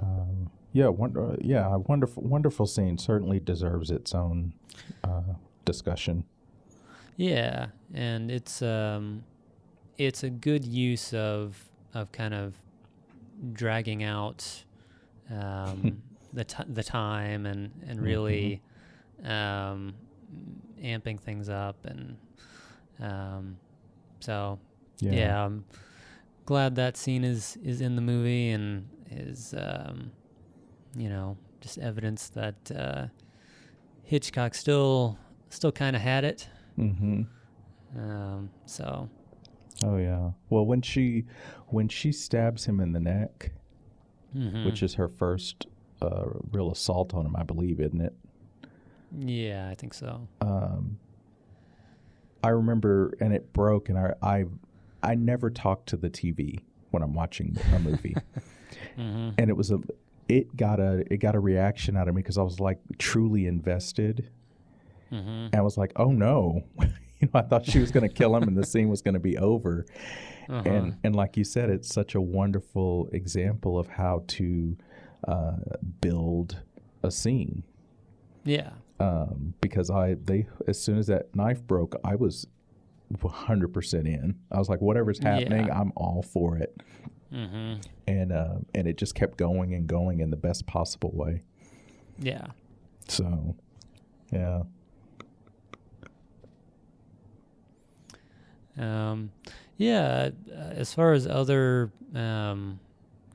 um, 0.00 0.50
yeah. 0.72 0.88
Wonder, 0.88 1.36
yeah, 1.40 1.74
a 1.74 1.78
wonderful, 1.78 2.22
wonderful 2.22 2.66
scene. 2.66 2.98
Certainly 2.98 3.40
deserves 3.40 3.90
its 3.90 4.14
own 4.14 4.54
uh, 5.04 5.34
discussion. 5.64 6.24
Yeah, 7.16 7.66
and 7.92 8.30
it's 8.30 8.62
um, 8.62 9.24
it's 9.96 10.22
a 10.22 10.30
good 10.30 10.64
use 10.64 11.12
of 11.12 11.62
of 11.94 12.12
kind 12.12 12.34
of 12.34 12.54
dragging 13.52 14.02
out 14.02 14.64
um, 15.30 16.02
the 16.32 16.44
t- 16.44 16.64
the 16.68 16.82
time 16.82 17.46
and 17.46 17.70
and 17.86 18.00
really 18.00 18.62
um, 19.24 19.94
amping 20.82 21.18
things 21.18 21.48
up 21.48 21.76
and 21.84 22.16
um, 23.00 23.56
so 24.20 24.58
yeah. 25.00 25.44
I'm 25.44 25.64
glad 26.44 26.76
that 26.76 26.96
scene 26.96 27.24
is 27.24 27.56
is 27.64 27.80
in 27.80 27.96
the 27.96 28.02
movie 28.02 28.50
and 28.50 28.88
is 29.10 29.54
um, 29.56 30.10
you 30.96 31.08
know 31.08 31.36
just 31.60 31.78
evidence 31.78 32.28
that 32.30 32.70
uh, 32.74 33.06
Hitchcock 34.04 34.54
still 34.54 35.18
still 35.50 35.72
kind 35.72 35.96
of 35.96 36.02
had 36.02 36.24
it. 36.24 36.48
Mm-hmm. 36.78 37.22
Um, 37.98 38.50
so 38.66 39.08
Oh 39.84 39.96
yeah. 39.96 40.30
Well, 40.50 40.66
when 40.66 40.82
she 40.82 41.24
when 41.68 41.88
she 41.88 42.12
stabs 42.12 42.64
him 42.64 42.80
in 42.80 42.92
the 42.92 43.00
neck, 43.00 43.52
mhm. 44.34 44.64
which 44.64 44.82
is 44.82 44.94
her 44.94 45.08
first 45.08 45.66
uh, 46.02 46.26
real 46.50 46.70
assault 46.70 47.14
on 47.14 47.26
him, 47.26 47.36
I 47.36 47.42
believe, 47.42 47.80
isn't 47.80 48.00
it? 48.00 48.14
yeah, 49.20 49.68
I 49.70 49.74
think 49.74 49.94
so. 49.94 50.28
Um, 50.40 50.98
I 52.42 52.50
remember, 52.50 53.14
and 53.20 53.32
it 53.32 53.52
broke, 53.52 53.88
and 53.88 53.98
I, 53.98 54.14
I 54.22 54.44
I 55.02 55.14
never 55.14 55.48
talk 55.50 55.86
to 55.86 55.96
the 55.96 56.10
TV 56.10 56.60
when 56.90 57.02
I'm 57.02 57.14
watching 57.14 57.56
a 57.74 57.78
movie, 57.78 58.16
hmm 58.96 59.30
and 59.38 59.50
it 59.50 59.56
was 59.56 59.70
a 59.70 59.78
it 60.28 60.56
got 60.56 60.78
a 60.80 61.04
it 61.12 61.18
got 61.18 61.34
a 61.34 61.40
reaction 61.40 61.96
out 61.96 62.08
of 62.08 62.14
me 62.14 62.22
because 62.22 62.36
I 62.38 62.42
was 62.42 62.60
like 62.60 62.78
truly 62.98 63.46
invested, 63.46 64.28
hmm 65.10 65.16
and 65.52 65.54
I 65.54 65.62
was 65.62 65.76
like, 65.78 65.92
oh 65.96 66.10
no. 66.12 66.64
You 67.20 67.26
know, 67.34 67.40
I 67.40 67.42
thought 67.42 67.66
she 67.66 67.80
was 67.80 67.90
going 67.90 68.08
to 68.08 68.14
kill 68.14 68.36
him, 68.36 68.44
and 68.44 68.56
the 68.56 68.64
scene 68.64 68.88
was 68.88 69.02
going 69.02 69.14
to 69.14 69.18
be 69.18 69.36
over. 69.38 69.86
Uh-huh. 70.48 70.62
and 70.70 70.96
and 71.02 71.16
like 71.16 71.36
you 71.36 71.42
said, 71.42 71.68
it's 71.68 71.92
such 71.92 72.14
a 72.14 72.20
wonderful 72.20 73.08
example 73.12 73.76
of 73.76 73.88
how 73.88 74.22
to 74.28 74.76
uh, 75.26 75.56
build 76.00 76.58
a 77.02 77.10
scene. 77.10 77.64
yeah, 78.44 78.70
Um, 79.00 79.54
because 79.60 79.90
I 79.90 80.14
they 80.14 80.46
as 80.68 80.80
soon 80.80 80.96
as 80.96 81.08
that 81.08 81.34
knife 81.34 81.60
broke, 81.66 81.96
I 82.04 82.14
was 82.14 82.46
100 83.20 83.72
percent 83.72 84.06
in. 84.06 84.36
I 84.52 84.58
was 84.60 84.68
like, 84.68 84.80
whatever's 84.80 85.18
happening, 85.18 85.66
Yeah. 85.66 85.80
I'm 85.80 85.92
all 85.96 86.22
for 86.22 86.56
it. 86.56 86.80
Hmm 87.30 87.74
And 88.06 88.32
uh, 88.32 88.54
and 88.74 88.88
it 88.88 88.96
just 88.96 89.14
kept 89.14 89.36
going 89.38 89.74
and 89.74 89.86
going 89.86 90.20
in 90.20 90.30
the 90.30 90.36
best 90.36 90.66
possible 90.66 91.10
way. 91.12 91.42
yeah, 92.18 92.46
So, 93.08 93.54
yeah, 94.32 94.62
um, 98.78 99.30
yeah. 99.76 100.30
uh, 100.50 100.54
As 100.74 100.94
far 100.94 101.12
as 101.12 101.26
other 101.26 101.90
um, 102.14 102.78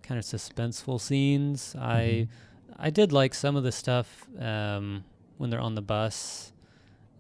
kind 0.02 0.18
of 0.20 0.26
suspenseful 0.26 1.00
scenes, 1.00 1.76
I 1.80 2.28
I 2.78 2.90
did 2.90 3.12
like 3.12 3.34
some 3.34 3.56
of 3.56 3.64
the 3.64 3.72
stuff 3.72 4.26
um, 4.40 5.04
when 5.38 5.50
they're 5.50 5.60
on 5.62 5.76
the 5.76 5.82
bus 5.82 6.52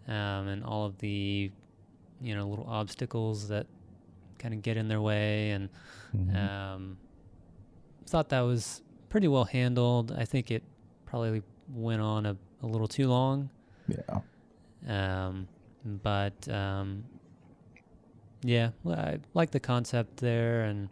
um, 0.08 0.48
and 0.48 0.64
all 0.64 0.86
of 0.86 0.98
the 1.00 1.52
you 2.22 2.36
know 2.36 2.48
little 2.48 2.68
obstacles 2.68 3.48
that 3.50 3.68
kind 4.40 4.54
of 4.54 4.62
get 4.62 4.78
in 4.78 4.88
their 4.88 5.02
way 5.02 5.52
and 5.52 5.70
um, 6.36 6.98
thought 8.06 8.30
that 8.30 8.42
was 8.42 8.82
pretty 9.10 9.28
well 9.28 9.46
handled. 9.46 10.12
I 10.12 10.26
think 10.26 10.52
it 10.52 10.64
probably 11.06 11.42
went 11.74 12.02
on 12.02 12.26
a, 12.26 12.38
a 12.62 12.68
little 12.68 12.88
too 12.88 13.08
long, 13.08 13.50
yeah, 13.88 14.20
um, 14.88 15.48
but 16.04 16.48
um, 16.50 17.04
yeah, 18.44 18.70
well, 18.84 19.00
I 19.00 19.20
like 19.34 19.52
the 19.52 19.60
concept 19.60 20.18
there, 20.18 20.64
and 20.64 20.90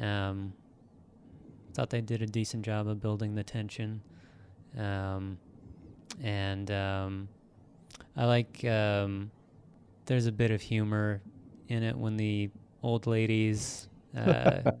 um, 0.00 0.52
thought 1.74 1.90
they 1.90 2.00
did 2.00 2.22
a 2.22 2.26
decent 2.26 2.64
job 2.64 2.88
of 2.88 3.00
building 3.00 3.34
the 3.34 3.44
tension. 3.44 4.00
Um, 4.76 5.38
and 6.22 6.70
um, 6.70 7.28
I 8.16 8.24
like 8.24 8.64
um, 8.64 9.30
there's 10.06 10.26
a 10.26 10.32
bit 10.32 10.50
of 10.50 10.60
humor 10.60 11.20
in 11.68 11.82
it 11.82 11.96
when 11.96 12.16
the 12.16 12.50
old 12.82 13.06
ladies 13.06 13.88
uh, 14.18 14.72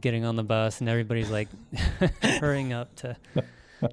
getting 0.00 0.24
on 0.24 0.36
the 0.36 0.42
bus 0.42 0.80
and 0.80 0.88
everybody's 0.88 1.30
like 1.30 1.48
hurrying 2.22 2.72
up 2.72 2.94
to 2.96 3.16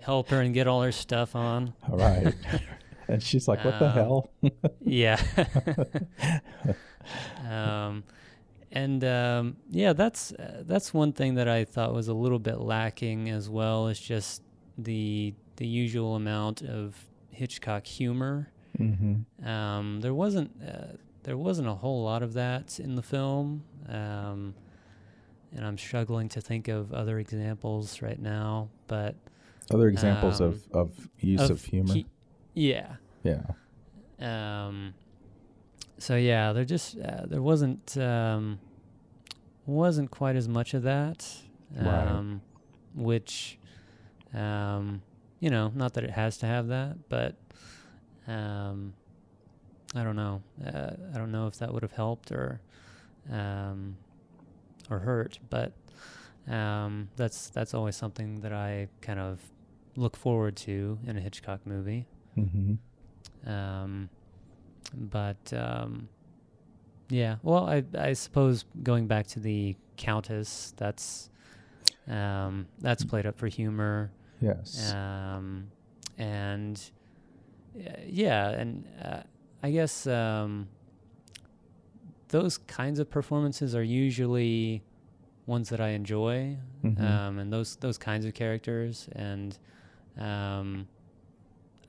help 0.02 0.30
her 0.30 0.42
and 0.42 0.54
get 0.54 0.68
all 0.68 0.82
her 0.82 0.92
stuff 0.92 1.36
on. 1.36 1.74
all 1.90 1.98
right. 1.98 2.34
And 3.08 3.24
she's 3.24 3.48
like, 3.48 3.66
"What 3.66 3.80
the 3.80 3.88
Um, 3.88 3.92
hell?" 3.94 4.30
yeah. 4.86 5.20
um, 7.50 8.04
and 8.72 9.04
um, 9.04 9.58
yeah, 9.72 9.94
that's 9.94 10.32
uh, 10.34 10.64
that's 10.66 10.94
one 10.94 11.14
thing 11.14 11.36
that 11.36 11.48
I 11.48 11.66
thought 11.66 11.94
was 11.94 12.08
a 12.08 12.14
little 12.14 12.40
bit 12.40 12.60
lacking 12.60 13.30
as 13.30 13.50
well. 13.50 13.88
Is 13.88 14.00
just 14.00 14.44
the 14.78 15.34
the 15.56 15.66
usual 15.68 16.16
amount 16.16 16.62
of 16.62 16.96
Hitchcock 17.32 17.86
humor. 17.88 18.50
mm-hmm. 18.78 19.48
Um, 19.48 20.02
there 20.02 20.14
wasn't 20.14 20.52
uh, 20.62 20.98
there 21.24 21.38
wasn't 21.38 21.68
a 21.68 21.74
whole 21.74 22.04
lot 22.04 22.22
of 22.22 22.34
that 22.34 22.80
in 22.80 22.96
the 22.96 23.02
film, 23.04 23.64
um, 23.88 24.54
and 25.56 25.66
I'm 25.66 25.78
struggling 25.78 26.30
to 26.30 26.42
think 26.42 26.68
of 26.68 26.94
other 26.94 27.20
examples 27.20 28.02
right 28.02 28.20
now. 28.20 28.70
But 28.88 29.16
Other 29.72 29.88
examples 29.88 30.40
of, 30.42 30.68
Um, 30.74 30.80
of 30.82 31.10
use 31.20 31.50
of, 31.50 31.64
humor. 31.64 31.94
he- 31.94 32.06
yeah. 32.56 32.96
yeah. 33.24 33.44
Um, 34.20 34.94
so 35.98 36.16
yeah, 36.16 36.54
there 36.54 36.66
just 36.66 36.98
uh, 37.00 37.26
there 37.26 37.42
wasn't 37.42 37.98
um, 37.98 38.60
wasn't 39.66 40.12
quite 40.12 40.36
as 40.36 40.48
much 40.48 40.74
of 40.74 40.84
that, 40.84 41.26
Right. 41.76 42.08
um, 42.08 42.42
which 42.96 43.58
um, 44.34 45.02
you 45.40 45.50
know, 45.50 45.72
not 45.76 45.94
that 45.94 46.04
it 46.04 46.12
has 46.12 46.38
to 46.40 46.46
have 46.46 46.68
that, 46.68 47.10
but 47.10 47.36
um, 48.28 48.94
I 49.96 50.04
don't 50.04 50.16
know. 50.16 50.42
Uh, 50.66 50.92
I 51.14 51.18
don't 51.18 51.32
know 51.32 51.48
if 51.48 51.58
that 51.60 51.74
would 51.74 51.84
have 51.84 51.94
helped 51.94 52.32
or 52.32 52.60
um, 53.32 53.98
or 54.90 55.00
hurt, 55.00 55.40
but 55.50 55.74
um, 56.48 57.10
that's 57.16 57.50
that's 57.50 57.74
always 57.74 57.96
something 57.96 58.42
that 58.42 58.54
I 58.54 58.88
kind 59.02 59.20
of 59.20 59.40
look 59.96 60.16
forward 60.16 60.56
to 60.58 60.98
in 61.06 61.18
a 61.18 61.20
Hitchcock 61.20 61.66
movie. 61.66 62.06
Mm-hmm. 62.38 63.50
Um, 63.50 64.10
but 64.94 65.54
um, 65.54 66.10
yeah, 67.10 67.36
well, 67.44 67.68
I 67.70 67.84
I 67.98 68.14
suppose 68.14 68.66
going 68.84 69.08
back 69.08 69.28
to 69.28 69.40
the 69.40 69.76
Countess, 69.98 70.74
that's 70.78 71.30
um, 72.08 72.68
that's 72.80 73.04
played 73.06 73.26
up 73.26 73.38
for 73.38 73.48
humor, 73.48 74.12
Yes. 74.42 74.94
um, 74.94 75.68
and 76.18 76.82
uh, 77.80 77.92
yeah, 78.08 78.50
and 78.50 78.88
uh, 79.04 79.22
I 79.62 79.72
guess 79.72 80.08
um, 80.08 80.68
those 82.30 82.58
kinds 82.58 83.00
of 83.00 83.10
performances 83.10 83.76
are 83.76 83.84
usually 83.84 84.82
ones 85.46 85.70
that 85.70 85.82
I 85.82 85.90
enjoy, 85.90 86.58
Mhm. 86.84 87.02
um, 87.02 87.40
and 87.40 87.52
those 87.52 87.76
those 87.78 87.98
kinds 87.98 88.26
of 88.26 88.34
characters, 88.34 89.10
and 89.14 89.58
um, 90.18 90.88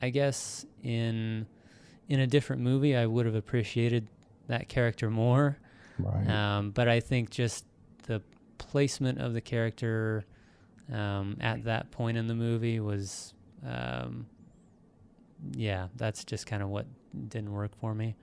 I 0.03 0.11
guess 0.11 0.65
in 0.83 1.47
in 2.09 2.21
a 2.21 2.27
different 2.27 2.63
movie, 2.63 2.97
I 2.97 3.07
would 3.07 3.25
have 3.27 3.35
appreciated 3.37 4.09
that 4.49 4.69
character 4.69 5.11
more. 5.11 5.59
right. 5.99 6.27
Um, 6.29 6.71
but 6.73 6.89
I 6.89 6.99
think 7.01 7.31
just 7.31 7.65
the 8.05 8.21
placement 8.59 9.19
of 9.21 9.33
the 9.33 9.41
character 9.41 10.25
um, 10.93 11.37
at 11.41 11.63
that 11.65 11.91
point 11.93 12.17
in 12.17 12.27
the 12.27 12.35
movie 12.35 12.81
was, 12.81 13.33
um, 13.65 14.27
yeah, 15.55 15.87
that's 15.97 16.25
just 16.25 16.47
kind 16.47 16.63
of 16.63 16.69
what 16.69 16.87
didn't 17.29 17.53
work 17.53 17.77
for 17.77 17.95
me. 17.95 18.17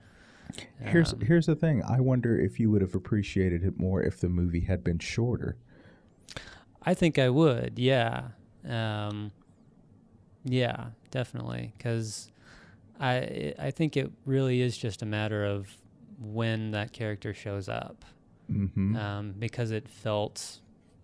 Here's 0.80 1.12
Um, 1.12 1.20
here's 1.20 1.46
the 1.46 1.54
thing. 1.56 1.82
I 1.82 2.00
wonder 2.00 2.38
if 2.38 2.58
you 2.60 2.70
would 2.70 2.80
have 2.82 2.94
appreciated 2.94 3.64
it 3.64 3.78
more 3.78 4.02
if 4.02 4.20
the 4.20 4.28
movie 4.28 4.60
had 4.60 4.82
been 4.84 4.98
shorter. 4.98 5.56
I 6.82 6.94
think 6.94 7.18
I 7.18 7.28
would, 7.28 7.78
yeah, 7.78 8.28
um, 8.66 9.30
yeah, 10.44 10.86
definitely, 11.10 11.72
because 11.76 12.30
I 13.00 13.54
I 13.58 13.70
think 13.70 13.96
it 13.96 14.10
really 14.24 14.60
is 14.62 14.78
just 14.78 15.02
a 15.02 15.06
matter 15.06 15.44
of 15.44 15.68
when 16.20 16.70
that 16.72 16.92
character 16.92 17.34
shows 17.34 17.68
up, 17.68 18.04
Mm-hmm. 18.50 18.96
um, 18.96 19.34
because 19.38 19.70
it 19.72 19.88
felt 19.88 20.60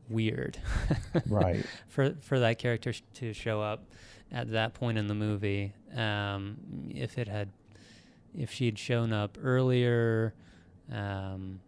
weird, 0.08 0.56
right. 1.28 1.64
for 1.88 2.14
for 2.20 2.38
that 2.40 2.58
character 2.58 2.92
sh- 2.92 3.02
to 3.14 3.32
show 3.34 3.60
up 3.60 3.84
at 4.32 4.50
that 4.52 4.72
point 4.74 4.96
in 4.98 5.06
the 5.08 5.14
movie. 5.14 5.74
Um, 5.94 6.56
if 6.90 7.18
it 7.18 7.28
had, 7.28 7.50
if 8.36 8.50
she'd 8.52 8.78
shown 8.78 9.12
up 9.12 9.38
earlier, 9.42 10.34
um, 10.92 11.60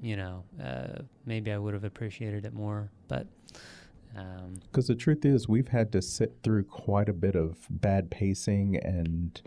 you 0.00 0.16
know, 0.16 0.44
uh, 0.62 1.02
maybe 1.26 1.52
I 1.52 1.58
would 1.58 1.74
have 1.74 1.84
appreciated 1.84 2.44
it 2.44 2.52
more. 2.52 2.90
But 3.08 3.26
um, 4.16 4.54
Because 4.70 4.86
the 4.88 4.94
truth 4.94 5.24
is, 5.24 5.48
we've 5.48 5.68
had 5.68 5.92
to 5.92 6.02
sit 6.02 6.34
through 6.42 6.64
quite 6.64 7.08
a 7.08 7.12
bit 7.12 7.34
of 7.34 7.66
bad 7.70 8.10
pacing 8.10 8.76
and 8.76 9.40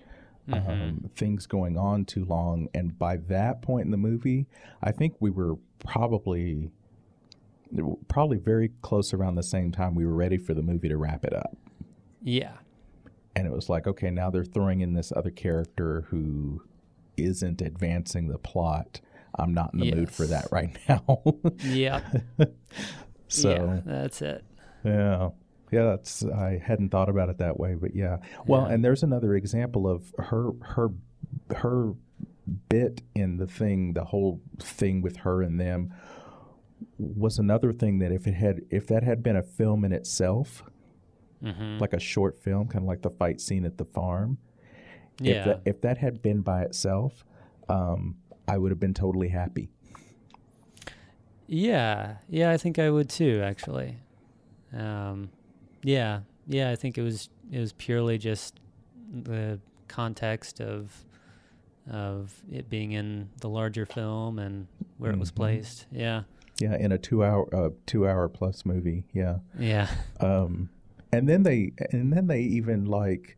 Mhm. 0.47 0.67
um, 0.69 1.09
things 1.15 1.45
going 1.47 1.77
on 1.77 2.05
too 2.05 2.23
long. 2.25 2.67
And 2.73 2.97
by 2.97 3.17
that 3.17 3.61
point 3.63 3.85
in 3.85 3.91
the 3.91 3.97
movie, 3.97 4.45
I 4.81 4.91
think 4.91 5.15
we 5.19 5.29
were 5.31 5.55
probably 5.79 6.71
probably 8.07 8.37
very 8.37 8.69
close 8.81 9.13
around 9.13 9.35
the 9.35 9.43
same 9.43 9.71
time 9.71 9.95
we 9.95 10.05
were 10.05 10.13
ready 10.13 10.37
for 10.37 10.53
the 10.53 10.61
movie 10.61 10.87
to 10.87 10.95
wrap 10.97 11.25
it 11.25 11.33
up. 11.33 11.57
yeah, 12.21 12.53
And 13.35 13.45
it 13.45 13.51
was 13.51 13.67
like, 13.69 13.85
okay, 13.87 14.09
now 14.09 14.29
they're 14.29 14.45
throwing 14.45 14.81
in 14.81 14.93
this 14.93 15.11
other 15.15 15.31
character 15.31 16.05
who 16.09 16.61
isn't 17.17 17.61
advancing 17.61 18.27
the 18.29 18.37
plot. 18.37 19.01
I'm 19.37 19.53
not 19.53 19.73
in 19.73 19.79
the 19.81 19.91
mood 19.93 20.11
for 20.11 20.25
that 20.27 20.47
right 20.51 20.75
now. 20.89 21.19
yeah, 21.63 22.01
so 23.27 23.49
yeah, 23.51 23.81
that's 23.85 24.21
it. 24.21 24.43
Yeah. 24.83 25.29
Yeah, 25.71 25.83
that's 25.85 26.23
I 26.23 26.61
hadn't 26.63 26.89
thought 26.89 27.09
about 27.09 27.27
it 27.29 27.39
that 27.39 27.59
way, 27.59 27.73
but 27.73 27.95
yeah. 27.95 28.17
Well, 28.45 28.61
Yeah. 28.67 28.73
and 28.75 28.85
there's 28.85 29.03
another 29.03 29.33
example 29.35 29.87
of 29.89 30.13
her 30.19 30.51
her 30.61 30.89
her 31.55 31.93
bit 32.69 33.01
in 33.15 33.37
the 33.37 33.47
thing, 33.47 33.93
the 33.93 34.05
whole 34.05 34.39
thing 34.59 35.01
with 35.01 35.17
her 35.17 35.41
and 35.41 35.59
them 35.59 35.91
was 36.97 37.39
another 37.39 37.73
thing 37.73 37.99
that 37.99 38.11
if 38.11 38.27
it 38.27 38.35
had 38.35 38.61
if 38.69 38.87
that 38.87 39.03
had 39.03 39.23
been 39.23 39.35
a 39.35 39.43
film 39.43 39.83
in 39.83 39.91
itself, 39.91 40.63
hmm 41.41 41.77
like 41.79 41.93
a 41.93 41.99
short 41.99 42.37
film, 42.39 42.67
kind 42.67 42.83
of 42.83 42.87
like 42.87 43.01
the 43.01 43.09
fight 43.09 43.39
scene 43.41 43.65
at 43.65 43.77
the 43.77 43.85
farm, 43.85 44.37
if 45.19 45.25
Yeah, 45.25 45.45
that 45.45 45.61
if 45.65 45.81
that 45.81 45.97
had 45.97 46.21
been 46.21 46.41
by 46.41 46.63
itself, 46.63 47.25
um, 47.69 48.15
I 48.47 48.57
would 48.57 48.71
have 48.71 48.79
been 48.79 48.93
totally 48.93 49.29
happy. 49.29 49.69
yeah, 51.47 52.15
yeah. 52.29 52.51
I 52.51 52.57
think 52.57 52.79
I 52.79 52.89
would 52.89 53.09
too, 53.09 53.41
actually. 53.43 53.97
Um, 54.73 55.29
yeah, 55.83 56.21
yeah. 56.47 56.71
I 56.71 56.75
think 56.75 56.97
it 56.97 57.01
was 57.03 57.29
it 57.51 57.59
was 57.59 57.73
purely 57.73 58.17
just 58.17 58.59
the 59.11 59.59
context 59.87 60.59
of 60.59 60.91
of 61.89 62.33
it 62.51 62.67
being 62.69 62.93
in 62.93 63.29
the 63.41 63.47
larger 63.49 63.85
film 63.85 64.39
and 64.39 64.67
where 64.97 65.11
it 65.11 65.19
was 65.19 65.31
Mhm. 65.31 65.35
placed. 65.35 65.85
Yeah, 65.91 66.23
Yeah, 66.59 66.75
in 66.77 66.91
a 66.91 66.97
two 66.97 67.23
hour 67.23 67.53
uh, 67.53 67.69
two 67.85 68.07
hour 68.07 68.27
plus 68.27 68.65
movie. 68.65 69.03
Yeah. 69.13 69.39
yeah, 69.59 69.87
um, 70.19 70.69
and 71.15 71.29
then 71.29 71.43
they 71.43 71.71
and 71.91 72.11
then 72.11 72.27
they 72.27 72.41
even 72.41 72.85
like 72.85 73.37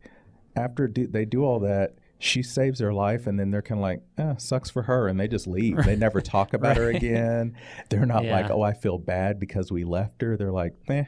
after 0.56 0.88
do, 0.88 1.06
they 1.06 1.24
do 1.24 1.44
all 1.44 1.60
that 1.60 1.94
she 2.18 2.42
saves 2.42 2.80
her 2.80 2.92
life 2.92 3.28
and 3.28 3.38
then 3.38 3.50
they're 3.52 3.62
kind 3.62 3.78
of 3.78 3.82
like 3.82 4.02
eh, 4.18 4.34
sucks 4.38 4.68
for 4.68 4.82
her 4.82 5.06
and 5.06 5.20
they 5.20 5.28
just 5.28 5.46
leave. 5.46 5.76
They 5.84 5.94
never 5.94 6.20
talk 6.20 6.52
about 6.52 6.76
her 6.76 6.90
again. 6.90 7.54
They're 7.90 8.06
not 8.06 8.24
like 8.24 8.50
oh 8.50 8.62
i 8.62 8.72
feel 8.72 8.98
bad 8.98 9.38
because 9.38 9.70
we 9.70 9.84
left 9.84 10.20
her. 10.22 10.36
They're 10.36 10.52
like 10.52 10.74
eh. 10.88 11.04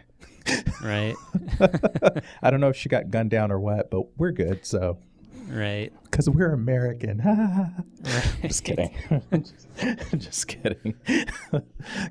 right, 0.83 1.14
i 2.43 2.51
don't 2.51 2.61
know 2.61 2.68
if 2.68 2.77
she 2.77 2.89
got 2.89 3.11
gunned 3.11 3.31
down 3.31 3.51
or 3.53 3.61
what 3.61 3.91
but 3.91 4.16
we're 4.18 4.33
good 4.33 4.64
so. 4.64 4.99
Right. 5.49 5.93
because 6.05 6.31
we're 6.31 6.53
american. 6.53 7.21
Right. 8.03 8.37
just 8.43 8.64
kidding. 8.64 8.95
Just 10.16 10.49
kidding. 10.49 10.95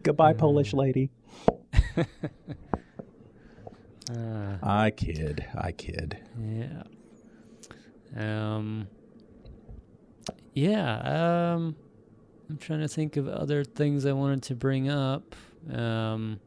Goodbye 0.04 0.34
polish 0.34 0.74
lady 0.74 1.10
Uh, 4.10 4.58
i 4.64 4.90
kid 4.90 5.46
i 5.56 5.72
kid 5.72 6.18
Yeah. 6.42 6.84
Um. 8.16 8.88
Yeah. 10.54 11.54
Um. 11.54 11.76
I'm 12.50 12.58
trying 12.58 12.80
to 12.80 12.88
think 12.88 13.18
of 13.18 13.28
other 13.28 13.64
things 13.64 14.06
I 14.06 14.14
wanted 14.14 14.42
to 14.44 14.56
bring 14.56 14.90
up. 14.90 15.36
Um. 15.72 16.40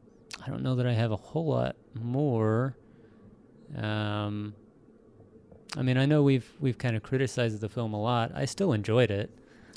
I 0.45 0.49
don't 0.49 0.61
know 0.61 0.75
that 0.75 0.85
I 0.85 0.91
have 0.93 1.11
a 1.11 1.15
whole 1.15 1.45
lot 1.47 1.75
more. 1.93 2.75
Um. 3.77 4.53
I 5.77 5.81
mean, 5.81 5.97
I 5.97 6.05
know 6.05 6.21
we've 6.21 6.51
we've 6.59 6.77
kind 6.77 6.95
of 6.95 7.03
criticized 7.03 7.61
the 7.61 7.69
film 7.69 7.93
a 7.93 8.01
lot. 8.01 8.31
I 8.35 8.45
still 8.45 8.73
enjoyed 8.73 9.09
it. 9.09 9.31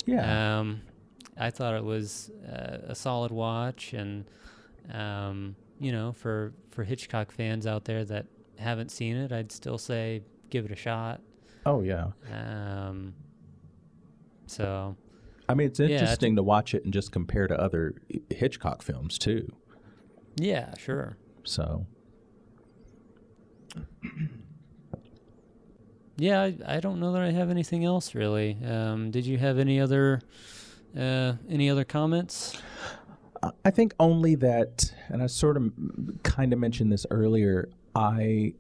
yeah 0.05 0.59
Um, 0.59 0.83
I 1.39 1.51
thought 1.51 1.75
it 1.75 1.85
was 1.85 2.31
uh, 2.51 2.79
a 2.89 2.95
solid 2.95 3.31
watch, 3.31 3.93
and 3.93 4.25
um, 4.93 5.57
you 5.81 5.93
know, 5.93 6.13
for 6.13 6.53
for 6.71 6.85
Hitchcock 6.85 7.31
fans 7.33 7.67
out 7.67 7.85
there 7.85 8.05
that 8.05 8.27
haven't 8.59 8.91
seen 8.91 9.17
it, 9.17 9.33
I'd 9.33 9.53
still 9.53 9.79
say 9.79 10.23
give 10.51 10.65
it 10.65 10.71
a 10.71 10.77
shot. 10.77 11.21
oh 11.67 11.81
yeah 11.83 12.09
Um, 12.33 13.15
so 14.47 14.97
I 15.49 15.55
mean, 15.55 15.69
it's 15.69 15.79
Yeah, 15.81 15.87
interesting 15.87 16.37
to 16.37 16.43
watch 16.43 16.75
it 16.75 16.85
and 16.85 16.93
just 16.93 17.13
compare 17.13 17.47
to 17.47 17.61
other 17.61 17.95
Hitchcock 18.31 18.83
films 18.83 19.19
too. 19.19 19.53
yeah, 20.37 20.75
sure. 20.77 21.17
So, 21.45 21.87
yeah, 26.17 26.43
I, 26.43 26.57
I 26.67 26.81
don't 26.81 26.99
know 26.99 27.13
that 27.13 27.23
I 27.23 27.31
have 27.31 27.51
anything 27.51 27.85
else 27.85 28.15
really. 28.15 28.57
Um, 28.65 29.11
did 29.11 29.27
you 29.27 29.39
have 29.39 29.59
any 29.59 29.79
other 29.81 30.21
uh, 30.99 31.35
any 31.49 31.69
other 31.71 31.85
comments? 31.85 32.61
I- 33.65 33.71
think 33.71 33.95
only 34.01 34.35
that, 34.37 34.93
and 35.09 35.23
I 35.23 35.27
sort 35.27 35.57
of 35.57 35.73
kind 36.23 36.53
of 36.53 36.59
mentioned 36.59 36.93
this 36.93 37.07
earlier. 37.11 37.69
I 37.95 38.55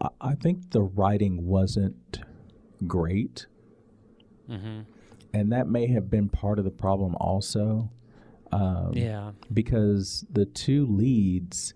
I- 0.00 0.08
I 0.20 0.34
think 0.34 0.70
the 0.70 0.82
writing 0.82 1.46
wasn't 1.46 2.20
great, 2.86 3.46
Mm-hmm. 4.50 4.80
and 5.34 5.52
that 5.52 5.68
may 5.68 5.86
have 5.88 6.10
been 6.10 6.28
part 6.28 6.58
of 6.58 6.64
the 6.64 6.70
problem 6.70 7.14
also. 7.16 7.90
Um, 8.52 8.92
Yeah. 8.94 9.32
because 9.52 10.24
the 10.30 10.46
two 10.46 10.86
leads, 10.86 11.74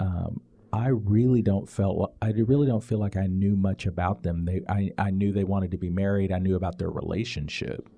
um, 0.00 0.40
I 0.72 0.88
really 0.88 1.40
don't 1.42 1.68
felt 1.68 2.14
I 2.22 2.30
really 2.32 2.66
don't 2.66 2.84
feel 2.84 2.98
like 2.98 3.16
I 3.16 3.26
knew 3.26 3.56
much 3.56 3.86
about 3.86 4.22
them. 4.22 4.42
They 4.44 4.62
I, 4.68 4.92
I 4.98 5.10
knew 5.10 5.32
they 5.32 5.44
wanted 5.44 5.70
to 5.72 5.78
be 5.78 5.88
married. 5.90 6.32
I 6.32 6.38
knew 6.38 6.56
about 6.56 6.78
their 6.78 6.90
relationship, 6.90 7.88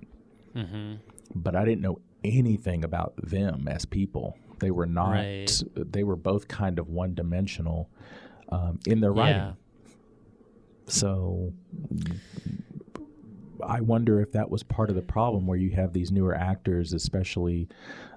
Mm-hmm. 0.55 0.95
but 1.35 1.55
I 1.57 1.65
didn't 1.65 1.81
know 1.83 1.99
anything 2.25 2.85
about 2.85 3.15
them 3.17 3.69
as 3.69 3.85
people. 3.85 4.39
They 4.59 4.71
were 4.71 4.87
not. 4.87 5.13
Right. 5.13 5.63
They 5.75 6.05
were 6.05 6.17
both 6.17 6.49
kind 6.49 6.79
of 6.79 6.89
one 6.89 7.15
dimensional 7.15 7.91
um, 8.51 8.79
in 8.87 9.01
their 9.01 9.13
writing. 9.13 9.37
Yeah. 9.37 9.53
So 10.87 11.53
I 13.65 13.81
wonder 13.81 14.21
if 14.21 14.33
that 14.33 14.51
was 14.51 14.63
part 14.63 14.91
of 14.91 14.97
the 14.97 15.03
problem 15.03 15.47
where 15.47 15.59
you 15.59 15.71
have 15.71 15.93
these 15.93 16.11
newer 16.11 16.35
actors, 16.35 16.93
especially 16.93 17.69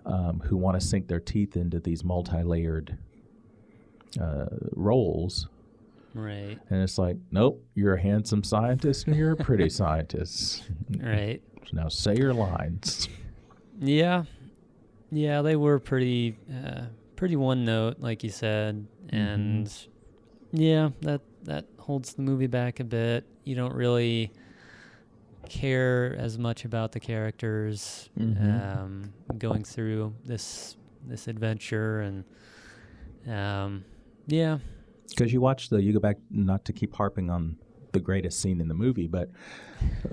um, 0.05 0.41
who 0.45 0.57
want 0.57 0.79
to 0.79 0.85
sink 0.85 1.07
their 1.07 1.19
teeth 1.19 1.55
into 1.55 1.79
these 1.79 2.03
multi 2.03 2.43
layered 2.43 2.97
uh, 4.19 4.45
roles. 4.71 5.47
Right. 6.13 6.57
And 6.69 6.83
it's 6.83 6.97
like, 6.97 7.17
nope, 7.31 7.63
you're 7.73 7.95
a 7.95 8.01
handsome 8.01 8.43
scientist 8.43 9.07
and 9.07 9.15
you're 9.15 9.31
a 9.31 9.37
pretty 9.37 9.69
scientist. 9.69 10.63
Right. 10.99 11.41
Now 11.71 11.87
say 11.87 12.15
your 12.15 12.33
lines. 12.33 13.07
Yeah. 13.79 14.23
Yeah, 15.11 15.41
they 15.41 15.55
were 15.55 15.79
pretty 15.79 16.37
uh, 16.51 16.85
pretty 17.15 17.35
one 17.35 17.65
note, 17.65 17.99
like 17.99 18.23
you 18.23 18.29
said. 18.29 18.87
And 19.09 19.71
yeah, 20.51 20.89
that 21.01 21.21
that 21.43 21.65
holds 21.77 22.13
the 22.13 22.21
movie 22.23 22.47
back 22.47 22.79
a 22.79 22.83
bit. 22.83 23.25
You 23.43 23.55
don't 23.55 23.73
really 23.75 24.31
care 25.49 26.15
as 26.17 26.37
much 26.39 26.65
about 26.65 26.93
the 26.93 26.99
characters 26.99 28.09
Mhm. 28.17 28.77
um, 28.77 29.13
going 29.37 29.63
through 29.63 30.13
this 30.25 30.77
this 31.05 31.27
adventure 31.27 32.01
and 32.01 32.23
um, 33.29 33.83
yeah. 34.27 34.59
Because 35.09 35.31
you 35.33 35.41
watch 35.41 35.69
the, 35.69 35.81
you 35.81 35.93
go 35.93 35.99
back, 35.99 36.17
not 36.31 36.65
to 36.65 36.73
keep 36.73 36.93
harping 36.95 37.29
on 37.29 37.57
the 37.93 37.99
greatest 37.99 38.39
scene 38.41 38.59
in 38.59 38.67
the 38.67 38.73
movie, 38.73 39.07
but 39.07 39.29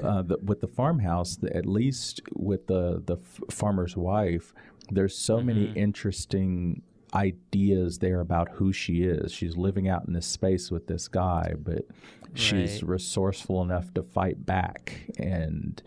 uh, 0.02 0.22
the, 0.22 0.38
with 0.44 0.60
the 0.60 0.66
farmhouse, 0.68 1.36
the, 1.36 1.54
at 1.56 1.66
least 1.66 2.20
with 2.34 2.66
the 2.68 3.02
the 3.04 3.16
f- 3.16 3.40
farmer's 3.54 3.96
wife, 3.96 4.52
there's 4.90 5.16
so 5.16 5.40
many 5.40 5.66
Mhm. 5.68 5.76
interesting 5.76 6.82
ideas 7.14 7.98
there 7.98 8.20
about 8.20 8.48
who 8.52 8.72
she 8.72 9.02
is. 9.02 9.32
She's 9.32 9.56
living 9.56 9.88
out 9.88 10.06
in 10.06 10.12
this 10.12 10.26
space 10.26 10.70
with 10.70 10.86
this 10.86 11.08
guy, 11.08 11.54
but 11.58 11.84
she's 12.34 12.82
resourceful 12.84 13.60
enough 13.62 13.92
to 13.94 14.02
fight 14.02 14.46
back, 14.46 15.10
and 15.18 15.82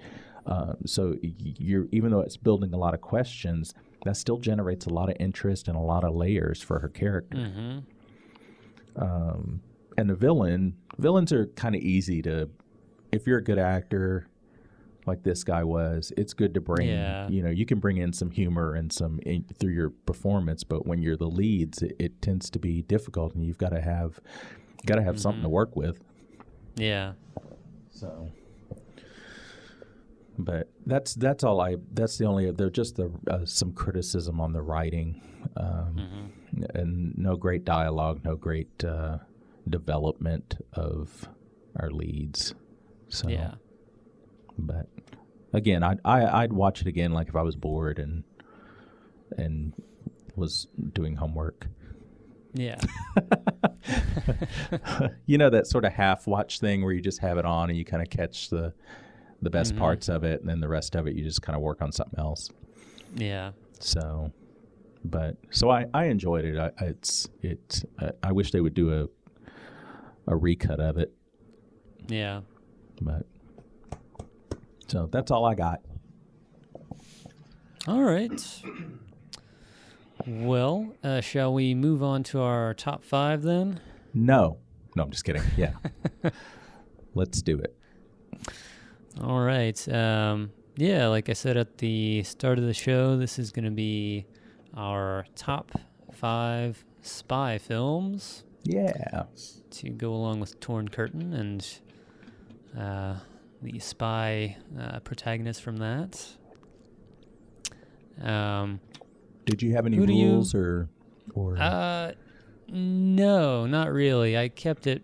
um, 0.46 0.76
so 0.86 1.16
you're 1.22 1.88
even 1.94 2.12
though 2.12 2.20
it's 2.20 2.36
building 2.38 2.74
a 2.74 2.78
lot 2.78 2.94
of 2.94 3.00
questions, 3.00 3.74
that 4.04 4.18
still 4.18 4.38
generates 4.38 4.86
a 4.86 4.90
lot 4.90 5.10
of 5.10 5.16
interest 5.20 5.70
and 5.70 5.78
a 5.78 5.82
lot 5.94 6.04
of 6.04 6.14
layers 6.14 6.62
for 6.62 6.80
her 6.80 6.90
character 6.90 7.38
Mm-hmm. 7.38 7.80
um, 9.02 9.62
and 9.98 10.10
the 10.10 10.16
villain 10.16 10.76
villains 10.98 11.32
are 11.32 11.48
kind 11.56 11.76
of 11.76 11.82
easy 11.82 12.22
to 12.22 12.50
if 13.12 13.26
you're 13.28 13.38
a 13.40 13.44
good 13.44 13.60
actor 13.60 14.28
like 15.06 15.24
this 15.24 15.44
guy 15.44 15.64
was 15.64 16.12
it's 16.18 16.34
good 16.34 16.54
to 16.54 16.62
bring 16.62 16.88
Yeah. 16.88 17.28
you 17.30 17.44
know 17.44 17.50
you 17.50 17.66
can 17.66 17.80
bring 17.80 17.98
in 17.98 18.14
some 18.14 18.32
humor 18.32 18.74
and 18.74 18.92
some 18.92 19.20
in, 19.26 19.44
through 19.60 19.74
your 19.74 19.90
performance 19.90 20.64
but 20.64 20.86
when 20.88 21.02
you're 21.02 21.18
the 21.18 21.28
leads 21.30 21.82
it, 21.82 21.96
it 22.00 22.22
tends 22.22 22.50
to 22.52 22.60
be 22.60 22.82
difficult 22.84 23.34
and 23.36 23.44
you've 23.46 23.58
got 23.58 23.70
to 23.70 23.82
have 23.82 24.20
got 24.86 24.96
to 24.96 25.04
have 25.04 25.20
something 25.20 25.44
to 25.44 25.50
work 25.50 25.76
with 25.76 26.00
Yeah. 26.76 27.14
so 27.90 28.30
but 30.38 30.70
that's 30.88 31.14
that's 31.14 31.44
all 31.44 31.62
i 31.62 31.76
that's 31.94 32.18
the 32.18 32.26
only 32.26 32.50
there's 32.52 32.72
just 32.72 32.96
the 32.96 33.12
uh, 33.30 33.46
some 33.46 33.72
criticism 33.74 34.40
on 34.42 34.54
the 34.54 34.62
writing 34.62 35.22
um, 35.58 35.96
Mm-hmm. 36.56 36.78
and 36.78 37.18
no 37.18 37.36
great 37.36 37.66
dialogue, 37.66 38.22
no 38.24 38.36
great 38.36 38.84
uh, 38.86 39.18
development 39.70 40.58
of 40.74 41.28
our 41.80 41.90
leads. 41.92 42.54
So, 43.10 43.30
Yeah. 43.30 43.56
But 44.58 44.88
again, 45.54 45.84
I'd 45.84 46.00
I, 46.06 46.44
I'd 46.44 46.54
watch 46.54 46.82
it 46.82 46.88
again, 46.88 47.12
like 47.12 47.28
if 47.30 47.36
I 47.36 47.42
was 47.42 47.56
bored 47.56 48.00
and 48.00 48.24
and 49.38 49.74
was 50.36 50.68
doing 50.94 51.16
homework. 51.16 51.68
Yeah. 52.54 52.80
you 55.26 55.38
know 55.38 55.50
that 55.50 55.68
sort 55.68 55.86
of 55.86 55.94
half 55.94 56.28
watch 56.28 56.60
thing 56.60 56.84
where 56.84 56.94
you 56.94 57.02
just 57.02 57.20
have 57.20 57.38
it 57.38 57.46
on 57.46 57.70
and 57.70 57.78
you 57.78 57.86
kind 57.86 58.02
of 58.04 58.10
catch 58.10 58.50
the 58.50 58.74
the 59.42 59.50
best 59.50 59.76
Mhm. 59.76 59.80
parts 59.80 60.08
of 60.08 60.24
it, 60.24 60.40
and 60.40 60.50
then 60.50 60.62
the 60.62 60.70
rest 60.70 60.96
of 60.96 61.06
it 61.08 61.16
you 61.16 61.24
just 61.24 61.42
kind 61.42 61.56
of 61.56 61.62
work 61.62 61.82
on 61.82 61.92
something 61.92 62.18
else. 62.20 62.50
Yeah. 63.16 63.52
So, 63.80 64.32
but 65.04 65.36
so 65.52 65.70
I, 65.70 65.86
I 65.94 66.06
enjoyed 66.06 66.46
it. 66.46 66.58
I, 66.58 66.72
it's 66.86 67.28
it. 67.42 67.84
Uh, 68.00 68.12
I 68.22 68.32
wish 68.32 68.52
they 68.52 68.62
would 68.62 68.74
do 68.74 68.94
a 68.94 69.08
a 70.28 70.36
recut 70.36 70.80
of 70.80 70.98
it, 70.98 71.14
Yeah. 72.08 72.42
but 73.02 73.26
so 74.88 75.08
that's 75.12 75.32
all 75.32 75.46
I 75.46 75.56
got. 75.56 75.82
All 77.88 78.02
right. 78.04 78.62
Well, 80.26 80.94
uh, 81.04 81.20
shall 81.22 81.54
we 81.54 81.74
move 81.76 82.02
on 82.02 82.24
to 82.24 82.40
our 82.40 82.74
top 82.74 83.04
five 83.04 83.42
then? 83.42 83.82
No, 84.14 84.58
no, 84.96 85.04
I'm 85.04 85.12
just 85.12 85.26
kidding. 85.26 85.42
Yeah, 85.58 85.74
let's 87.16 87.42
do 87.42 87.58
it. 87.60 87.76
All 89.22 89.42
right. 89.42 89.88
Um, 89.94 90.52
yeah, 90.78 91.08
like 91.08 91.30
I 91.30 91.34
said 91.34 91.58
at 91.58 91.78
the 91.80 92.24
start 92.24 92.58
of 92.58 92.64
the 92.66 92.74
show, 92.74 93.18
this 93.18 93.38
is 93.38 93.52
going 93.52 93.66
to 93.66 93.72
be 93.72 94.26
our 94.76 95.26
top 95.36 95.72
five 96.14 96.86
spy 97.02 97.58
films 97.58 98.44
Yeah, 98.64 99.24
to 99.72 99.90
go 99.90 100.14
along 100.14 100.40
with 100.40 100.60
Torn 100.60 100.88
Curtain 100.88 101.34
and 101.34 101.68
uh, 102.80 103.16
the 103.62 103.80
spy 103.80 104.58
uh, 104.80 105.00
protagonist 105.02 105.62
from 105.62 105.78
that. 105.78 106.26
Um, 108.22 108.80
did 109.46 109.62
you 109.62 109.74
have 109.76 109.86
any 109.86 109.98
do 109.98 110.14
you- 110.14 110.30
rules 110.32 110.56
or 110.56 110.88
or 111.34 111.58
Uh, 111.58 112.14
no, 112.70 113.66
not 113.66 113.92
really. 113.92 114.38
I 114.38 114.48
kept 114.50 114.88
it 114.88 115.02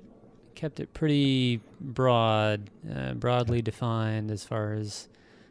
kept 0.56 0.80
it 0.82 0.94
pretty 0.94 1.62
broad, 1.80 2.70
uh, 2.94 3.14
broadly 3.14 3.62
defined 3.62 4.30
as 4.30 4.44
far 4.44 4.74
as 4.74 5.08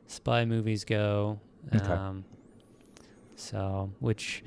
spy 0.06 0.44
movies 0.44 0.84
go. 0.84 1.40
Okay. 1.74 1.84
Um, 1.84 2.24
so, 3.36 3.90
which 4.00 4.42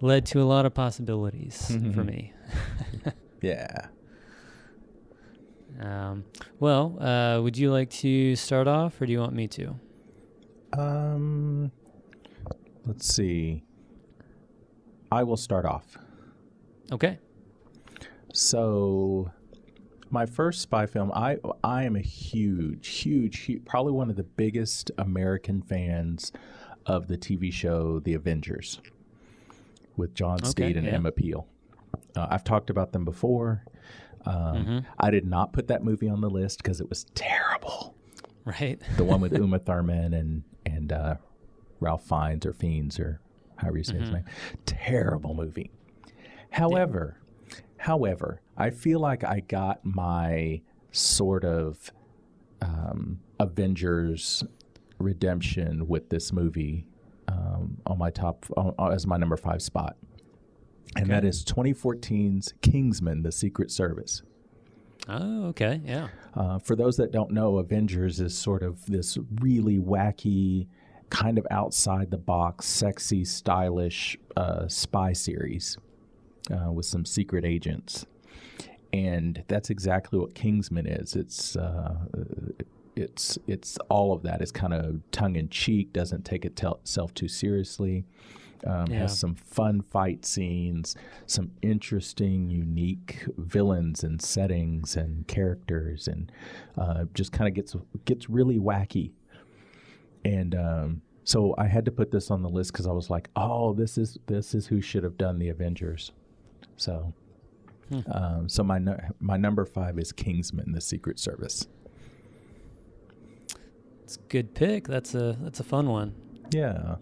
led 0.00 0.26
to 0.26 0.40
a 0.42 0.44
lot 0.44 0.66
of 0.66 0.74
possibilities 0.74 1.66
for 1.68 1.72
Mhm. 2.02 2.06
me. 2.06 2.32
Yeah? 3.42 3.86
Um, 5.80 6.24
well, 6.58 7.00
uh, 7.02 7.40
would 7.42 7.56
you 7.56 7.70
like 7.70 7.90
to 7.90 8.36
start 8.36 8.68
off, 8.68 9.00
or 9.00 9.06
do 9.06 9.12
you 9.12 9.20
want 9.20 9.32
me 9.32 9.48
to? 9.48 9.74
Um, 10.76 11.72
let's 12.86 13.06
see. 13.06 13.64
I 15.10 15.22
will 15.22 15.36
start 15.36 15.64
off. 15.64 15.96
Okay. 16.92 17.18
So, 18.32 19.30
my 20.10 20.26
first 20.26 20.60
spy 20.60 20.86
film, 20.86 21.10
I 21.12 21.38
I 21.64 21.84
am 21.84 21.96
a 21.96 22.00
huge, 22.00 22.88
huge, 22.88 23.38
huge, 23.40 23.64
probably 23.64 23.92
one 23.92 24.10
of 24.10 24.16
the 24.16 24.22
biggest 24.22 24.90
American 24.98 25.62
fans 25.62 26.32
of 26.86 27.08
the 27.08 27.16
TV 27.16 27.52
show 27.52 28.00
The 28.00 28.14
Avengers 28.14 28.80
with 29.96 30.14
John 30.14 30.38
Okay, 30.38 30.48
Steed 30.48 30.76
and 30.76 30.86
yeah. 30.86 30.94
Emma 30.94 31.12
Peel. 31.12 31.46
Uh, 32.16 32.26
I've 32.30 32.44
talked 32.44 32.70
about 32.70 32.92
them 32.92 33.04
before. 33.04 33.64
Um, 34.26 34.34
Mhm. 34.66 34.84
I 34.98 35.10
did 35.10 35.24
not 35.26 35.52
put 35.52 35.68
that 35.68 35.82
movie 35.82 36.08
on 36.08 36.20
the 36.20 36.28
list 36.30 36.62
because 36.62 36.80
it 36.80 36.88
was 36.88 37.04
terrible. 37.14 37.94
Right. 38.44 38.80
The 38.96 39.04
one 39.04 39.20
with 39.20 39.32
Uma 39.38 39.58
Thurman 39.58 40.12
and 40.14 40.42
and 40.66 40.92
uh, 40.92 41.14
Ralph 41.80 42.04
Fiennes 42.06 42.44
or 42.44 42.52
Fiennes 42.52 42.98
or 43.00 43.20
however 43.56 43.78
you 43.78 43.84
say 43.84 43.98
his 43.98 44.10
Mhm. 44.10 44.12
name. 44.14 44.24
Terrible 44.66 45.34
movie. 45.34 45.70
However, 46.50 47.16
however, 47.78 48.40
I 48.56 48.70
feel 48.70 49.00
like 49.00 49.24
I 49.24 49.40
got 49.40 49.84
my 49.84 50.60
sort 50.92 51.44
of 51.44 51.90
um, 52.62 53.20
Avengers 53.38 54.44
redemption 54.98 55.88
with 55.88 56.10
this 56.10 56.30
movie 56.32 56.86
um, 57.28 57.78
on 57.86 57.96
my 57.98 58.10
top 58.10 58.44
on, 58.56 58.74
as 58.92 59.06
my 59.06 59.16
number 59.16 59.36
five 59.36 59.62
spot, 59.62 59.96
and 60.96 61.08
that 61.10 61.18
Okay. 61.18 61.28
is 61.28 61.44
2014's 61.44 62.54
Kingsman: 62.62 63.22
The 63.22 63.32
Secret 63.32 63.70
Service. 63.70 64.22
Oh, 65.08 65.46
okay. 65.46 65.80
Yeah. 65.84 66.08
Uh, 66.34 66.58
for 66.58 66.76
those 66.76 66.96
that 66.98 67.10
don't 67.10 67.30
know, 67.32 67.58
Avengers 67.58 68.20
is 68.20 68.36
sort 68.36 68.62
of 68.62 68.84
this 68.86 69.16
really 69.40 69.78
wacky, 69.78 70.66
kind 71.08 71.38
of 71.38 71.46
outside 71.50 72.10
the 72.10 72.18
box, 72.18 72.66
sexy, 72.66 73.24
stylish 73.24 74.16
uh, 74.36 74.68
spy 74.68 75.12
series 75.12 75.78
uh, 76.50 76.70
with 76.70 76.86
some 76.86 77.04
secret 77.04 77.44
agents. 77.44 78.06
And 78.92 79.42
that's 79.48 79.70
exactly 79.70 80.18
what 80.18 80.34
Kingsman 80.34 80.86
is. 80.86 81.16
It's 81.16 81.56
uh, 81.56 81.96
it's 82.96 83.38
it's 83.46 83.78
all 83.88 84.12
of 84.12 84.22
that. 84.24 84.40
It's 84.42 84.52
kind 84.52 84.74
of 84.74 85.00
tongue 85.12 85.36
in 85.36 85.48
cheek, 85.48 85.92
doesn't 85.92 86.24
take 86.24 86.44
itself 86.44 87.14
too 87.14 87.28
seriously. 87.28 88.04
Um, 88.66 88.86
Yeah. 88.90 88.98
Has 89.00 89.18
some 89.18 89.34
fun 89.34 89.80
fight 89.80 90.26
scenes, 90.26 90.94
some 91.26 91.52
interesting, 91.62 92.50
unique 92.50 93.24
villains 93.38 94.04
and 94.04 94.20
settings 94.20 94.96
and 94.96 95.26
characters, 95.26 96.06
and 96.06 96.30
uh, 96.76 97.04
just 97.14 97.32
kind 97.32 97.48
of 97.48 97.54
gets 97.54 97.74
gets 98.04 98.28
really 98.28 98.58
wacky. 98.58 99.12
And 100.24 100.54
um, 100.54 101.02
so 101.24 101.54
I 101.56 101.66
had 101.66 101.84
to 101.86 101.90
put 101.90 102.10
this 102.10 102.30
on 102.30 102.42
the 102.42 102.50
list 102.50 102.72
because 102.72 102.86
I 102.86 102.92
was 102.92 103.08
like, 103.08 103.30
oh, 103.36 103.72
this 103.72 103.96
is 103.96 104.18
this 104.26 104.54
is 104.54 104.66
who 104.66 104.82
should 104.82 105.04
have 105.04 105.16
done 105.16 105.38
the 105.38 105.48
Avengers. 105.48 106.12
So, 106.76 107.14
um, 108.12 108.48
so 108.48 108.62
my 108.62 108.78
my 109.20 109.36
number 109.38 109.64
five 109.64 109.98
is 109.98 110.12
Kingsman: 110.12 110.72
The 110.72 110.80
Secret 110.80 111.18
Service. 111.18 111.66
It's 114.04 114.16
a 114.16 114.20
good 114.28 114.54
pick. 114.54 114.86
That's 114.88 115.14
a 115.14 115.38
that's 115.40 115.60
a 115.60 115.64
fun 115.64 115.88
one. 115.88 116.14
Yeah, 116.50 116.96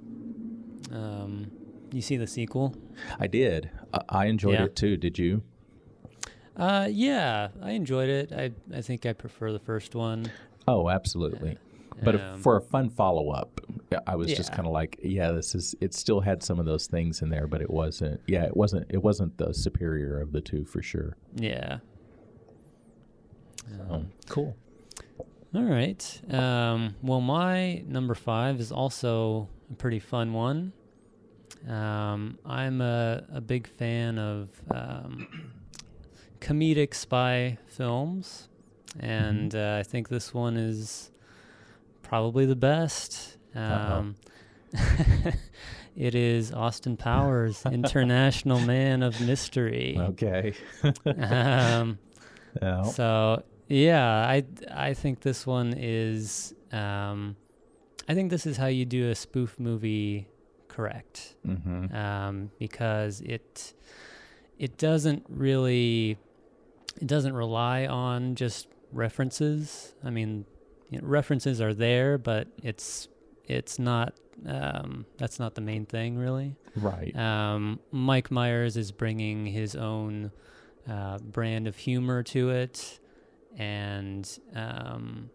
Um, 0.93 1.51
you 1.93 2.01
see 2.03 2.17
the 2.17 2.27
sequel? 2.27 2.75
I 3.19 3.27
did. 3.27 3.71
I, 3.93 4.01
I 4.09 4.27
enjoyed 4.27 4.55
Yeah. 4.55 4.65
it 4.65 4.77
too. 4.77 4.97
Did 4.97 5.19
you? 5.19 5.43
Uh, 6.57 6.89
yeah, 6.91 7.49
I 7.63 7.73
enjoyed 7.73 8.09
it. 8.09 8.33
I 8.33 8.51
I 8.77 8.81
think 8.81 9.07
I 9.07 9.13
prefer 9.13 9.53
the 9.53 9.59
first 9.61 9.95
one. 9.95 10.31
Oh, 10.67 10.89
absolutely. 10.91 11.57
But 12.03 12.21
Um, 12.21 12.39
for 12.41 12.57
a 12.57 12.61
fun 12.61 12.91
follow 12.91 13.31
up, 13.31 13.61
I 14.07 14.15
was 14.17 14.33
just 14.33 14.53
kind 14.53 14.67
of 14.67 14.73
like, 14.73 15.01
yeah, 15.03 15.33
this 15.33 15.55
is. 15.57 15.75
It 15.81 15.95
still 15.95 16.21
had 16.21 16.43
some 16.45 16.61
of 16.61 16.67
those 16.67 16.87
things 16.87 17.23
in 17.23 17.29
there, 17.31 17.47
but 17.49 17.61
it 17.61 17.71
wasn't. 17.71 18.21
Yeah, 18.27 18.45
it 18.45 18.57
wasn't. 18.57 18.87
It 18.89 19.03
wasn't 19.03 19.37
the 19.39 19.53
superior 19.53 20.21
of 20.21 20.31
the 20.33 20.41
two 20.41 20.65
for 20.65 20.81
sure. 20.83 21.17
Yeah. 21.35 21.79
Oh, 23.91 24.05
cool. 24.29 24.57
All 25.55 25.65
right. 25.65 26.21
Um, 26.31 26.95
well, 27.03 27.21
my 27.21 27.83
number 27.87 28.15
five 28.15 28.61
is 28.61 28.71
also 28.71 29.49
a 29.71 29.75
pretty 29.75 29.99
fun 30.01 30.33
one. 30.33 30.73
Um, 31.69 32.39
I'm 32.47 32.81
a, 32.81 33.25
a 33.33 33.41
big 33.41 33.67
fan 33.67 34.19
of 34.19 34.49
um, 34.71 35.27
comedic 36.41 36.95
spy 36.95 37.59
films, 37.67 38.49
and 39.01 39.55
uh, 39.55 39.77
I 39.79 39.83
think 39.83 40.09
this 40.09 40.33
one 40.33 40.57
is 40.57 41.11
probably 42.03 42.47
the 42.47 42.57
best. 42.57 43.37
Um, 43.55 44.15
it 45.97 46.15
is 46.15 46.53
Austin 46.53 46.97
Powers, 46.97 47.65
International 47.73 48.61
Man 48.61 49.03
of 49.03 49.21
Mystery. 49.21 49.97
Okay. 49.99 50.55
Um, 51.07 51.99
Yeah. 52.63 52.83
so 52.83 53.43
yeah, 53.69 54.05
I 54.27 54.43
I 54.73 54.95
think 54.95 55.21
this 55.21 55.47
one 55.47 55.75
is 55.77 56.55
um, 56.73 57.37
I 58.09 58.15
think 58.15 58.31
this 58.31 58.47
is 58.47 58.57
how 58.57 58.67
you 58.67 58.87
do 58.87 59.11
a 59.11 59.15
spoof 59.15 59.61
movie 59.61 60.29
correct 60.69 61.35
mm-hmm. 61.47 61.95
um, 61.95 62.51
because 62.59 63.21
it 63.21 63.75
it 64.59 64.79
doesn't 64.79 65.25
really 65.29 66.17
it 67.01 67.07
doesn't 67.07 67.35
rely 67.35 67.87
on 67.87 68.35
just 68.35 68.69
references. 68.93 69.95
I 70.03 70.11
mean, 70.11 70.47
you 70.91 71.01
know, 71.01 71.07
references 71.07 71.61
are 71.61 71.75
there, 71.75 72.19
but 72.19 72.49
it's 72.63 73.09
it's 73.45 73.79
not 73.79 74.15
um, 74.47 75.05
that's 75.17 75.39
not 75.39 75.55
the 75.55 75.61
main 75.61 75.85
thing 75.85 76.17
really. 76.17 76.57
Right. 76.77 77.15
Um, 77.17 77.81
Mike 77.91 78.31
Myers 78.31 78.77
is 78.77 78.93
bringing 78.93 79.47
his 79.47 79.75
own 79.75 80.31
uh, 80.89 81.19
brand 81.19 81.67
of 81.67 81.77
humor 81.77 82.23
to 82.25 82.51
it, 82.51 83.01
and 83.57 84.39
um, 84.55 85.31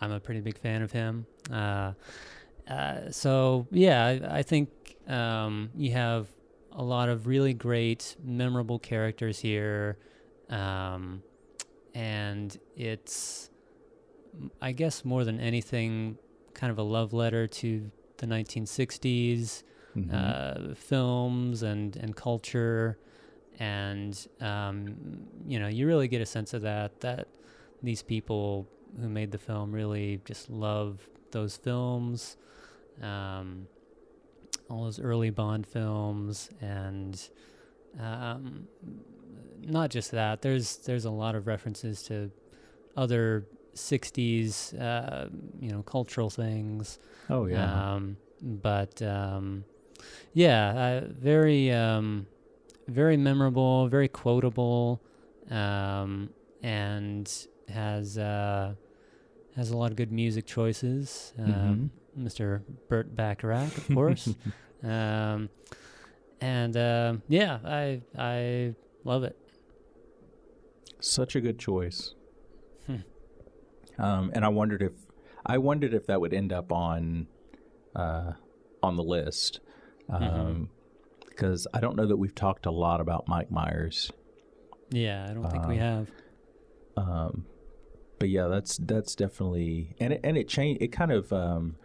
I'm 0.00 0.12
a 0.12 0.20
pretty 0.20 0.40
big 0.40 0.58
fan 0.58 0.82
of 0.82 0.92
him. 0.92 1.26
Uh, 1.50 1.92
uh, 2.68 3.10
so 3.10 3.66
yeah, 3.70 4.04
I, 4.06 4.38
I 4.38 4.42
think 4.42 4.68
um, 5.06 5.70
you 5.76 5.92
have 5.92 6.28
a 6.72 6.82
lot 6.82 7.08
of 7.08 7.26
really 7.26 7.54
great, 7.54 8.16
memorable 8.24 8.78
characters 8.78 9.38
here, 9.38 9.98
um, 10.50 11.22
and 11.94 12.58
it's, 12.76 13.50
I 14.60 14.72
guess, 14.72 15.04
more 15.04 15.24
than 15.24 15.38
anything, 15.40 16.18
kind 16.54 16.70
of 16.70 16.78
a 16.78 16.82
love 16.82 17.12
letter 17.12 17.46
to 17.46 17.90
the 18.18 18.26
1960s 18.26 19.62
Mhm. 19.96 20.10
uh, 20.12 20.74
films 20.74 21.62
and 21.62 21.94
and 21.94 22.16
culture, 22.16 22.98
and 23.60 24.26
um, 24.40 24.96
you 25.46 25.60
know 25.60 25.68
you 25.68 25.86
really 25.86 26.08
get 26.08 26.20
a 26.20 26.26
sense 26.26 26.52
of 26.52 26.62
that 26.62 26.98
that 27.00 27.28
these 27.80 28.02
people 28.02 28.66
who 29.00 29.08
made 29.08 29.30
the 29.30 29.38
film 29.38 29.70
really 29.70 30.20
just 30.24 30.50
love 30.50 31.08
those 31.34 31.58
films, 31.58 32.38
um, 33.02 33.66
all 34.70 34.84
those 34.84 34.98
early 34.98 35.28
Bond 35.28 35.66
films, 35.66 36.48
and 36.62 37.20
um, 38.00 38.66
not 39.60 39.90
just 39.90 40.10
that. 40.12 40.40
There's 40.40 40.78
there's 40.78 41.04
a 41.04 41.10
lot 41.10 41.34
of 41.34 41.46
references 41.46 42.02
to 42.04 42.30
other 42.96 43.46
'60s, 43.74 44.80
uh, 44.80 45.28
you 45.60 45.70
know, 45.70 45.82
cultural 45.82 46.30
things. 46.30 46.98
oh 47.28 47.44
yeah. 47.46 47.94
Um, 47.94 48.16
but 48.40 49.02
um, 49.02 49.64
yeah, 50.32 51.00
uh, 51.02 51.06
very 51.08 51.70
um, 51.70 52.26
very 52.88 53.16
memorable, 53.16 53.88
very 53.88 54.08
quotable, 54.08 55.02
um, 55.50 56.30
and 56.62 57.30
has 57.68 58.18
uh, 58.18 58.74
has 59.56 59.70
a 59.70 59.76
lot 59.76 59.90
of 59.90 59.96
good 59.96 60.10
music 60.12 60.46
choices. 60.46 61.32
Um, 61.38 61.90
Mr. 62.18 62.62
Burt 62.88 63.14
Bacharach, 63.14 63.76
of 63.76 63.88
course. 63.94 64.28
um, 64.82 65.48
and 66.40 66.76
um 66.76 67.22
yeah, 67.28 67.58
I 67.64 68.02
I 68.18 68.74
love 69.04 69.24
it. 69.24 69.36
Such 71.00 71.36
a 71.36 71.40
good 71.40 71.58
choice. 71.58 72.14
Hmm. 72.86 72.96
Um, 73.98 74.30
and 74.34 74.44
I 74.44 74.48
wondered 74.48 74.82
if 74.82 74.92
I 75.46 75.58
wondered 75.58 75.94
if 75.94 76.06
that 76.06 76.20
would 76.20 76.32
end 76.34 76.52
up 76.52 76.72
on 76.72 77.26
uh, 77.94 78.32
on 78.82 78.96
the 78.96 79.04
list 79.04 79.60
Mm-hmm. 80.10 80.64
because 81.26 81.66
I 81.72 81.80
don't 81.80 81.96
know 81.96 82.06
that 82.06 82.16
we've 82.18 82.34
talked 82.34 82.66
a 82.66 82.70
lot 82.70 83.00
about 83.00 83.26
Mike 83.26 83.50
Myers. 83.50 84.12
Yeah, 84.90 85.26
I 85.28 85.32
don't 85.32 85.50
think 85.50 85.66
we 85.66 85.78
Uh, 85.78 85.80
have. 85.80 86.10
Um, 86.98 87.46
but 88.18 88.28
yeah, 88.28 88.46
that's 88.48 88.76
that's 88.78 89.14
definitely 89.14 89.94
and 90.00 90.12
it, 90.14 90.20
and 90.24 90.36
it 90.36 90.48
changed. 90.48 90.82
It 90.82 90.88
kind 90.88 91.12
of 91.12 91.32
um, 91.32 91.76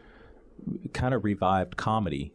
kind 0.93 1.13
of 1.13 1.23
revived 1.23 1.77
comedy, 1.77 2.33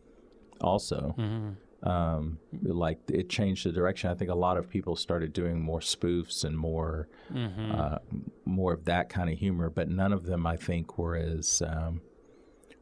also. 0.60 1.14
hmm 1.16 1.50
Um, 1.86 2.38
like 2.62 2.98
it 3.10 3.28
changed 3.28 3.66
the 3.66 3.72
direction. 3.72 4.08
I 4.10 4.14
think 4.14 4.30
a 4.30 4.34
lot 4.34 4.56
of 4.56 4.70
people 4.70 4.96
started 4.96 5.34
doing 5.34 5.60
more 5.60 5.80
spoofs 5.80 6.42
and 6.42 6.56
more 6.56 7.08
hmm 7.30 7.70
uh, 7.72 7.98
more 8.46 8.72
of 8.72 8.86
that 8.86 9.10
kind 9.10 9.28
of 9.30 9.38
humor, 9.38 9.68
but 9.68 9.88
none 9.90 10.12
of 10.14 10.24
them 10.24 10.46
I 10.46 10.56
think 10.56 10.96
were 10.96 11.14
as 11.16 11.60
um, 11.62 12.00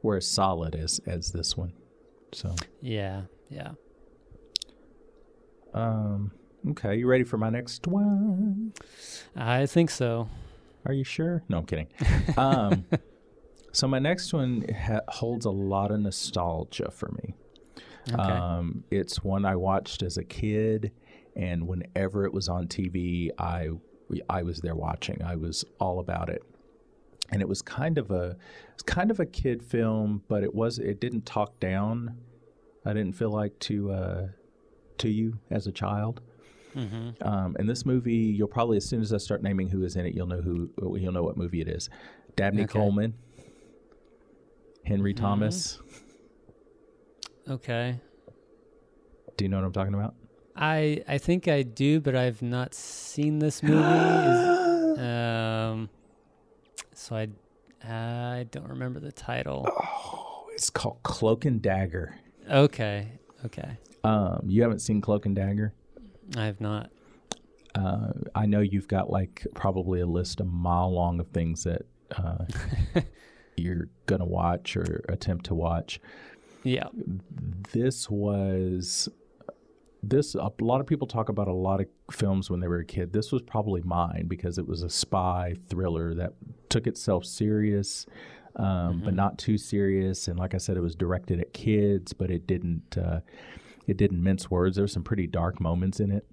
were 0.02 0.16
as 0.18 0.28
solid 0.28 0.76
as 0.76 1.00
as 1.06 1.32
this 1.32 1.56
one. 1.56 1.72
So, 2.32 2.54
Yeah, 2.80 3.22
yeah. 3.50 3.72
um, 5.74 6.32
okay, 6.70 6.96
you 6.96 7.06
ready 7.06 7.24
for 7.24 7.38
my 7.38 7.50
next 7.50 7.86
one? 7.86 8.72
I 9.34 9.66
think 9.66 9.90
so. 9.90 10.28
Are 10.84 10.92
you 10.92 11.04
sure? 11.04 11.42
No, 11.48 11.58
I'm 11.58 11.66
kidding. 11.66 11.88
Um, 12.36 12.86
so 13.72 13.88
my 13.88 13.98
next 13.98 14.32
one 14.32 14.66
ha- 14.74 15.00
holds 15.08 15.46
a 15.46 15.50
lot 15.50 15.90
of 15.90 16.00
nostalgia 16.00 16.90
for 16.90 17.10
me. 17.12 17.34
Okay. 18.12 18.20
Um, 18.20 18.84
it's 18.90 19.22
one 19.22 19.44
I 19.44 19.56
watched 19.56 20.02
as 20.02 20.16
a 20.18 20.24
kid, 20.24 20.92
and 21.36 21.66
whenever 21.66 22.24
it 22.26 22.32
was 22.32 22.48
on 22.48 22.66
TV, 22.68 23.30
I 23.38 23.68
I 24.28 24.42
was 24.42 24.60
there 24.60 24.74
watching. 24.74 25.22
I 25.22 25.36
was 25.36 25.64
all 25.80 26.00
about 26.00 26.28
it, 26.28 26.42
and 27.30 27.40
it 27.40 27.48
was 27.48 27.62
kind 27.62 27.96
of 27.98 28.10
a 28.10 28.36
it's 28.74 28.82
kind 28.82 29.10
of 29.10 29.20
a 29.20 29.26
kid 29.26 29.62
film, 29.62 30.22
but 30.28 30.42
it 30.42 30.54
was 30.54 30.78
it 30.78 31.00
didn't 31.00 31.24
talk 31.24 31.58
down. 31.60 32.16
I 32.84 32.92
didn't 32.92 33.16
feel 33.16 33.30
like 33.30 33.58
to 33.60 33.92
uh, 33.92 34.28
to 34.98 35.08
you 35.08 35.38
as 35.50 35.66
a 35.66 35.72
child. 35.72 36.20
Hmm 36.74 37.10
Um, 37.20 37.56
and 37.58 37.68
this 37.68 37.84
movie, 37.84 38.14
you'll 38.14 38.48
probably 38.48 38.76
as 38.76 38.84
soon 38.88 39.00
as 39.02 39.12
I 39.12 39.18
start 39.18 39.42
naming 39.42 39.68
who 39.68 39.82
is 39.84 39.96
in 39.96 40.06
it, 40.06 40.14
you'll 40.14 40.26
know 40.26 40.40
who 40.40 40.70
you'll 40.96 41.12
know 41.12 41.22
what 41.22 41.36
movie 41.36 41.60
it 41.60 41.68
is. 41.68 41.88
Dabney 42.36 42.62
Okay. 42.62 42.72
Coleman, 42.72 43.14
Henry 44.84 45.14
Mhm. 45.14 45.18
Thomas. 45.18 45.80
Okay. 47.48 48.00
Do 49.36 49.44
you 49.44 49.48
know 49.48 49.58
what 49.58 49.66
I'm 49.66 49.72
talking 49.72 49.94
about? 49.94 50.14
I 50.54 51.02
I 51.08 51.18
think 51.18 51.48
I 51.48 51.62
do, 51.62 52.00
but 52.00 52.14
I've 52.14 52.42
not 52.42 52.74
seen 52.74 53.38
this 53.38 53.62
movie. 53.62 53.78
Is, 54.26 54.44
Um, 54.98 55.88
so 56.94 57.16
I 57.16 57.28
I 57.82 58.46
don't 58.50 58.68
remember 58.68 59.00
the 59.00 59.10
title. 59.12 59.66
Oh, 59.66 60.46
it's 60.52 60.68
called 60.68 61.02
Cloak 61.02 61.46
and 61.46 61.62
Dagger. 61.62 62.14
Okay, 62.50 63.08
okay. 63.46 63.78
Um, 64.04 64.42
you 64.46 64.60
haven't 64.62 64.80
seen 64.80 65.00
Cloak 65.00 65.24
and 65.24 65.34
Dagger? 65.34 65.72
I 66.36 66.44
have 66.44 66.60
not. 66.60 66.90
Uh, 67.74 68.12
I 68.34 68.46
know 68.46 68.60
you've 68.60 68.88
got 68.88 69.10
like 69.10 69.46
probably 69.54 70.00
a 70.00 70.06
list 70.06 70.40
a 70.40 70.44
mile 70.44 70.92
long 70.92 71.20
of 71.20 71.28
things 71.28 71.64
that 71.64 71.82
uh, 72.16 72.44
you're 73.56 73.88
gonna 74.06 74.26
watch 74.26 74.76
or 74.76 75.04
attempt 75.08 75.46
to 75.46 75.54
watch. 75.54 76.00
Yeah. 76.64 76.88
This 77.72 78.08
was 78.10 79.08
this 80.02 80.34
a 80.34 80.50
lot 80.60 80.80
of 80.80 80.86
people 80.86 81.06
talk 81.06 81.28
about 81.28 81.48
a 81.48 81.52
lot 81.52 81.80
of 81.80 81.86
films 82.10 82.50
when 82.50 82.60
they 82.60 82.68
were 82.68 82.80
a 82.80 82.84
kid. 82.84 83.12
This 83.12 83.32
was 83.32 83.42
probably 83.42 83.82
mine 83.82 84.26
because 84.28 84.58
it 84.58 84.66
was 84.66 84.82
a 84.82 84.90
spy 84.90 85.54
thriller 85.68 86.14
that 86.14 86.32
took 86.68 86.86
itself 86.86 87.24
serious, 87.24 88.06
um, 88.56 89.02
but 89.04 89.14
not 89.14 89.38
too 89.38 89.56
serious. 89.56 90.28
And 90.28 90.38
like 90.38 90.54
I 90.54 90.58
said, 90.58 90.76
it 90.76 90.80
was 90.80 90.96
directed 90.96 91.40
at 91.40 91.52
kids, 91.52 92.12
but 92.12 92.30
it 92.30 92.46
didn't 92.46 92.98
uh, 92.98 93.20
it 93.92 93.96
didn't 93.98 94.22
mince 94.22 94.50
words. 94.50 94.76
There 94.76 94.82
were 94.84 94.88
some 94.88 95.04
pretty 95.04 95.26
dark 95.28 95.60
moments 95.60 96.00
in 96.00 96.10
it 96.10 96.26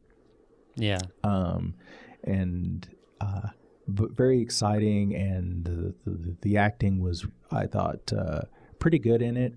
Yeah. 0.76 1.00
um, 1.24 1.76
and 2.24 2.88
uh, 3.22 3.50
but 3.88 4.12
very 4.12 4.42
exciting. 4.42 5.16
And 5.16 5.64
the, 5.66 5.94
the, 6.06 6.36
the 6.42 6.58
acting 6.58 7.00
was, 7.02 7.26
I 7.52 7.66
thought, 7.68 8.12
uh, 8.14 8.42
pretty 8.80 9.00
good 9.00 9.22
in 9.22 9.36
it. 9.38 9.54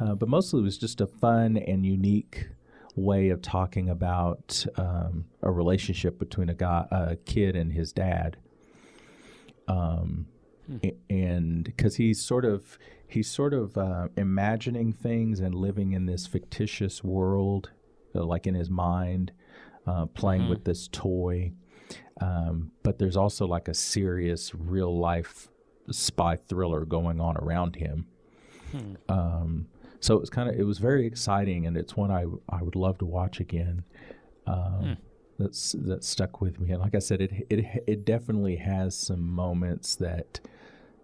Uh, 0.00 0.14
but 0.14 0.28
mostly 0.28 0.60
it 0.60 0.64
was 0.64 0.78
just 0.78 1.00
a 1.00 1.06
fun 1.06 1.56
and 1.56 1.84
unique 1.86 2.48
way 2.96 3.30
of 3.30 3.42
talking 3.42 3.88
about 3.90 4.64
um, 4.76 5.26
a 5.42 5.50
relationship 5.50 6.18
between 6.18 6.48
a 6.48 6.54
guy, 6.54 6.86
a 6.90 7.16
kid, 7.16 7.56
and 7.56 7.72
his 7.72 7.92
dad. 7.92 8.36
Um, 9.68 10.26
and 11.10 11.64
because 11.64 11.96
he's 11.96 12.20
sort 12.20 12.44
of 12.44 12.78
he's 13.06 13.30
sort 13.30 13.54
of 13.54 13.76
uh, 13.76 14.08
imagining 14.16 14.92
things 14.92 15.40
and 15.40 15.54
living 15.54 15.92
in 15.92 16.06
this 16.06 16.26
fictitious 16.26 17.04
world, 17.04 17.70
uh, 18.14 18.24
like 18.24 18.46
in 18.46 18.54
his 18.54 18.70
mind, 18.70 19.32
uh, 19.86 20.06
playing 20.06 20.42
with 20.48 20.64
this 20.64 20.88
toy. 20.88 21.52
Um, 22.20 22.70
but 22.82 22.98
there's 22.98 23.16
also 23.16 23.46
like 23.46 23.68
a 23.68 23.74
serious, 23.74 24.54
real 24.54 24.96
life 24.98 25.48
spy 25.90 26.36
thriller 26.36 26.84
going 26.84 27.20
on 27.20 27.36
around 27.36 27.76
him. 27.76 28.06
Um, 29.08 29.66
so 30.00 30.14
it 30.16 30.20
was 30.20 30.30
kind 30.30 30.48
of 30.48 30.58
it 30.58 30.64
was 30.64 30.78
very 30.78 31.06
exciting, 31.06 31.66
and 31.66 31.76
it's 31.76 31.96
one 31.96 32.10
I 32.10 32.24
I 32.48 32.62
would 32.62 32.76
love 32.76 32.98
to 32.98 33.04
watch 33.04 33.40
again. 33.40 33.84
Um, 34.46 34.96
That's 35.38 35.72
that 35.72 36.04
stuck 36.04 36.40
with 36.40 36.60
me, 36.60 36.70
and 36.70 36.80
like 36.80 36.94
I 36.94 37.00
said, 37.00 37.20
it 37.20 37.32
it 37.50 37.84
it 37.86 38.04
definitely 38.04 38.56
has 38.56 38.96
some 38.96 39.20
moments 39.20 39.96
that 39.96 40.40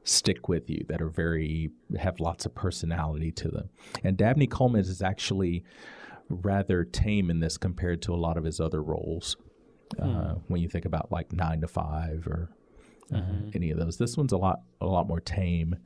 stick 0.05 0.49
with 0.49 0.69
you 0.71 0.85
that 0.89 1.01
are 1.03 1.09
very 1.09 1.71
have 1.99 2.21
lots 2.21 2.47
of 2.47 2.55
personality 2.55 3.31
to 3.33 3.49
them. 3.49 3.69
And 4.03 4.17
Dabney 4.17 4.47
Coleman 4.47 4.81
is 4.81 5.03
actually 5.03 5.65
rather 6.29 6.85
tame 6.85 7.31
in 7.31 7.41
this 7.41 7.57
compared 7.59 8.01
to 8.03 8.15
a 8.15 8.17
lot 8.17 8.37
of 8.37 8.45
his 8.45 8.61
other 8.61 8.83
roles. 8.83 9.37
Uh, 10.01 10.35
when 10.49 10.61
you 10.61 10.69
think 10.69 10.85
about 10.85 11.11
like 11.11 11.33
Nine 11.33 11.61
to 11.61 11.69
Five 11.69 12.27
or 12.27 12.51
uh, 13.13 13.21
any 13.55 13.71
of 13.73 13.79
those, 13.79 13.99
this 13.99 14.17
one's 14.17 14.33
a 14.33 14.37
lot 14.39 14.61
a 14.81 14.87
lot 14.87 15.07
more 15.09 15.21
tame. 15.21 15.77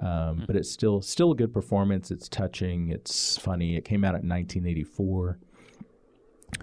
Um, 0.00 0.42
But 0.46 0.56
it's 0.56 0.70
still 0.70 1.00
still 1.02 1.30
a 1.32 1.36
good 1.36 1.52
performance. 1.52 2.10
It's 2.10 2.28
touching. 2.28 2.90
It's 2.90 3.36
funny. 3.38 3.76
It 3.76 3.84
came 3.84 4.02
out 4.04 4.16
in 4.20 4.28
1984. 4.28 5.38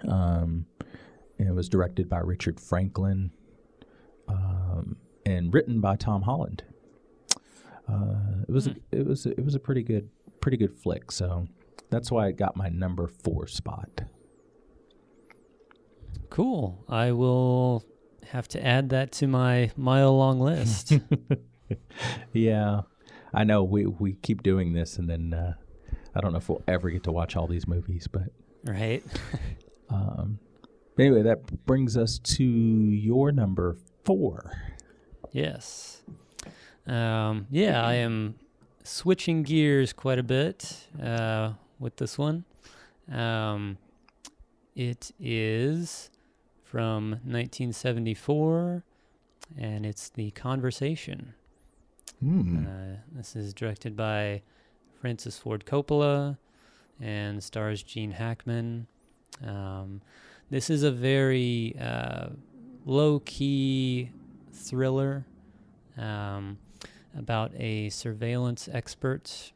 Um, 0.08 0.66
and 1.38 1.48
it 1.48 1.54
was 1.54 1.68
directed 1.68 2.08
by 2.08 2.18
Richard 2.18 2.60
Franklin 2.60 3.30
um, 4.28 4.96
and 5.26 5.52
written 5.52 5.80
by 5.80 5.96
Tom 5.96 6.22
Holland. 6.22 6.62
Uh, 7.92 8.44
it 8.48 8.52
was 8.52 8.66
a, 8.68 8.76
it 8.90 9.06
was 9.06 9.26
a, 9.26 9.30
it 9.30 9.44
was 9.44 9.54
a 9.54 9.58
pretty 9.60 9.82
good 9.82 10.08
pretty 10.40 10.56
good 10.56 10.74
flick. 10.76 11.12
So 11.12 11.46
that's 11.90 12.10
why 12.10 12.26
I 12.26 12.32
got 12.32 12.56
my 12.56 12.68
number 12.68 13.08
four 13.08 13.46
spot. 13.46 14.02
Cool. 16.30 16.84
I 16.88 17.12
will 17.12 17.84
have 18.30 18.48
to 18.48 18.64
add 18.64 18.88
that 18.90 19.12
to 19.12 19.26
my 19.26 19.70
mile 19.76 20.16
long 20.16 20.40
list. 20.40 20.94
Yeah, 22.32 22.82
I 23.32 23.44
know 23.44 23.62
we 23.62 23.86
we 23.86 24.14
keep 24.14 24.42
doing 24.42 24.72
this, 24.72 24.98
and 24.98 25.08
then 25.08 25.34
uh, 25.34 25.54
I 26.14 26.20
don't 26.20 26.32
know 26.32 26.38
if 26.38 26.48
we'll 26.48 26.62
ever 26.68 26.90
get 26.90 27.04
to 27.04 27.12
watch 27.12 27.36
all 27.36 27.46
these 27.46 27.66
movies, 27.66 28.08
but 28.10 28.28
right? 28.64 29.02
um, 29.90 30.38
anyway, 30.98 31.22
that 31.22 31.64
brings 31.66 31.96
us 31.96 32.18
to 32.18 32.44
your 32.44 33.32
number 33.32 33.76
four. 34.04 34.52
Yes. 35.32 36.02
Um, 36.86 37.46
yeah, 37.50 37.84
I 37.84 37.94
am 37.94 38.34
switching 38.84 39.42
gears 39.42 39.92
quite 39.92 40.18
a 40.18 40.22
bit 40.22 40.88
uh, 41.02 41.52
with 41.78 41.96
this 41.96 42.18
one. 42.18 42.44
Um, 43.10 43.78
it 44.74 45.12
is 45.20 46.10
from 46.64 47.10
1974, 47.10 48.82
and 49.58 49.86
it's 49.86 50.08
The 50.08 50.30
Conversation. 50.32 51.34
Hmm. 52.20 52.66
Uh, 52.66 52.96
this 53.12 53.36
is 53.36 53.52
directed 53.52 53.96
by 53.96 54.42
Francis 55.00 55.38
Ford 55.38 55.64
Coppola 55.66 56.38
and 57.00 57.42
stars 57.42 57.82
Gene 57.82 58.12
Hackman. 58.12 58.86
Um, 59.44 60.00
this 60.50 60.70
is 60.70 60.82
a 60.82 60.90
very 60.90 61.74
uh, 61.80 62.28
low 62.86 63.20
key 63.24 64.10
thriller 64.52 65.26
um, 65.98 66.58
about 67.16 67.52
a 67.56 67.90
surveillance 67.90 68.68
expert. 68.72 69.52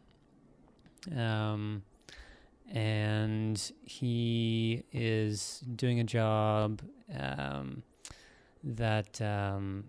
Um, 1.16 1.82
and 2.72 3.72
he 3.84 4.82
is 4.92 5.62
doing 5.76 6.00
a 6.00 6.04
job 6.04 6.82
um, 7.16 7.82
that 8.64 9.20
um, 9.20 9.84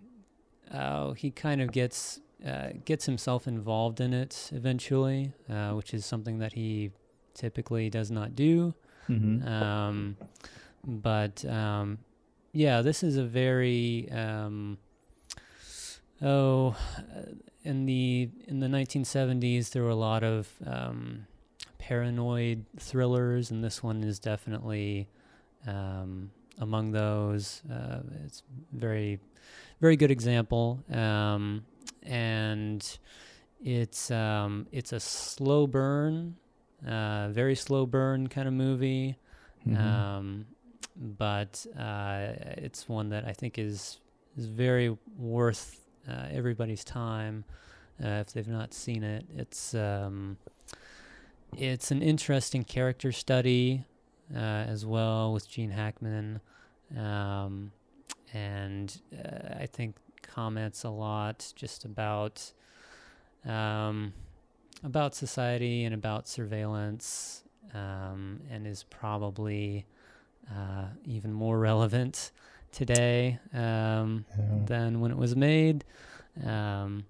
oh, 0.72 1.12
he 1.12 1.30
kind 1.30 1.60
of 1.60 1.72
gets 1.72 2.20
uh, 2.46 2.68
gets 2.84 3.04
himself 3.04 3.48
involved 3.48 4.00
in 4.00 4.14
it 4.14 4.50
eventually, 4.52 5.32
uh, 5.50 5.72
which 5.72 5.92
is 5.92 6.06
something 6.06 6.38
that 6.38 6.52
he 6.52 6.92
typically 7.34 7.90
does 7.90 8.10
not 8.12 8.36
do. 8.36 8.74
Mm-hmm. 9.08 9.48
Um, 9.48 10.16
but 10.84 11.44
um, 11.46 11.98
yeah, 12.52 12.82
this 12.82 13.02
is 13.02 13.16
a 13.16 13.24
very 13.24 14.08
um, 14.12 14.78
oh, 16.22 16.76
uh, 16.98 17.22
in 17.64 17.86
the 17.86 18.30
in 18.46 18.60
the 18.60 18.66
1970s 18.66 19.70
there 19.70 19.82
were 19.82 19.90
a 19.90 19.94
lot 19.94 20.22
of 20.22 20.48
um, 20.66 21.26
paranoid 21.78 22.64
thrillers, 22.78 23.50
and 23.50 23.62
this 23.62 23.82
one 23.82 24.02
is 24.04 24.18
definitely 24.18 25.08
um, 25.66 26.30
among 26.58 26.92
those. 26.92 27.62
Uh, 27.70 28.00
it's 28.24 28.42
very 28.72 29.18
very 29.80 29.96
good 29.96 30.10
example, 30.10 30.82
um, 30.90 31.64
and 32.02 32.98
it's 33.64 34.10
um, 34.10 34.66
it's 34.72 34.92
a 34.92 35.00
slow 35.00 35.66
burn, 35.66 36.36
uh, 36.86 37.28
very 37.28 37.54
slow 37.54 37.86
burn 37.86 38.28
kind 38.28 38.48
of 38.48 38.54
movie. 38.54 39.16
Um, 39.76 40.46
but 40.96 41.66
uh, 41.78 42.32
it's 42.56 42.88
one 42.88 43.10
that 43.10 43.24
I 43.24 43.32
think 43.32 43.58
is 43.58 43.98
is 44.36 44.46
very 44.46 44.96
worth 45.16 45.87
uh, 46.08 46.26
everybody's 46.30 46.84
time 46.84 47.44
uh, 48.02 48.22
if 48.26 48.32
they've 48.32 48.48
not 48.48 48.72
seen 48.72 49.02
it. 49.02 49.26
It's 49.36 49.74
um, 49.74 50.36
it's 51.56 51.90
an 51.90 52.02
interesting 52.02 52.64
character 52.64 53.12
study 53.12 53.84
uh, 54.34 54.38
as 54.38 54.84
well 54.84 55.32
with 55.32 55.48
Gene 55.48 55.70
Hackman, 55.70 56.40
um, 56.96 57.72
and 58.32 59.00
uh, 59.12 59.54
I 59.60 59.66
think 59.66 59.96
comments 60.22 60.84
a 60.84 60.90
lot 60.90 61.52
just 61.56 61.84
about 61.84 62.52
um, 63.44 64.12
about 64.84 65.14
society 65.14 65.84
and 65.84 65.94
about 65.94 66.28
surveillance, 66.28 67.42
um, 67.74 68.40
and 68.50 68.66
is 68.66 68.84
probably 68.84 69.86
uh, 70.50 70.86
even 71.04 71.32
more 71.32 71.58
relevant 71.70 72.30
today 72.72 73.38
um, 73.52 74.24
than 74.66 75.00
when 75.00 75.10
it 75.10 75.16
was 75.16 75.34
made. 75.36 75.84
Um, 76.44 77.04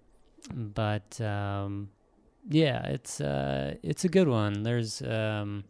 but 0.54 1.20
um, 1.20 1.90
yeah, 2.48 2.86
it's 2.86 3.20
uh, 3.20 3.74
it's 3.82 4.04
a 4.04 4.08
good 4.08 4.28
one. 4.28 4.62
There's 4.62 5.02
um, 5.02 5.64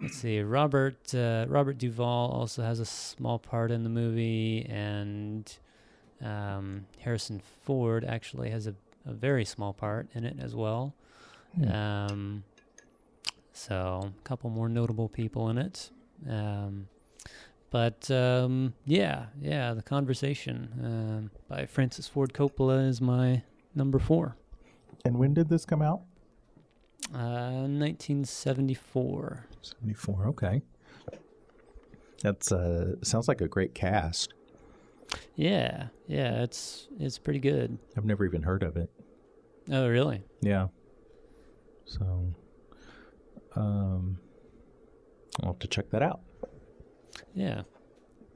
let's 0.00 0.16
see, 0.16 0.40
Robert 0.40 1.14
uh, 1.14 1.46
Robert 1.48 1.78
Duvall 1.78 2.30
also 2.30 2.62
has 2.62 2.80
a 2.80 2.86
small 2.86 3.38
part 3.38 3.70
in 3.70 3.82
the 3.82 3.90
movie, 3.90 4.66
and 4.68 5.52
um, 6.22 6.86
Harrison 7.00 7.40
Ford 7.62 8.04
actually 8.04 8.50
has 8.50 8.66
a, 8.66 8.74
a 9.06 9.12
very 9.12 9.44
small 9.44 9.72
part 9.72 10.08
in 10.14 10.24
it 10.24 10.36
as 10.40 10.54
well. 10.54 10.94
Um, 11.72 12.44
so 13.52 14.12
a 14.16 14.22
couple 14.22 14.50
more 14.50 14.68
notable 14.68 15.08
people 15.08 15.48
in 15.48 15.58
it. 15.58 15.90
But 17.70 18.10
um, 18.10 18.74
yeah, 18.84 19.26
yeah, 19.40 19.74
the 19.74 19.82
conversation 19.82 20.70
um, 20.82 21.30
by 21.48 21.66
Francis 21.66 22.08
Ford 22.08 22.32
Coppola 22.32 22.88
is 22.88 23.00
my 23.00 23.42
number 23.74 23.98
four. 23.98 24.36
And 25.04 25.18
when 25.18 25.34
did 25.34 25.48
this 25.48 25.64
come 25.64 25.80
out? 25.80 26.02
Uh, 27.14 27.66
1974. 27.66 29.46
74. 29.62 30.26
Okay. 30.28 30.62
That's 32.22 32.52
uh 32.52 32.96
sounds 33.02 33.28
like 33.28 33.40
a 33.40 33.48
great 33.48 33.74
cast. 33.74 34.34
Yeah, 35.36 35.86
yeah, 36.06 36.42
it's 36.42 36.88
it's 36.98 37.18
pretty 37.18 37.40
good. 37.40 37.78
I've 37.96 38.04
never 38.04 38.24
even 38.26 38.42
heard 38.42 38.62
of 38.62 38.76
it. 38.76 38.90
Oh, 39.72 39.88
really? 39.88 40.22
Yeah. 40.42 40.68
So 41.86 42.34
um 43.56 44.18
I'll 45.42 45.52
have 45.52 45.58
to 45.60 45.68
check 45.68 45.90
that 45.90 46.02
out. 46.02 46.20
Yeah. 47.34 47.62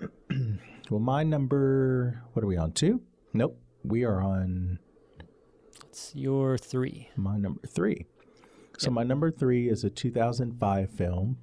Well, 0.90 1.00
my 1.00 1.22
number 1.22 2.22
what 2.34 2.44
are 2.44 2.46
we 2.46 2.58
on? 2.58 2.72
2? 2.72 3.00
Nope. 3.32 3.58
We 3.82 4.04
are 4.04 4.20
on 4.20 4.78
It's 5.88 6.12
your 6.14 6.58
three. 6.58 7.08
my 7.16 7.38
number 7.38 7.66
3. 7.66 8.04
So 8.78 8.88
Yep. 8.88 8.92
my 8.92 9.02
number 9.02 9.30
3 9.30 9.68
is 9.70 9.82
a 9.84 9.88
2005 9.90 10.90
film 10.90 11.38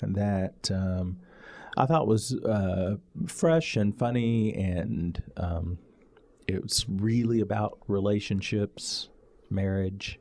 that 0.00 0.68
um 0.72 1.18
I 1.76 1.86
thought 1.86 2.08
was 2.08 2.34
uh, 2.34 2.96
fresh 3.28 3.76
and 3.76 3.96
funny, 3.96 4.52
and 4.52 5.22
um, 5.36 5.78
it 6.48 6.60
was 6.60 6.84
really 6.88 7.38
about 7.40 7.78
relationships, 7.86 9.10
marriage, 9.48 10.18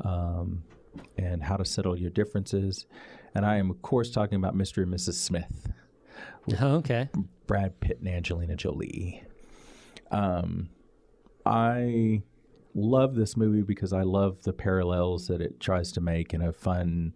um, 0.00 0.64
and 1.16 1.42
how 1.42 1.56
to 1.56 1.64
settle 1.64 1.98
your 1.98 2.10
differences. 2.10 2.84
And 3.34 3.44
I 3.44 3.56
am, 3.56 3.70
of 3.70 3.82
course, 3.82 4.10
talking 4.10 4.36
about 4.36 4.54
Mr. 4.56 4.82
and 4.82 4.92
Mrs. 4.92 5.14
Smith, 5.14 5.68
Oh, 6.60 6.76
okay. 6.76 7.08
Brad 7.46 7.80
Pitt 7.80 7.98
and 8.00 8.08
Angelina 8.08 8.54
Jolie. 8.54 9.22
Um, 10.10 10.68
I 11.46 12.22
love 12.74 13.14
this 13.14 13.36
movie 13.36 13.62
because 13.62 13.92
I 13.92 14.02
love 14.02 14.42
the 14.42 14.52
parallels 14.52 15.26
that 15.28 15.40
it 15.40 15.58
tries 15.58 15.90
to 15.92 16.00
make 16.00 16.34
in 16.34 16.42
a 16.42 16.52
fun, 16.52 17.14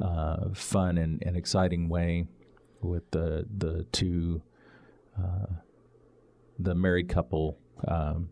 uh, 0.00 0.48
fun 0.54 0.98
and, 0.98 1.22
and 1.24 1.36
exciting 1.36 1.88
way 1.88 2.26
with 2.80 3.10
the 3.10 3.46
the 3.56 3.84
two, 3.92 4.42
uh, 5.18 5.46
the 6.58 6.74
married 6.74 7.08
couple, 7.08 7.58
um, 7.88 8.28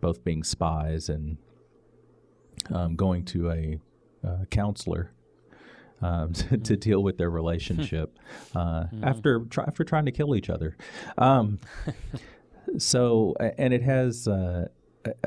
both 0.00 0.24
being 0.24 0.42
spies 0.42 1.08
and 1.08 1.36
um, 2.70 2.96
going 2.96 3.24
to 3.24 3.50
a 3.50 3.78
uh, 4.26 4.44
counselor 4.50 5.12
um, 6.02 6.32
to, 6.34 6.56
to 6.58 6.76
deal 6.76 7.02
with 7.02 7.18
their 7.18 7.30
relationship 7.30 8.18
uh, 8.54 8.84
after 9.02 9.40
try, 9.50 9.64
after 9.66 9.84
trying 9.84 10.04
to 10.06 10.12
kill 10.12 10.34
each 10.36 10.50
other. 10.50 10.76
Um, 11.16 11.58
so, 12.78 13.34
and 13.40 13.72
it 13.72 13.82
has. 13.82 14.28
Uh, 14.28 14.68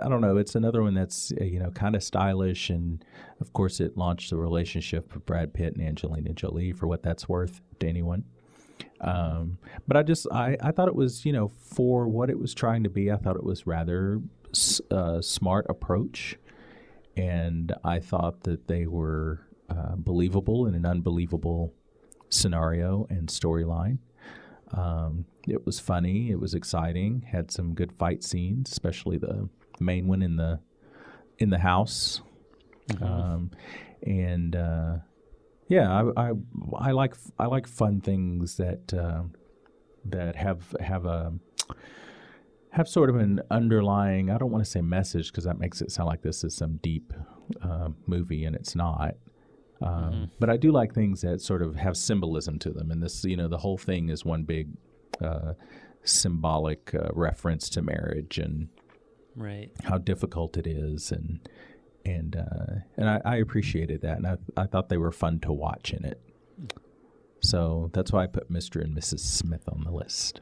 I- 0.01 0.09
don't 0.09 0.21
know. 0.21 0.37
It's 0.37 0.53
another 0.55 0.83
one 0.83 0.93
that's 0.93 1.31
uh, 1.39 1.43
you 1.43 1.59
know 1.59 1.71
kind 1.71 1.95
of 1.95 2.03
stylish, 2.03 2.69
and 2.69 3.03
of 3.39 3.51
course, 3.53 3.79
it 3.79 3.97
launched 3.97 4.29
the 4.29 4.37
relationship 4.37 5.15
of 5.15 5.25
Brad 5.25 5.53
Pitt 5.53 5.75
and 5.75 5.85
Angelina 5.85 6.33
Jolie 6.33 6.71
for 6.73 6.87
what 6.87 7.01
that's 7.03 7.27
worth 7.27 7.61
to 7.79 7.87
anyone. 7.87 8.25
Um, 8.99 9.57
but 9.87 9.97
I 9.97 10.03
just 10.03 10.27
I, 10.31 10.57
I 10.61 10.71
thought 10.71 10.87
it 10.87 10.95
was 10.95 11.25
you 11.25 11.33
know 11.33 11.47
for 11.47 12.07
what 12.07 12.29
it 12.29 12.37
was 12.37 12.53
trying 12.53 12.83
to 12.83 12.89
be. 12.89 13.11
I 13.11 13.15
thought 13.17 13.35
it 13.37 13.43
was 13.43 13.65
rather 13.65 14.21
s- 14.53 14.81
uh, 14.91 15.21
smart 15.21 15.65
approach, 15.69 16.37
and 17.17 17.73
I 17.83 17.99
thought 17.99 18.43
that 18.43 18.67
they 18.67 18.85
were 18.85 19.39
uh, 19.71 19.95
believable 19.95 20.67
in 20.67 20.75
an 20.75 20.85
unbelievable 20.85 21.73
scenario 22.29 23.07
and 23.09 23.29
storyline. 23.29 23.99
Um, 24.73 25.25
it 25.47 25.65
was 25.65 25.79
funny. 25.79 26.31
It 26.31 26.39
was 26.39 26.53
exciting. 26.53 27.25
Had 27.29 27.51
some 27.51 27.73
good 27.73 27.91
fight 27.93 28.23
scenes, 28.23 28.71
especially 28.71 29.17
the 29.17 29.49
main 29.79 30.07
one 30.07 30.21
in 30.21 30.35
the 30.35 30.59
in 31.39 31.49
the 31.49 31.59
house. 31.59 32.21
Um, 33.01 33.51
and 34.03 34.55
uh, 34.55 34.97
yeah, 35.67 35.89
I, 36.15 36.29
I 36.29 36.31
I 36.77 36.91
like 36.91 37.15
I 37.39 37.45
like 37.45 37.67
fun 37.67 38.01
things 38.01 38.57
that 38.57 38.93
uh, 38.93 39.23
that 40.05 40.35
have 40.35 40.75
have 40.79 41.05
a 41.05 41.33
have 42.71 42.87
sort 42.87 43.09
of 43.09 43.17
an 43.17 43.41
underlying. 43.49 44.29
I 44.29 44.37
don't 44.37 44.51
want 44.51 44.63
to 44.63 44.69
say 44.69 44.81
message 44.81 45.31
because 45.31 45.43
that 45.43 45.59
makes 45.59 45.81
it 45.81 45.91
sound 45.91 46.07
like 46.07 46.21
this 46.21 46.43
is 46.43 46.55
some 46.55 46.77
deep 46.77 47.13
uh, 47.61 47.89
movie, 48.05 48.45
and 48.45 48.55
it's 48.55 48.75
not. 48.75 49.15
Um, 49.81 50.29
But 50.39 50.49
I 50.49 50.57
do 50.57 50.71
like 50.71 50.93
things 50.93 51.21
that 51.21 51.41
sort 51.41 51.61
of 51.61 51.75
have 51.75 51.97
symbolism 51.97 52.59
to 52.59 52.69
them, 52.71 52.91
and 52.91 53.01
this, 53.01 53.23
you 53.25 53.35
know, 53.35 53.47
the 53.47 53.57
whole 53.57 53.77
thing 53.77 54.09
is 54.09 54.23
one 54.23 54.43
big 54.43 54.69
uh, 55.19 55.53
symbolic 56.03 56.93
uh, 56.95 57.09
reference 57.13 57.69
to 57.69 57.81
marriage 57.81 58.37
and 58.37 58.69
Right. 59.35 59.71
how 59.83 59.97
difficult 59.97 60.57
it 60.57 60.67
is, 60.67 61.11
and 61.11 61.39
and 62.05 62.35
uh, 62.35 62.73
and 62.97 63.09
I, 63.09 63.21
I 63.23 63.35
appreciated 63.37 64.01
that, 64.01 64.17
and 64.17 64.27
I 64.27 64.37
I 64.57 64.65
thought 64.67 64.89
they 64.89 64.97
were 64.97 65.11
fun 65.11 65.39
to 65.41 65.53
watch 65.53 65.93
in 65.93 66.03
it. 66.05 66.19
So 67.39 67.89
that's 67.93 68.11
why 68.11 68.23
I 68.23 68.27
put 68.27 68.51
Mr. 68.51 68.81
and 68.83 68.95
Mrs. 68.95 69.19
Smith 69.21 69.67
on 69.67 69.83
the 69.83 69.91
list. 69.91 70.41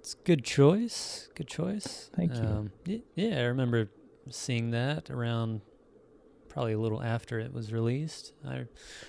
It's 0.00 0.14
a 0.14 0.24
good 0.24 0.44
choice. 0.44 1.28
Good 1.34 1.46
choice. 1.48 2.10
Thank 2.16 2.34
you. 2.34 2.42
Um, 2.42 2.72
yeah, 3.14 3.38
I 3.40 3.42
remember 3.44 3.90
seeing 4.30 4.70
that 4.70 5.10
around 5.10 5.60
probably 6.50 6.72
a 6.74 6.78
little 6.78 7.02
after 7.02 7.38
it 7.40 7.52
was 7.54 7.72
released. 7.72 8.32
I 8.46 8.66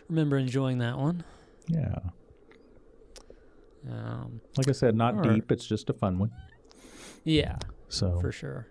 remember 0.08 0.38
enjoying 0.38 0.78
that 0.78 0.98
one. 0.98 1.24
Yeah, 1.68 1.96
Um, 3.90 4.42
like 4.58 4.70
I 4.70 4.74
said, 4.74 4.96
not 4.96 5.16
Or- 5.16 5.34
deep. 5.34 5.52
It's 5.52 5.66
just 5.66 5.90
a 5.90 5.94
fun 5.94 6.20
one. 6.20 6.32
yeah, 7.24 7.58
So 7.90 8.20
for 8.20 8.32
sure. 8.32 8.68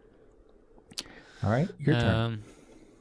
all 1.42 1.50
right, 1.50 1.68
your 1.78 1.94
turn. 1.96 2.14
Um, 2.14 2.42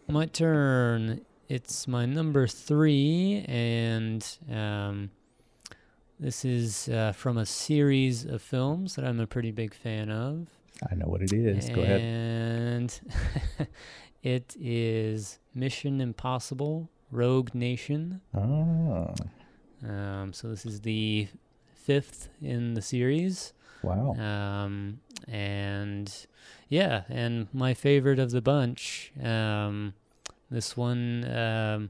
my 0.07 0.26
turn. 0.26 1.22
It's 1.47 1.88
my 1.88 2.05
number 2.05 2.45
three, 2.47 3.43
and 3.47 4.24
um, 4.51 5.09
this 6.20 6.45
is 6.45 6.88
uh, 6.89 7.11
from 7.11 7.38
a 7.39 7.45
series 7.45 8.24
of 8.26 8.41
films 8.41 8.95
that 8.95 9.05
I'm 9.05 9.20
a 9.20 9.26
pretty 9.28 9.49
big 9.51 9.74
fan 9.74 10.11
of. 10.11 10.47
I 10.91 10.95
know 10.95 11.07
what 11.07 11.22
it 11.24 11.34
is. 11.34 11.67
Go 11.70 11.82
ahead. 11.82 12.01
And 12.01 13.01
it 14.24 14.55
is 14.59 15.39
Mission 15.60 15.99
Impossible 15.99 16.89
Rogue 17.12 17.53
Nation. 17.53 18.22
Oh, 18.34 19.14
Um, 19.84 20.32
so 20.34 20.49
this 20.49 20.66
is 20.66 20.82
the 20.82 21.28
fifth 21.74 22.30
in 22.41 22.74
the 22.76 22.82
series. 22.82 23.53
wow. 23.84 24.14
Um, 24.16 24.99
and 25.28 26.28
yeah, 26.70 27.03
and 27.10 27.47
my 27.53 27.74
favorite 27.74 28.20
of 28.20 28.32
the 28.32 28.41
bunch. 28.41 29.12
Um, 29.22 29.93
this 30.49 30.76
one, 30.78 31.26
um, 31.36 31.89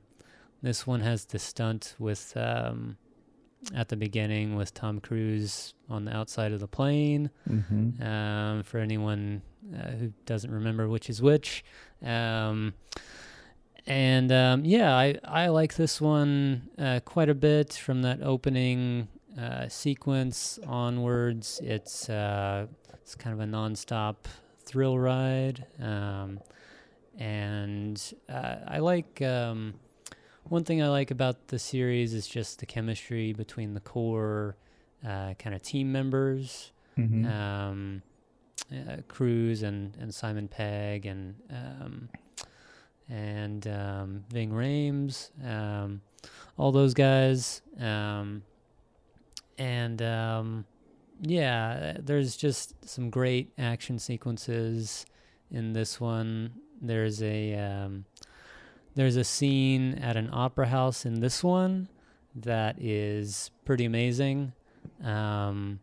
this 0.61 0.85
one 0.87 1.01
has 1.01 1.25
the 1.25 1.39
stunt 1.39 1.95
with 1.99 2.33
um, 2.35 2.97
at 3.75 3.89
the 3.89 3.95
beginning 3.97 4.55
with 4.55 4.73
Tom 4.73 4.99
Cruise 4.99 5.73
on 5.89 6.05
the 6.05 6.15
outside 6.15 6.51
of 6.53 6.59
the 6.59 6.67
plane. 6.67 7.29
Mm-hmm. 7.49 8.01
Um, 8.03 8.63
for 8.63 8.77
anyone 8.79 9.41
uh, 9.75 9.91
who 9.91 10.13
doesn't 10.25 10.51
remember 10.51 10.87
which 10.87 11.09
is 11.09 11.21
which. 11.21 11.63
Um, 12.03 12.73
and 13.89 14.31
um, 14.31 14.63
yeah, 14.65 14.95
I, 14.95 15.15
I 15.25 15.47
like 15.47 15.75
this 15.75 15.99
one 15.99 16.69
uh, 16.77 16.99
quite 17.03 17.27
a 17.29 17.33
bit 17.35 17.73
from 17.73 18.03
that 18.03 18.21
opening 18.21 19.07
uh, 19.37 19.67
sequence 19.67 20.59
onwards. 20.65 21.59
It's 21.63 22.09
uh, 22.09 22.67
it's 22.93 23.15
kind 23.15 23.33
of 23.33 23.39
a 23.39 23.49
nonstop 23.51 24.15
thrill 24.63 24.97
ride, 24.99 25.65
um, 25.81 26.39
and 27.17 28.13
uh, 28.29 28.55
I 28.67 28.79
like 28.79 29.21
um, 29.21 29.73
one 30.43 30.63
thing 30.63 30.81
I 30.81 30.89
like 30.89 31.11
about 31.11 31.47
the 31.47 31.59
series 31.59 32.13
is 32.13 32.27
just 32.27 32.59
the 32.59 32.65
chemistry 32.65 33.33
between 33.33 33.73
the 33.73 33.79
core 33.81 34.55
uh, 35.05 35.33
kind 35.35 35.55
of 35.55 35.61
team 35.61 35.91
members 35.91 36.71
Mm-hmm. 36.97 37.25
um, 37.27 38.01
uh, 38.73 38.97
Cruise 39.07 39.63
and, 39.63 39.95
and 40.01 40.13
Simon 40.13 40.49
Pegg 40.49 41.05
and 41.05 41.35
um, 41.49 42.09
and 43.09 43.67
um, 43.67 44.23
Ving 44.31 44.51
Rhames, 44.51 45.29
um, 45.45 46.01
all 46.57 46.71
those 46.71 46.93
guys, 46.93 47.61
um, 47.79 48.43
and 49.57 50.01
um, 50.01 50.65
yeah, 51.21 51.97
there's 51.99 52.37
just 52.37 52.75
some 52.87 53.09
great 53.09 53.51
action 53.57 53.99
sequences 53.99 55.05
in 55.51 55.73
this 55.73 55.99
one. 55.99 56.53
There's 56.81 57.21
a 57.21 57.55
um, 57.55 58.05
there's 58.95 59.15
a 59.15 59.23
scene 59.23 59.95
at 59.95 60.15
an 60.15 60.29
opera 60.31 60.67
house 60.67 61.05
in 61.05 61.19
this 61.19 61.43
one 61.43 61.89
that 62.35 62.75
is 62.79 63.51
pretty 63.65 63.85
amazing. 63.85 64.53
Um, 65.03 65.79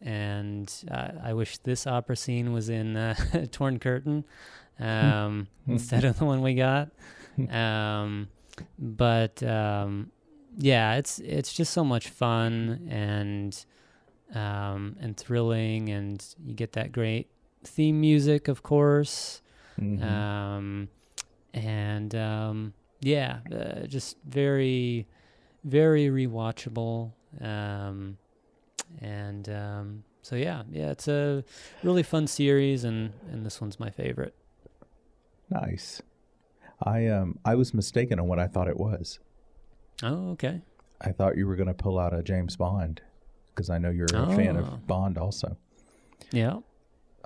and 0.00 0.70
I 0.90 1.32
wish 1.32 1.58
this 1.58 1.86
opera 1.86 2.16
scene 2.16 2.52
was 2.52 2.68
in 2.68 2.96
uh, 2.96 3.14
Torn 3.52 3.78
Curtain 3.78 4.24
um, 4.80 5.46
instead 5.68 6.04
of 6.04 6.18
the 6.18 6.24
one 6.24 6.42
we 6.42 6.54
got. 6.54 6.90
Um, 7.50 8.28
but 8.78 9.42
um, 9.42 10.12
yeah, 10.56 10.94
it's 10.94 11.18
it's 11.18 11.52
just 11.52 11.72
so 11.72 11.82
much 11.82 12.08
fun 12.08 12.86
and 12.88 13.64
um, 14.32 14.94
and 15.00 15.16
thrilling, 15.16 15.88
and 15.88 16.24
you 16.44 16.54
get 16.54 16.72
that 16.74 16.92
great 16.92 17.28
theme 17.64 18.00
music, 18.00 18.46
of 18.46 18.62
course, 18.62 19.42
Mhm. 19.80 20.00
um, 20.04 20.88
and 21.52 22.14
um, 22.14 22.74
yeah, 23.00 23.38
uh, 23.52 23.86
just 23.88 24.16
very 24.24 25.08
very 25.64 26.06
rewatchable. 26.06 27.10
Um, 27.40 28.16
and 29.00 29.48
um, 29.48 30.04
so 30.22 30.36
yeah, 30.36 30.62
yeah, 30.70 30.90
it's 30.92 31.08
a 31.08 31.42
really 31.82 32.04
fun 32.04 32.28
series, 32.28 32.84
and 32.84 33.12
and 33.32 33.44
this 33.44 33.60
one's 33.60 33.80
my 33.80 33.90
favorite. 33.90 34.34
Nice. 35.50 36.02
I 36.82 37.06
um 37.08 37.38
I 37.44 37.54
was 37.54 37.72
mistaken 37.74 38.18
on 38.18 38.26
what 38.26 38.38
I 38.38 38.46
thought 38.46 38.68
it 38.68 38.76
was. 38.78 39.18
Oh, 40.02 40.30
okay. 40.32 40.60
I 41.00 41.12
thought 41.12 41.36
you 41.36 41.46
were 41.46 41.56
going 41.56 41.68
to 41.68 41.74
pull 41.74 41.98
out 41.98 42.14
a 42.14 42.22
James 42.22 42.56
Bond 42.56 43.00
because 43.54 43.68
I 43.70 43.78
know 43.78 43.90
you're 43.90 44.06
a 44.12 44.34
fan 44.34 44.56
Oh. 44.56 44.60
of 44.60 44.86
Bond 44.86 45.18
also. 45.18 45.56
Yeah. 46.32 46.58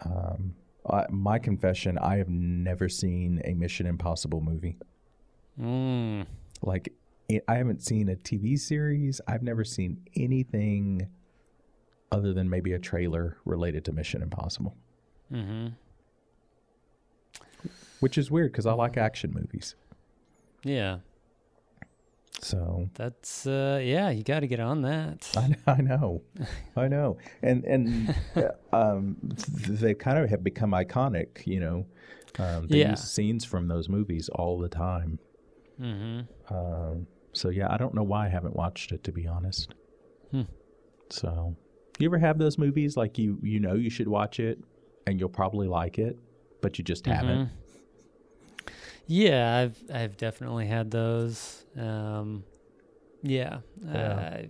Um, 0.05 0.55
I, 0.89 1.07
my 1.11 1.39
confession: 1.39 1.97
I 1.99 2.17
have 2.17 2.29
never 2.29 2.89
seen 2.89 3.41
a 3.45 3.55
Mission 3.55 3.87
Impossible 3.87 4.41
movie. 4.41 4.77
Mm. 5.61 6.27
Like, 6.63 6.93
it, 7.29 7.45
I 7.49 7.55
haven't 7.57 7.83
seen 7.83 8.09
a 8.09 8.17
TV 8.17 8.59
series. 8.59 9.21
I've 9.29 9.43
never 9.43 9.65
seen 9.65 10.03
anything 10.17 11.09
other 12.11 12.33
than 12.33 12.49
maybe 12.49 12.73
a 12.73 12.79
trailer 12.79 13.37
related 13.45 13.85
to 13.87 13.93
Mission 13.93 14.23
Impossible, 14.23 14.77
Mm-hmm. 15.33 15.69
Which 18.01 18.17
is 18.19 18.31
weird 18.31 18.53
because 18.53 18.67
I 18.67 18.73
like 18.73 18.97
action 18.97 19.33
movies. 19.33 19.75
Yeah. 20.65 20.99
So 22.41 22.89
That's 22.95 23.47
uh 23.47 23.81
yeah, 23.83 24.11
you 24.11 24.23
got 24.23 24.41
to 24.41 24.47
get 24.47 24.61
on 24.61 24.83
that. 24.83 25.29
I, 25.37 25.57
I 25.73 25.81
know, 25.81 26.23
I 26.77 26.87
know, 26.87 27.19
and 27.43 27.65
and 27.65 28.15
uh, 28.37 28.77
um, 28.77 29.17
they 29.69 29.95
kind 29.95 30.19
of 30.19 30.31
have 30.31 30.45
become 30.45 30.71
iconic. 30.71 31.45
You 31.47 31.61
know, 31.61 31.87
um, 32.39 32.69
they 32.69 32.79
Yeah. 32.79 32.91
use 32.91 33.03
scenes 33.03 33.45
from 33.45 33.67
those 33.67 33.89
movies 33.89 34.29
all 34.29 34.59
the 34.59 34.69
time. 34.69 35.19
Mhm. 35.81 36.29
Um, 36.51 37.07
so 37.33 37.49
yeah, 37.49 37.73
I 37.73 37.77
don't 37.77 37.95
know 37.95 38.05
why 38.05 38.27
I 38.27 38.29
haven't 38.29 38.55
watched 38.55 38.93
it 38.93 39.03
to 39.05 39.13
be 39.13 39.27
honest. 39.27 39.75
Hmm. 40.31 40.43
So, 41.11 41.57
you 41.99 42.07
ever 42.09 42.19
have 42.19 42.39
those 42.39 42.57
movies 42.59 42.97
like 42.97 43.19
you 43.19 43.39
you 43.43 43.59
know 43.59 43.75
you 43.75 43.91
should 43.91 44.09
watch 44.09 44.39
it 44.39 44.61
and 45.09 45.19
you'll 45.19 45.29
probably 45.29 45.67
like 45.67 45.99
it, 45.99 46.17
but 46.61 46.79
you 46.79 46.85
just 46.85 47.05
haven't? 47.07 47.51
Yeah, 49.11 49.57
I've 49.57 49.83
I've 49.93 50.17
definitely 50.17 50.67
had 50.67 50.91
those. 50.91 51.65
Um 51.77 52.45
yeah. 53.23 53.59
Yeah. 53.85 54.15
I 54.17 54.49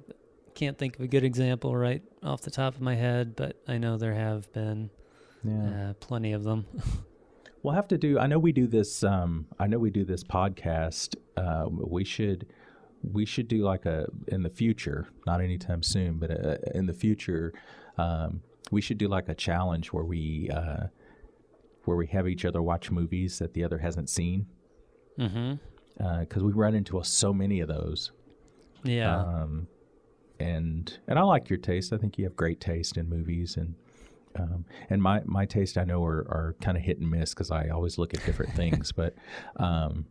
can't 0.55 0.77
think 0.77 0.97
of 0.97 1.03
a 1.03 1.09
good 1.09 1.25
example 1.25 1.75
right 1.77 2.03
off 2.23 2.43
the 2.43 2.51
top 2.51 2.75
of 2.75 2.81
my 2.81 2.95
head, 2.97 3.35
but 3.37 3.57
I 3.69 3.79
know 3.79 3.97
there 3.97 4.15
have 4.15 4.53
been 4.53 4.91
Yeah. 5.45 5.91
uh, 5.91 5.93
plenty 5.95 6.33
of 6.33 6.45
them. 6.45 6.67
We'll 7.65 7.75
have 7.75 7.89
to 7.89 7.99
do. 7.99 8.21
I 8.21 8.29
know 8.29 8.39
we 8.39 8.53
do 8.53 8.69
this. 8.69 9.03
Um, 9.03 9.47
I 9.59 9.67
know 9.67 9.81
we 9.81 9.91
do 9.91 10.05
this 10.05 10.23
podcast. 10.23 11.17
Uh, 11.37 11.67
we 11.69 12.05
should. 12.05 12.47
We 13.03 13.27
should 13.27 13.49
do 13.49 13.63
like 13.65 13.85
a 13.85 14.07
in 14.29 14.45
the 14.45 14.49
future, 14.49 15.09
not 15.27 15.41
anytime 15.41 15.83
soon, 15.83 16.19
but 16.19 16.31
uh, 16.31 16.57
in 16.73 16.87
the 16.87 16.95
future, 16.95 17.53
um, 17.99 18.43
we 18.71 18.81
should 18.81 18.97
do 18.97 19.09
like 19.09 19.29
a 19.29 19.35
challenge 19.35 19.89
where 19.93 20.05
we 20.05 20.49
uh, 20.55 20.87
where 21.89 21.97
we 21.97 22.07
have 22.07 22.29
each 22.29 22.45
other 22.45 22.63
watch 22.63 22.91
movies 22.91 23.39
that 23.39 23.55
the 23.55 23.65
other 23.65 23.79
hasn't 23.79 24.09
seen 24.11 24.47
because 25.17 26.43
we 26.43 26.53
run 26.53 26.75
into 26.75 27.03
so 27.03 27.33
many 27.33 27.61
of 27.61 27.69
those. 27.69 28.13
Yeah. 28.85 29.17
Um, 29.19 29.67
and 30.39 30.97
and 31.09 31.19
I 31.19 31.23
like 31.23 31.49
your 31.51 31.59
taste. 31.59 31.93
I 31.93 31.97
think 31.97 32.17
you 32.19 32.25
have 32.25 32.37
great 32.37 32.61
taste 32.61 32.97
in 32.97 33.09
movies 33.09 33.57
and. 33.57 33.75
Um, 34.39 34.67
and 34.89 35.03
my, 35.03 35.21
my 35.25 35.47
taste, 35.47 35.77
I 35.79 35.85
know, 35.85 36.05
are, 36.05 36.19
are 36.29 36.55
kind 36.61 36.77
of 36.77 36.83
hit 36.85 36.99
and 37.01 37.11
miss 37.11 37.35
because 37.35 37.51
I 37.51 37.71
always 37.71 37.99
look 37.99 38.15
at 38.15 38.25
different 38.25 38.53
things. 38.63 38.93
But, 38.93 39.15
um, 39.57 40.05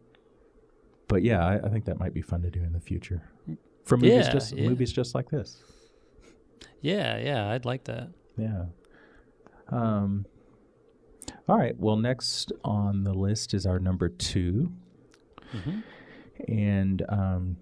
but 1.08 1.24
yeah, 1.24 1.46
I, 1.48 1.66
I 1.66 1.70
think 1.70 1.86
that 1.86 1.98
might 1.98 2.14
be 2.14 2.22
fun 2.22 2.42
to 2.42 2.50
do 2.50 2.62
in 2.62 2.74
the 2.74 2.82
future 2.82 3.22
for 3.86 3.96
movies 3.96 4.26
Yeah, 4.26 4.32
just 4.34 4.54
yeah. 4.54 4.68
movies 4.68 4.92
just 4.92 5.16
like 5.16 5.30
this. 5.30 5.64
yeah, 6.82 7.18
yeah, 7.20 7.52
I'd 7.52 7.64
like 7.64 7.86
that. 7.86 8.10
Yeah. 8.38 8.66
Um. 9.70 10.26
All 11.48 11.58
right. 11.58 11.78
Well, 11.78 11.96
next 11.96 12.52
on 12.64 13.04
the 13.04 13.14
list 13.14 13.54
is 13.54 13.66
our 13.66 13.80
number 13.80 14.10
2 14.10 14.72
Mhm. 15.54 15.84
and 16.48 17.04
um, 17.08 17.58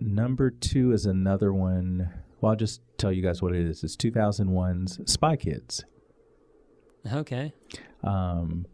number 0.00 0.50
two 0.50 0.90
is 0.92 1.06
another 1.06 1.52
one. 1.52 2.10
Well, 2.40 2.50
I'll 2.50 2.56
just 2.56 2.80
tell 2.98 3.12
you 3.12 3.22
guys 3.22 3.40
what 3.40 3.54
it 3.54 3.64
is. 3.64 3.84
It's 3.84 3.96
2001's 3.96 5.00
Spy 5.10 5.36
Kids. 5.36 5.84
Okay. 7.12 7.52
Um, 8.02 8.66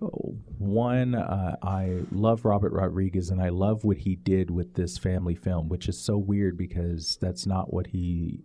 one, 0.00 1.14
uh, 1.14 1.56
I 1.62 2.00
love 2.12 2.44
Robert 2.44 2.72
Rodriguez, 2.72 3.30
and 3.30 3.40
I 3.40 3.48
love 3.50 3.84
what 3.84 3.98
he 3.98 4.16
did 4.16 4.50
with 4.50 4.74
this 4.74 4.98
family 4.98 5.34
film, 5.36 5.68
which 5.68 5.88
is 5.88 5.98
so 5.98 6.18
weird 6.18 6.56
because 6.56 7.18
that's 7.20 7.46
not 7.46 7.72
what 7.72 7.88
he. 7.88 8.42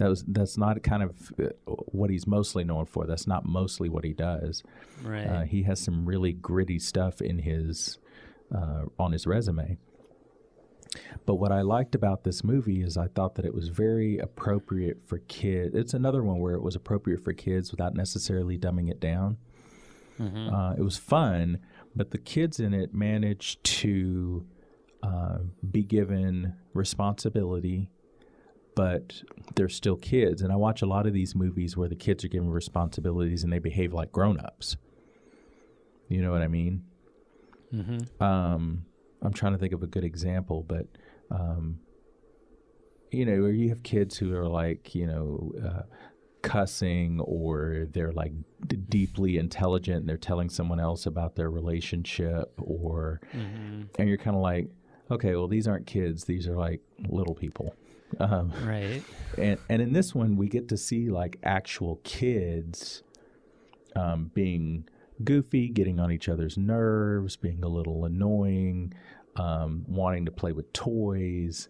That 0.00 0.08
was 0.08 0.24
that's 0.26 0.56
not 0.56 0.82
kind 0.82 1.02
of 1.02 1.30
uh, 1.38 1.72
what 1.92 2.08
he's 2.08 2.26
mostly 2.26 2.64
known 2.64 2.86
for. 2.86 3.06
That's 3.06 3.26
not 3.26 3.44
mostly 3.44 3.90
what 3.90 4.02
he 4.02 4.14
does. 4.14 4.62
Right. 5.02 5.26
Uh, 5.26 5.42
he 5.42 5.64
has 5.64 5.78
some 5.78 6.06
really 6.06 6.32
gritty 6.32 6.78
stuff 6.78 7.20
in 7.20 7.40
his 7.40 7.98
uh, 8.50 8.84
on 8.98 9.12
his 9.12 9.26
resume. 9.26 9.76
But 11.26 11.34
what 11.34 11.52
I 11.52 11.60
liked 11.60 11.94
about 11.94 12.24
this 12.24 12.42
movie 12.42 12.82
is 12.82 12.96
I 12.96 13.08
thought 13.08 13.34
that 13.34 13.44
it 13.44 13.54
was 13.54 13.68
very 13.68 14.16
appropriate 14.16 15.04
for 15.06 15.18
kids. 15.18 15.74
It's 15.74 15.92
another 15.92 16.24
one 16.24 16.38
where 16.40 16.54
it 16.54 16.62
was 16.62 16.74
appropriate 16.74 17.22
for 17.22 17.34
kids 17.34 17.70
without 17.70 17.94
necessarily 17.94 18.56
dumbing 18.56 18.90
it 18.90 19.00
down. 19.00 19.36
Mhm. 20.18 20.50
Uh, 20.50 20.74
it 20.78 20.82
was 20.82 20.96
fun, 20.96 21.58
but 21.94 22.10
the 22.10 22.18
kids 22.18 22.58
in 22.58 22.72
it 22.72 22.94
managed 22.94 23.62
to 23.64 24.46
uh, 25.02 25.40
be 25.70 25.82
given 25.82 26.54
responsibility, 26.72 27.90
but 28.74 29.22
they're 29.54 29.68
still 29.68 29.96
kids. 29.96 30.42
And 30.42 30.52
I 30.52 30.56
watch 30.56 30.82
a 30.82 30.86
lot 30.86 31.06
of 31.06 31.12
these 31.12 31.34
movies 31.34 31.76
where 31.76 31.88
the 31.88 31.96
kids 31.96 32.24
are 32.24 32.28
given 32.28 32.50
responsibilities 32.50 33.42
and 33.44 33.52
they 33.52 33.58
behave 33.58 33.92
like 33.92 34.12
grown-ups. 34.12 34.76
You 36.08 36.22
know 36.22 36.30
what 36.30 36.42
I 36.42 36.48
mean? 36.48 36.84
Mhm. 37.72 38.20
um, 38.20 38.84
I'm 39.22 39.32
trying 39.32 39.52
to 39.52 39.58
think 39.58 39.72
of 39.72 39.82
a 39.82 39.86
good 39.86 40.02
example, 40.02 40.64
but 40.66 40.86
um, 41.30 41.78
you 43.12 43.24
know, 43.24 43.42
where 43.42 43.50
you 43.52 43.68
have 43.68 43.82
kids 43.82 44.16
who 44.16 44.34
are 44.36 44.48
like, 44.48 44.94
you 44.94 45.06
know, 45.06 45.52
uh, 45.64 45.82
cussing 46.42 47.20
or 47.20 47.86
they're 47.92 48.12
like 48.12 48.32
d- 48.66 48.76
deeply 48.76 49.36
intelligent 49.36 49.98
and 49.98 50.08
they're 50.08 50.16
telling 50.16 50.48
someone 50.48 50.80
else 50.80 51.06
about 51.06 51.34
their 51.36 51.50
relationship, 51.50 52.52
or 52.58 53.20
Mhm. 53.32 53.88
and 53.98 54.08
you're 54.08 54.16
kind 54.18 54.36
of 54.36 54.42
like, 54.42 54.68
okay, 55.10 55.34
well, 55.36 55.48
these 55.48 55.68
aren't 55.68 55.86
kids; 55.86 56.24
these 56.24 56.48
are 56.48 56.56
like 56.56 56.80
little 57.08 57.34
people. 57.34 57.74
Um, 58.18 58.52
Right. 58.66 59.02
and 59.38 59.58
and 59.68 59.80
in 59.80 59.92
this 59.92 60.14
one 60.14 60.36
we 60.36 60.48
get 60.48 60.68
to 60.68 60.76
see 60.76 61.08
like 61.10 61.38
actual 61.42 62.00
kids 62.04 63.02
um, 63.96 64.30
being 64.34 64.88
goofy 65.22 65.68
getting 65.68 66.00
on 66.00 66.10
each 66.10 66.28
other's 66.28 66.56
nerves 66.58 67.36
being 67.36 67.62
a 67.62 67.68
little 67.68 68.04
annoying 68.04 68.92
um, 69.36 69.84
wanting 69.86 70.24
to 70.24 70.30
play 70.32 70.52
with 70.52 70.72
toys 70.72 71.68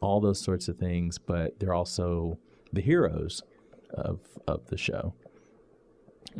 all 0.00 0.20
those 0.20 0.40
sorts 0.40 0.68
of 0.68 0.76
things 0.78 1.18
but 1.18 1.58
they're 1.60 1.74
also 1.74 2.38
the 2.72 2.80
heroes 2.80 3.42
of 3.90 4.20
of 4.46 4.66
the 4.68 4.76
show. 4.76 5.14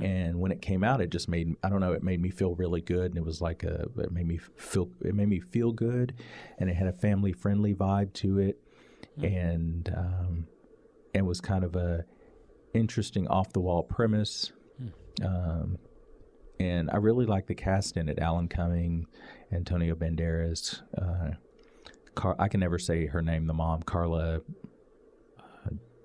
And 0.00 0.40
when 0.40 0.52
it 0.52 0.60
came 0.60 0.84
out 0.84 1.00
it 1.00 1.08
just 1.10 1.26
made 1.28 1.54
i 1.62 1.70
don't 1.70 1.80
know 1.80 1.92
it 1.92 2.02
made 2.02 2.20
me 2.20 2.28
feel 2.30 2.54
really 2.54 2.82
good 2.82 3.06
and 3.06 3.16
it 3.16 3.24
was 3.24 3.40
like 3.40 3.62
a 3.64 3.86
it 3.96 4.12
made 4.12 4.26
me 4.26 4.36
feel 4.56 4.90
it 5.02 5.14
made 5.14 5.28
me 5.28 5.40
feel 5.40 5.72
good 5.72 6.12
and 6.58 6.68
it 6.68 6.74
had 6.76 6.86
a 6.86 6.92
family 6.92 7.32
friendly 7.32 7.72
vibe 7.74 8.12
to 8.12 8.38
it 8.38 8.60
and 9.24 9.92
um, 9.96 10.46
and 11.14 11.26
was 11.26 11.40
kind 11.40 11.64
of 11.64 11.76
a 11.76 12.04
interesting 12.74 13.26
off 13.28 13.52
the 13.52 13.60
wall 13.60 13.82
premise. 13.82 14.52
Um, 15.22 15.78
and 16.60 16.90
I 16.90 16.96
really 16.96 17.26
like 17.26 17.46
the 17.46 17.54
cast 17.54 17.96
in 17.96 18.08
it: 18.08 18.18
Alan 18.18 18.48
Cumming, 18.48 19.06
Antonio 19.52 19.94
Banderas. 19.94 20.82
Uh, 20.96 21.36
Car- 22.14 22.36
I 22.38 22.48
can 22.48 22.60
never 22.60 22.78
say 22.78 23.06
her 23.06 23.22
name. 23.22 23.46
The 23.46 23.52
mom, 23.54 23.82
Carla. 23.82 24.40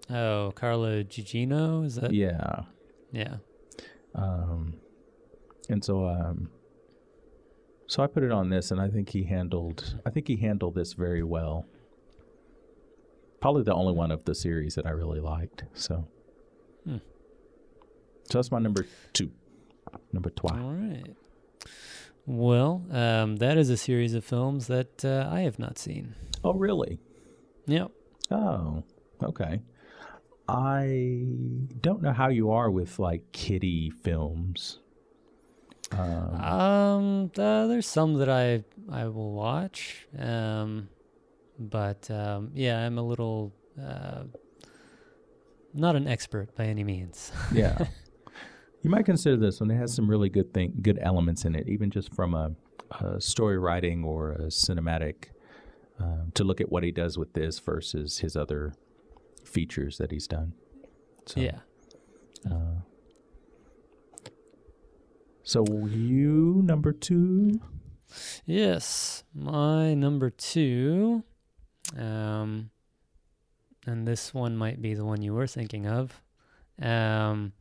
Oh, 0.09 0.51
Carla 0.55 1.05
Gugino, 1.05 1.85
is 1.85 1.95
that? 1.95 2.13
Yeah. 2.13 2.63
Yeah. 3.13 3.38
Um, 4.13 4.73
and 5.69 5.83
so 5.83 6.05
um, 6.05 6.49
so 7.88 8.03
I 8.03 8.07
put 8.07 8.23
it 8.23 8.31
on 8.31 8.49
this, 8.49 8.71
and 8.71 8.81
I 8.81 8.89
think 8.89 9.09
he 9.09 9.23
handled. 9.23 9.99
I 10.05 10.09
think 10.09 10.27
he 10.27 10.38
handled 10.38 10.75
this 10.75 10.93
very 10.93 11.23
well. 11.23 11.65
Probably 13.41 13.63
the 13.63 13.73
only 13.73 13.93
one 13.93 14.11
of 14.11 14.23
the 14.26 14.35
series 14.35 14.76
that 14.76 14.85
I 14.85 14.91
really 14.91 15.19
liked. 15.19 15.63
So. 15.73 16.07
Hmm. 16.85 16.97
So 18.30 18.38
that's 18.38 18.51
my 18.51 18.59
number 18.59 18.85
two. 19.13 19.31
Number 20.13 20.30
twelve. 20.30 20.61
All 20.61 20.72
right. 20.73 21.15
Well, 22.26 22.85
um, 22.91 23.38
that 23.38 23.57
is 23.57 23.69
a 23.69 23.77
series 23.77 24.13
of 24.13 24.23
films 24.23 24.68
that 24.68 25.03
uh, 25.03 25.27
I 25.30 25.41
have 25.41 25.57
not 25.59 25.77
seen. 25.77 26.15
Oh, 26.43 26.53
really? 26.53 26.99
Yep. 27.65 27.91
Oh, 28.30 28.84
okay. 29.23 29.61
I 30.47 31.26
don't 31.81 32.01
know 32.01 32.13
how 32.13 32.30
you 32.30 32.51
are 32.51 32.69
with 32.69 32.99
like 32.99 33.31
kitty 33.31 33.89
films. 33.89 34.80
Um, 35.91 37.31
uh, 37.38 37.68
there's 37.68 37.88
some 37.88 38.15
that 38.15 38.30
I 38.30 38.63
I 38.89 39.07
will 39.07 39.34
watch. 39.34 40.07
Um, 40.18 40.89
but 41.69 42.09
um, 42.11 42.51
yeah, 42.53 42.79
I'm 42.85 42.97
a 42.97 43.01
little 43.03 43.53
uh, 43.81 44.23
not 45.73 45.95
an 45.95 46.07
expert 46.07 46.55
by 46.55 46.65
any 46.65 46.83
means. 46.83 47.31
Yeah. 47.53 47.85
you 48.81 48.89
might 48.89 49.05
consider 49.05 49.38
this 49.38 49.59
one. 49.59 49.71
It 49.71 49.77
has 49.77 49.93
some 49.93 50.09
really 50.09 50.29
good 50.29 50.53
thing, 50.53 50.73
good 50.81 50.99
elements 51.01 51.45
in 51.45 51.55
it, 51.55 51.67
even 51.67 51.91
just 51.91 52.13
from 52.13 52.33
a, 52.33 52.51
a 52.99 53.21
story 53.21 53.57
writing 53.57 54.03
or 54.03 54.31
a 54.33 54.47
cinematic. 54.47 55.25
Um, 55.99 56.31
to 56.33 56.43
look 56.43 56.59
at 56.59 56.71
what 56.71 56.81
he 56.81 56.89
does 56.91 57.15
with 57.19 57.33
this 57.33 57.59
versus 57.59 58.17
his 58.19 58.35
other 58.35 58.73
features 59.45 59.99
that 59.99 60.09
he's 60.11 60.27
done. 60.27 60.53
So, 61.27 61.39
yeah. 61.41 61.59
So 65.43 65.65
you 65.88 66.61
number 66.63 66.93
two. 66.93 67.59
Yes, 68.45 69.23
my 69.33 69.93
number 69.93 70.29
two, 70.29 71.23
um, 71.97 72.69
and 73.85 74.07
this 74.07 74.34
one 74.34 74.55
might 74.57 74.81
be 74.81 74.93
the 74.93 75.05
one 75.05 75.22
you 75.22 75.34
were 75.34 75.47
thinking 75.47 75.88
of. 75.88 76.22
Um, 76.81 77.53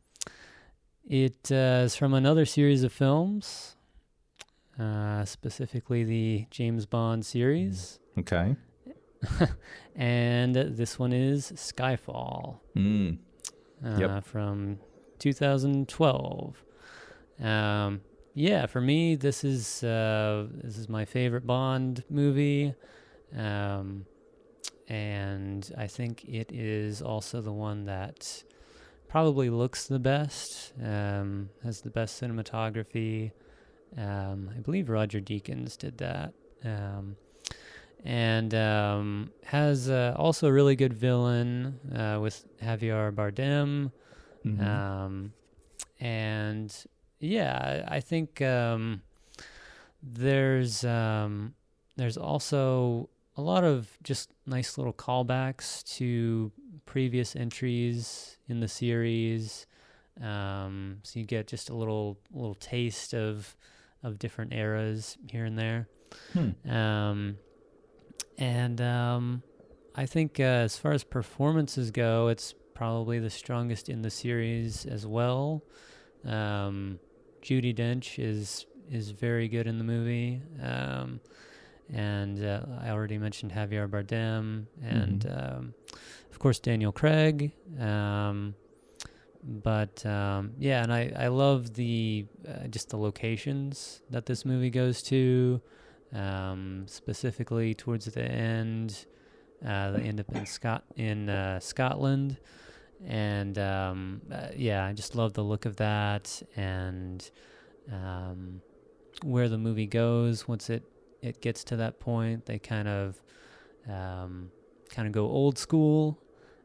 it 1.07 1.51
uh, 1.51 1.83
is 1.85 1.95
from 1.95 2.13
another 2.13 2.45
series 2.45 2.83
of 2.83 2.91
films, 2.93 3.75
uh, 4.79 5.25
specifically 5.25 6.03
the 6.03 6.45
James 6.51 6.85
Bond 6.85 7.25
series, 7.25 7.99
Okay. 8.19 8.55
and 9.95 10.55
this 10.55 10.97
one 10.97 11.13
is 11.13 11.51
Skyfall. 11.55 12.59
Mm. 12.75 13.17
uh, 13.85 13.97
Yep. 13.99 14.23
from 14.25 14.79
2012. 15.19 16.63
Um, 17.41 18.01
yeah, 18.33 18.65
for 18.65 18.81
me, 18.81 19.15
this 19.15 19.43
is 19.43 19.83
uh, 19.83 20.47
this 20.63 20.77
is 20.77 20.87
my 20.89 21.05
favorite 21.05 21.45
Bond 21.45 22.03
movie, 22.09 22.73
um, 23.37 24.05
and 24.91 25.71
I 25.77 25.87
think 25.87 26.25
it 26.25 26.51
is 26.51 27.01
also 27.01 27.39
the 27.39 27.53
one 27.53 27.85
that 27.85 28.43
probably 29.07 29.49
looks 29.49 29.87
the 29.87 29.99
best, 29.99 30.73
um, 30.83 31.49
has 31.63 31.79
the 31.79 31.89
best 31.89 32.21
cinematography. 32.21 33.31
Um, 33.97 34.49
I 34.53 34.59
believe 34.59 34.89
Roger 34.89 35.21
Deakins 35.21 35.77
did 35.77 35.97
that. 35.99 36.33
Um, 36.65 37.15
and 38.03 38.53
um, 38.53 39.31
has 39.45 39.89
uh, 39.89 40.13
also 40.17 40.47
a 40.47 40.51
really 40.51 40.75
good 40.75 40.93
villain 40.93 41.79
uh, 41.95 42.19
with 42.19 42.45
Javier 42.61 43.13
Bardem. 43.13 43.91
Mhm. 44.45 44.65
Um, 44.65 45.33
and 46.01 46.75
yeah, 47.19 47.85
I 47.89 47.97
I 47.97 47.99
think 48.01 48.41
um, 48.41 49.03
there's 50.03 50.83
um, 50.83 51.53
there's 51.95 52.17
also 52.17 53.07
a 53.41 53.43
lot 53.43 53.63
of 53.63 53.97
just 54.03 54.29
nice 54.45 54.77
little 54.77 54.93
callbacks 54.93 55.83
to 55.97 56.51
previous 56.85 57.35
entries 57.35 58.37
in 58.47 58.59
the 58.59 58.67
series. 58.67 59.65
Um, 60.21 60.99
so 61.01 61.19
you 61.19 61.25
get 61.25 61.47
just 61.47 61.71
a 61.71 61.75
little 61.75 62.19
little 62.31 62.53
taste 62.53 63.15
of 63.15 63.55
of 64.03 64.19
different 64.19 64.53
eras 64.53 65.17
here 65.27 65.45
and 65.45 65.57
there. 65.57 65.87
Hmm. 66.33 66.69
Um, 66.69 67.37
and 68.37 68.79
um, 68.79 69.43
I 69.95 70.05
think 70.05 70.39
uh, 70.39 70.43
as 70.43 70.77
far 70.77 70.91
as 70.91 71.03
performances 71.03 71.89
go, 71.89 72.27
it's 72.27 72.53
probably 72.75 73.17
the 73.17 73.29
strongest 73.29 73.89
in 73.89 74.03
the 74.03 74.11
series 74.11 74.85
as 74.85 75.07
well. 75.07 75.63
Um, 76.25 76.99
Judi 77.41 77.75
Dench 77.75 78.19
is 78.19 78.67
is 78.91 79.09
very 79.09 79.47
good 79.47 79.65
in 79.65 79.79
the 79.79 79.83
movie, 79.83 80.41
um, 80.61 81.21
and 81.93 82.43
uh, 82.43 82.61
I 82.81 82.89
already 82.89 83.17
mentioned 83.17 83.51
Javier 83.51 83.87
Bardem, 83.87 84.65
and 84.81 85.25
um, 85.25 85.73
of 86.31 86.39
course 86.39 86.59
Daniel 86.59 86.91
Craig. 86.91 87.51
Um, 87.79 88.55
but 89.43 90.05
um, 90.05 90.51
yeah, 90.59 90.83
and 90.83 90.93
I 90.93 91.11
I 91.17 91.27
love 91.27 91.73
the 91.73 92.25
uh, 92.47 92.67
just 92.67 92.89
the 92.89 92.97
locations 92.97 94.01
that 94.09 94.25
this 94.25 94.45
movie 94.45 94.69
goes 94.69 95.01
to 95.03 95.61
um, 96.13 96.85
specifically 96.87 97.73
towards 97.73 98.05
the 98.05 98.23
end. 98.23 99.05
Uh, 99.65 99.91
they 99.91 100.01
end 100.03 100.19
up 100.19 100.35
in 100.35 100.45
Scot 100.45 100.83
in 100.95 101.29
uh, 101.29 101.59
Scotland, 101.59 102.37
and 103.05 103.57
um, 103.57 104.21
uh, 104.31 104.47
yeah, 104.55 104.85
I 104.85 104.93
just 104.93 105.15
love 105.15 105.33
the 105.33 105.43
look 105.43 105.65
of 105.65 105.75
that 105.77 106.41
and 106.55 107.29
um, 107.91 108.61
where 109.23 109.49
the 109.49 109.57
movie 109.57 109.87
goes 109.87 110.47
once 110.47 110.69
it 110.69 110.83
it 111.21 111.41
gets 111.41 111.63
to 111.65 111.75
that 111.77 111.99
point. 111.99 112.45
They 112.45 112.59
kind 112.59 112.87
of 112.87 113.21
um, 113.89 114.51
kind 114.89 115.07
of 115.07 115.11
go 115.13 115.25
old 115.25 115.57
school 115.57 116.17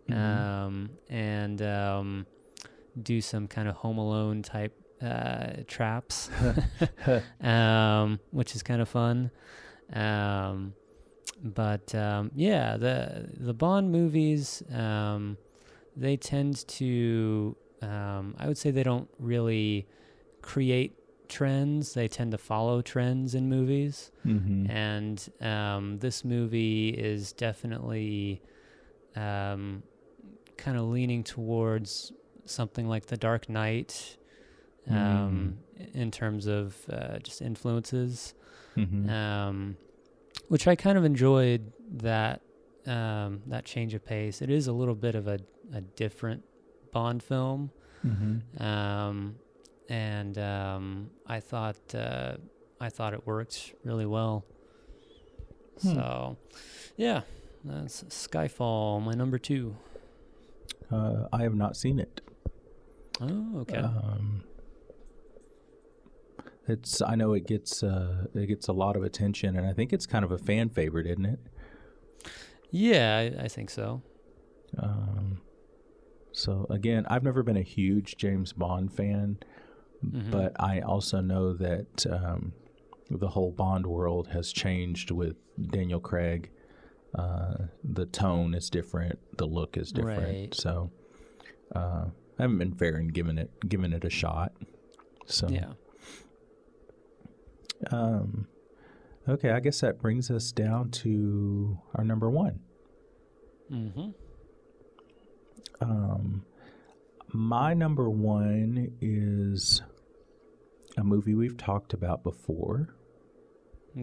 Mhm. 0.09 0.17
um, 0.17 0.91
and 1.09 1.61
um, 1.63 2.27
do 3.03 3.21
some 3.21 3.49
kind 3.49 3.69
of 3.69 3.75
Home 3.77 3.99
Alone 3.99 4.43
type 4.43 4.73
uh, 5.03 5.63
traps, 5.67 6.31
um, 7.41 8.21
which 8.31 8.55
is 8.55 8.63
kind 8.63 8.81
of 8.81 8.89
fun. 8.89 9.31
Um, 9.93 10.75
but 11.43 11.95
um, 11.95 12.31
yeah, 12.35 12.77
the 12.77 13.29
the 13.39 13.53
Bond 13.55 13.91
movies 13.93 14.63
um, 14.73 15.37
they 15.97 16.17
tend 16.17 16.67
to 16.69 17.57
um, 17.83 18.35
I 18.39 18.47
would 18.49 18.59
say 18.59 18.71
they 18.71 18.83
don't 18.83 19.09
really 19.19 19.87
create 20.43 20.95
trends. 21.29 21.95
They 21.95 22.09
tend 22.09 22.33
to 22.33 22.39
follow 22.39 22.83
trends 22.83 23.35
in 23.35 23.49
movies, 23.49 24.11
Mhm. 24.25 24.69
and 24.71 25.29
um, 25.41 25.99
this 25.99 26.25
movie 26.25 26.89
is 26.91 27.33
definitely 27.33 28.43
um, 29.17 29.83
kind 30.57 30.77
of 30.77 30.85
leaning 30.85 31.25
towards 31.25 32.13
something 32.45 32.87
like 32.89 33.07
The 33.07 33.17
Dark 33.17 33.49
Knight 33.49 34.17
um, 34.89 35.59
in 35.95 36.11
terms 36.11 36.47
of 36.47 36.77
uh, 36.91 37.19
just 37.19 37.43
influences 37.43 38.35
Mhm. 38.77 39.09
um, 39.11 39.77
which 40.49 40.69
I 40.69 40.77
kind 40.77 40.97
of 40.99 41.05
enjoyed 41.05 41.73
that 41.93 42.43
um, 42.87 43.43
that 43.49 43.65
change 43.65 43.95
of 43.95 44.05
pace. 44.05 44.41
It 44.43 44.49
is 44.51 44.69
a 44.69 44.73
little 44.73 44.95
bit 44.95 45.15
of 45.17 45.27
a, 45.27 45.39
a 45.73 45.81
different 45.81 46.45
Bond 46.93 47.21
film, 47.23 47.71
Mhm. 48.05 48.61
um, 48.61 49.37
and 49.89 50.39
um, 50.39 51.11
I 51.27 51.41
thought 51.41 51.95
uh, 51.95 52.37
I 52.81 52.89
thought 52.89 53.15
it 53.15 53.27
worked 53.27 53.75
really 53.85 54.07
well. 54.07 54.45
Hmm. 55.83 55.95
So, 55.95 56.37
yeah, 56.97 57.23
that's 57.65 58.05
Skyfall, 58.05 59.03
my 59.03 59.13
number 59.13 59.39
two. 59.39 59.77
Uh, 60.91 61.27
I 61.33 61.43
have 61.43 61.55
not 61.55 61.77
seen 61.77 61.99
it. 61.99 62.21
Oh, 63.21 63.61
okay. 63.61 63.79
Um, 63.79 64.45
it's. 66.69 67.01
I 67.03 67.15
know 67.15 67.33
it 67.33 67.47
gets. 67.47 67.83
Uh, 67.83 68.27
it 68.35 68.47
gets 68.47 68.69
a 68.69 68.73
lot 68.73 68.97
of 68.97 69.03
attention, 69.03 69.57
and 69.57 69.67
I 69.67 69.73
think 69.73 69.93
it's 69.93 70.07
kind 70.07 70.25
of 70.25 70.33
a 70.33 70.39
fan 70.39 70.69
favorite, 70.69 71.07
isn't 71.07 71.27
it? 71.27 71.39
yeah, 72.71 73.17
I, 73.17 73.45
I 73.45 73.49
think 73.49 73.71
so. 73.71 74.03
Um, 74.79 75.41
so 76.33 76.67
again, 76.69 77.07
I've 77.09 77.23
never 77.23 77.43
been 77.43 77.57
a 77.57 77.63
huge 77.63 78.17
James 78.17 78.53
Bond 78.53 78.93
fan, 78.93 79.39
Mhm. 80.05 80.31
but 80.31 80.53
I 80.61 80.81
also 80.81 81.21
know 81.21 81.53
that 81.55 82.07
um, 82.11 82.53
the 83.11 83.29
whole 83.29 83.51
Bond 83.53 83.87
world 83.87 84.29
has 84.29 84.53
changed 84.53 85.11
with 85.11 85.37
Daniel 85.71 86.01
Craig. 86.01 86.51
Uh, 87.15 87.67
the 87.83 88.05
tone 88.07 88.55
is 88.55 88.69
different, 88.69 89.19
the 89.39 89.47
look 89.47 89.77
is 89.77 89.91
different. 89.93 90.23
Right. 90.23 90.55
So 90.55 90.91
uh, 91.75 92.07
I 92.39 92.43
haven't 92.43 92.59
been 92.59 92.75
fair 92.75 92.99
in 92.99 93.09
giving 93.09 93.39
it 93.39 93.51
giving 93.69 93.93
it 93.93 94.05
a 94.05 94.11
shot. 94.11 94.53
So 95.27 95.49
Yeah. 95.49 95.73
um, 97.91 98.47
okay, 99.29 99.51
I 99.51 99.61
guess 99.61 99.81
that 99.81 100.01
brings 100.01 100.31
us 100.31 100.53
down 100.53 100.91
to 101.03 101.79
our 101.95 102.05
number 102.05 102.29
one. 102.31 102.61
Mm-hmm. 103.71 104.11
Um, 105.81 106.45
my 107.33 107.75
number 107.75 108.09
one 108.09 108.97
is 109.01 109.83
a 110.97 111.05
movie 111.05 111.35
we've 111.35 111.57
talked 111.57 111.93
about 111.93 112.23
before. 112.23 112.95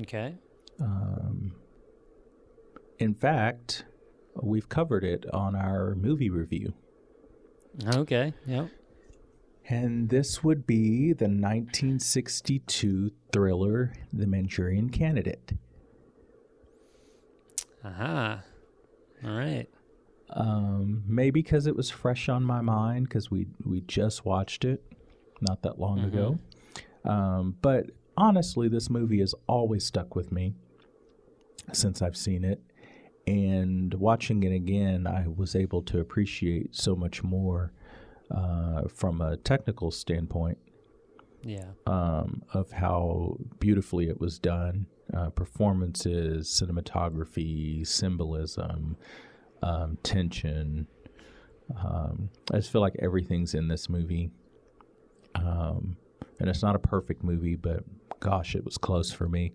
Okay. 0.02 0.36
Um, 0.80 1.54
in 3.00 3.14
fact, 3.14 3.86
we've 4.42 4.70
covered 4.70 5.04
it 5.04 5.26
on 5.32 5.56
our 5.56 5.96
movie 5.96 6.30
review. 6.30 6.74
Okay. 7.96 8.34
Yep. 8.46 8.70
And 9.70 10.10
this 10.10 10.44
would 10.44 10.68
be 10.68 11.14
the 11.14 11.26
1962 11.26 13.12
thriller, 13.32 13.94
The 14.12 14.28
Manchurian 14.28 14.90
Candidate. 14.90 15.54
Aha. 17.86 18.42
All 19.24 19.32
right. 19.32 19.68
Um, 20.36 21.04
maybe 21.08 21.42
because 21.42 21.68
it 21.68 21.76
was 21.76 21.90
fresh 21.90 22.28
on 22.28 22.44
my 22.44 22.62
mind 22.62 23.08
because 23.08 23.30
we 23.30 23.48
we 23.66 23.82
just 23.82 24.26
watched 24.26 24.66
it 24.66 24.84
not 25.42 25.62
that 25.62 25.80
long 25.80 26.00
ago. 26.00 26.40
Um, 27.06 27.56
but 27.62 27.88
honestly, 28.18 28.68
this 28.68 28.90
movie 28.90 29.20
has 29.20 29.36
always 29.48 29.86
stuck 29.86 30.16
with 30.16 30.32
me 30.32 30.56
since 31.72 32.02
I've 32.02 32.18
seen 32.18 32.44
it. 32.44 32.62
And 33.28 33.94
watching 33.94 34.44
it 34.44 34.54
again, 34.54 35.06
I 35.08 35.28
was 35.28 35.56
able 35.56 35.82
to 35.84 36.00
appreciate 36.00 36.76
so 36.76 36.96
much 36.96 37.24
more 37.24 37.72
uh, 38.32 38.88
from 38.88 39.22
a 39.22 39.38
technical 39.38 39.92
standpoint 39.92 40.58
Yeah. 41.44 41.68
um, 41.86 42.44
of 42.54 42.72
how 42.72 43.38
beautifully 43.60 44.10
it 44.10 44.20
was 44.20 44.40
done 44.40 44.88
uh, 45.14 45.30
performances, 45.30 46.48
cinematography, 46.50 47.86
symbolism, 47.86 48.98
um, 49.64 49.98
tension. 50.04 50.86
Um, 51.76 52.30
I 52.52 52.58
just 52.58 52.72
feel 52.72 52.82
like 52.82 52.96
everything's 53.00 53.56
in 53.56 53.68
this 53.68 53.90
movie. 53.90 54.30
Um, 55.36 55.98
and 56.40 56.50
it's 56.50 56.62
not 56.62 56.76
a 56.76 56.80
perfect 56.80 57.24
movie, 57.24 57.56
but 57.56 57.84
gosh, 58.20 58.56
it 58.56 58.64
was 58.66 58.78
close 58.78 59.12
for 59.12 59.28
me. 59.28 59.54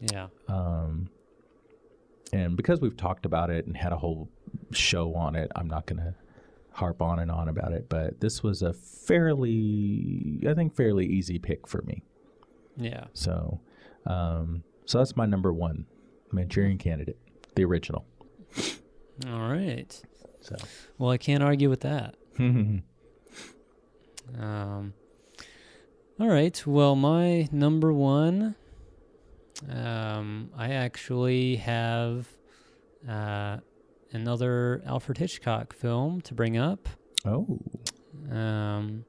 Yeah. 0.00 0.28
Um, 0.48 1.08
and 2.32 2.56
because 2.56 2.80
we've 2.80 2.96
talked 2.96 3.24
about 3.24 3.50
it 3.50 3.66
and 3.66 3.76
had 3.76 3.92
a 3.92 3.96
whole 3.96 4.28
show 4.72 5.14
on 5.14 5.34
it, 5.34 5.50
I'm 5.56 5.68
not 5.68 5.86
going 5.86 5.98
to 5.98 6.14
harp 6.72 7.00
on 7.00 7.18
and 7.18 7.30
on 7.30 7.48
about 7.48 7.72
it. 7.72 7.88
But 7.88 8.20
this 8.20 8.42
was 8.42 8.62
a 8.62 8.74
fairly, 8.74 10.42
I 10.46 10.54
think, 10.54 10.76
fairly 10.76 11.06
easy 11.06 11.38
pick 11.38 11.66
for 11.66 11.82
me. 11.82 12.02
Yeah. 12.76 13.06
So, 13.14 13.60
um, 14.04 14.62
so 14.84 14.98
that's 14.98 15.16
my 15.16 15.24
number 15.24 15.52
one 15.52 15.86
Manchurian 16.32 16.76
Candidate, 16.76 17.18
the 17.54 17.64
original. 17.64 18.04
All 19.28 19.48
right. 19.50 20.00
So, 20.40 20.56
Well, 20.98 21.10
I 21.10 21.16
can't 21.18 21.42
argue 21.42 21.68
with 21.70 21.80
that. 21.80 22.14
Um, 24.38 24.92
all 26.18 26.28
right. 26.28 26.66
Well, 26.66 26.96
my 26.96 27.48
number 27.52 27.92
one, 27.92 28.56
um, 29.70 30.50
I 30.56 30.70
actually 30.72 31.56
have 31.56 32.26
uh, 33.08 33.58
another 34.12 34.82
Alfred 34.84 35.18
Hitchcock 35.18 35.72
film 35.74 36.20
to 36.22 36.34
bring 36.34 36.56
up, 36.56 36.88
oh, 37.24 37.60
um, 38.30 39.04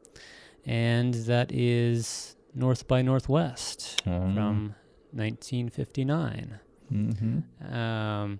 and 0.65 1.13
that 1.15 1.51
is 1.51 2.35
North 2.53 2.87
by 2.87 3.01
Northwest 3.01 4.03
Mm. 4.05 4.33
from 4.35 4.75
1959. 5.13 6.59
mm-hmm. 6.93 7.73
Um, 7.75 8.39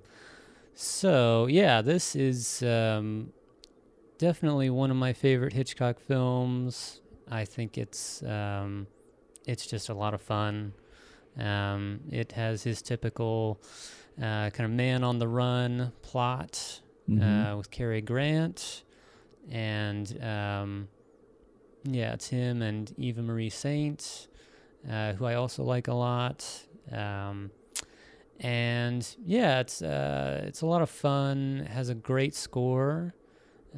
so 0.80 1.48
yeah, 1.48 1.82
this 1.82 2.16
is 2.16 2.62
um, 2.62 3.34
definitely 4.20 4.70
one 4.70 4.92
of 4.92 4.98
my 4.98 5.12
favorite 5.14 5.54
Hitchcock 5.54 6.00
films. 6.00 7.02
I 7.30 7.46
think 7.46 7.78
it's 7.78 8.22
um, 8.24 8.86
it's 9.48 9.66
just 9.66 9.90
a 9.90 9.94
lot 9.96 10.14
of 10.14 10.22
fun. 10.22 10.74
Um, 11.38 12.02
it 12.12 12.32
has 12.34 12.64
his 12.64 12.82
typical 12.84 13.60
uh, 14.20 14.50
kind 14.52 14.66
of 14.66 14.72
man 14.72 15.04
on 15.04 15.18
the 15.20 15.28
run 15.28 15.92
plot 16.04 16.82
Mhm. 17.10 17.54
uh, 17.54 17.58
with 17.58 17.72
Cary 17.72 18.02
Grant, 18.02 18.84
and 19.50 20.22
um, 20.22 20.90
yeah, 21.84 22.14
it's 22.14 22.28
him 22.28 22.62
and 22.62 22.94
Eva 22.98 23.22
Marie 23.22 23.50
Saint, 23.50 24.28
uh, 24.90 25.14
who 25.14 25.26
I 25.26 25.36
also 25.36 25.64
like 25.64 25.88
a 25.88 25.94
lot. 25.94 26.46
Um, 26.92 27.50
and 28.40 29.08
yeah, 29.26 29.60
it's 29.60 29.82
uh, 29.82 30.44
it's 30.46 30.62
a 30.62 30.66
lot 30.66 30.82
of 30.82 30.90
fun. 30.90 31.64
It 31.66 31.72
has 31.72 31.90
a 31.90 31.96
great 31.96 32.36
score, 32.36 33.14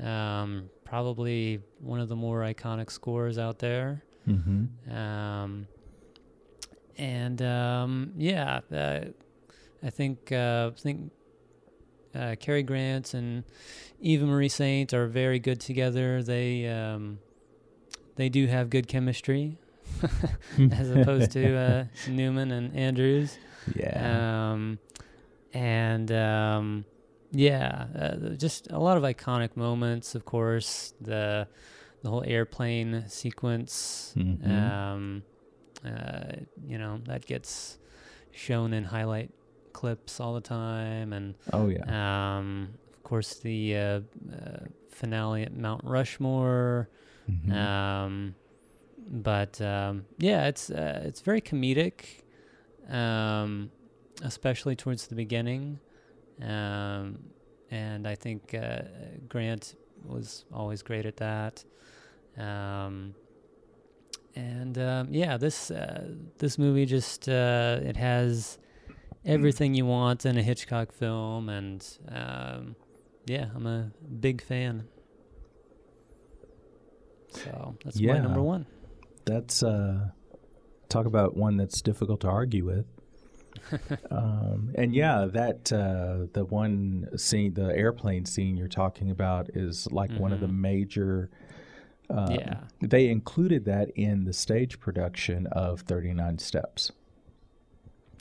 um, 0.02 0.70
probably 0.84 1.62
one 1.80 2.00
of 2.00 2.10
the 2.10 2.16
more 2.16 2.42
iconic 2.42 2.92
scores 2.92 3.38
out 3.38 3.60
there. 3.60 4.04
Mm-hmm. 4.28 4.92
Um, 4.94 5.68
and 6.98 7.42
um, 7.42 8.12
yeah, 8.18 8.60
uh, 8.74 9.06
I 9.82 9.90
think 9.90 10.32
uh, 10.32 10.72
think 10.72 11.12
uh, 12.14 12.36
Cary 12.40 12.64
Grant 12.64 13.14
and 13.14 13.44
Eva 14.02 14.26
Marie 14.26 14.50
Saint 14.50 14.94
are 14.94 15.08
very 15.08 15.40
good 15.40 15.62
together. 15.62 16.22
They 16.22 16.68
um, 16.68 17.20
they 18.18 18.28
do 18.28 18.48
have 18.48 18.70
good 18.70 18.90
chemistry, 18.90 19.58
as 20.74 20.92
opposed 20.92 21.32
to 21.32 21.56
uh, 21.56 21.86
Newman 22.10 22.52
and 22.52 22.76
Andrews. 22.76 23.38
Yeah. 23.76 24.52
Um, 24.52 24.80
and 25.54 26.12
um, 26.12 26.86
yeah, 27.32 27.88
uh, 27.98 28.16
just 28.36 28.72
a 28.72 28.80
lot 28.80 28.98
of 28.98 29.04
iconic 29.04 29.56
moments. 29.56 30.16
Of 30.16 30.26
course, 30.26 30.94
the 31.02 31.48
the 32.02 32.10
whole 32.10 32.24
airplane 32.26 33.06
sequence. 33.08 34.14
Mhm. 34.18 34.50
Um, 34.50 35.24
uh, 35.86 36.34
you 36.66 36.78
know 36.78 37.00
that 37.06 37.26
gets 37.26 37.78
shown 38.32 38.74
in 38.74 38.84
highlight 38.84 39.32
clips 39.74 40.20
all 40.20 40.34
the 40.34 40.42
time, 40.42 41.14
and 41.14 41.36
oh 41.54 41.68
yeah. 41.68 42.38
um, 42.38 42.70
of 42.94 43.04
course 43.04 43.36
the 43.36 43.76
uh, 43.76 44.02
uh, 44.34 44.66
finale 44.90 45.44
at 45.44 45.56
Mount 45.56 45.84
Rushmore. 45.84 46.90
Mhm. 47.30 47.54
Um, 47.54 48.36
but 49.10 49.60
um, 49.62 50.06
yeah, 50.18 50.48
it's 50.48 50.70
uh, 50.70 51.02
it's 51.06 51.22
very 51.22 51.42
comedic, 51.42 52.22
um, 52.90 53.72
especially 54.24 54.76
towards 54.76 55.08
the 55.08 55.16
beginning, 55.16 55.80
um, 56.42 57.20
and 57.72 58.08
I 58.08 58.16
think 58.16 58.54
uh, 58.54 58.82
Grant 59.28 59.76
was 60.04 60.46
always 60.54 60.82
great 60.82 61.06
at 61.06 61.18
that. 61.18 61.64
Um, 62.38 63.16
and 64.36 64.78
um, 64.78 65.08
yeah, 65.12 65.38
this 65.38 65.72
uh, 65.72 66.10
this 66.38 66.58
movie 66.58 66.86
just 66.86 67.28
uh, 67.28 67.80
it 67.82 67.98
has 67.98 68.58
everything 69.26 69.74
you 69.74 69.86
want 69.86 70.26
in 70.26 70.38
a 70.38 70.42
Hitchcock 70.42 70.92
film, 70.94 71.50
and 71.50 71.86
um, 72.10 72.76
yeah, 73.26 73.48
I'm 73.56 73.66
a 73.68 73.92
big 74.20 74.42
fan. 74.42 74.88
So 77.32 77.76
that's 77.84 78.00
my 78.00 78.20
number 78.20 78.42
one. 78.42 78.66
that's 79.26 79.62
uh 79.62 80.10
talk 80.90 81.06
about 81.06 81.38
one 81.38 81.58
that's 81.58 81.82
difficult 81.82 82.20
to 82.22 82.28
argue 82.28 82.66
with 82.66 82.86
um, 84.12 84.72
and 84.76 84.94
yeah 84.94 85.26
that 85.26 85.72
uh, 85.74 86.26
the 86.34 86.46
one 86.46 87.08
scene 87.18 87.54
the 87.54 87.76
airplane 87.76 88.26
scene 88.26 88.56
you're 88.58 88.68
talking 88.68 89.10
about 89.12 89.50
is 89.56 89.88
like 89.92 90.12
one 90.18 90.32
of 90.32 90.40
the 90.40 90.48
Mhm. 90.48 90.60
major 90.60 91.30
uh, 92.10 92.28
Yeah. 92.32 92.60
they 92.82 93.08
included 93.10 93.66
that 93.66 93.90
in 93.92 94.26
the 94.26 94.34
stage 94.34 94.80
production 94.80 95.46
of 95.48 95.82
39 95.82 96.38
steps 96.40 96.92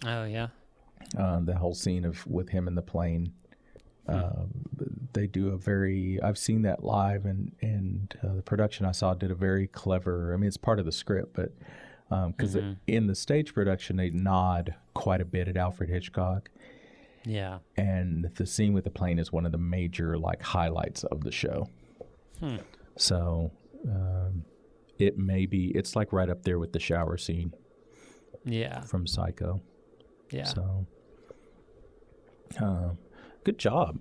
Oh 0.05 0.25
yeah. 0.25 0.49
uh, 1.17 1.41
the 1.41 1.57
whole 1.57 1.75
scene 1.75 2.05
of 2.05 2.27
with 2.27 2.51
him 2.51 2.69
in 2.69 2.75
the 2.75 2.83
plane. 2.83 3.33
Um, 4.07 4.49
they 5.13 5.27
do 5.27 5.49
a 5.51 5.57
very. 5.59 6.19
I've 6.23 6.39
seen 6.39 6.63
that 6.63 6.83
live, 6.83 7.27
and 7.27 7.53
and 7.61 8.15
uh, 8.23 8.37
the 8.37 8.43
production 8.43 8.87
I 8.87 8.93
saw 8.93 9.13
did 9.13 9.31
a 9.31 9.35
very 9.35 9.67
clever. 9.67 10.33
I 10.33 10.37
mean, 10.39 10.49
it's 10.49 10.57
part 10.57 10.79
of 10.79 10.87
the 10.87 10.93
script, 10.93 11.35
but 11.35 11.53
because 12.09 12.55
Mhm. 12.55 12.77
in 12.87 13.07
the 13.07 13.15
stage 13.15 13.53
production 13.55 13.97
they 13.97 14.11
nod 14.11 14.75
quite 14.95 15.21
a 15.21 15.25
bit 15.25 15.47
at 15.49 15.57
Alfred 15.57 15.91
Hitchcock, 15.91 16.51
Yeah. 17.27 17.59
and 17.77 18.31
the 18.37 18.47
scene 18.47 18.73
with 18.73 18.85
the 18.85 18.91
plane 18.91 19.19
is 19.19 19.33
one 19.33 19.45
of 19.45 19.53
the 19.53 19.59
major 19.59 20.19
like 20.19 20.43
highlights 20.43 21.05
of 21.05 21.23
the 21.25 21.33
show. 21.33 21.69
Hmm. 22.41 22.57
So 22.97 23.51
um, 23.89 24.45
it 24.99 25.17
may 25.19 25.47
be. 25.47 25.71
It's 25.77 25.95
like 25.95 26.13
right 26.13 26.29
up 26.29 26.43
there 26.43 26.59
with 26.59 26.73
the 26.73 26.81
shower 26.81 27.17
scene 27.17 27.53
Yeah. 28.45 28.81
from 28.81 29.07
Psycho. 29.07 29.61
Yeah. 30.33 30.45
So, 30.45 30.87
uh, 32.61 32.91
good 33.45 33.59
job. 33.59 33.99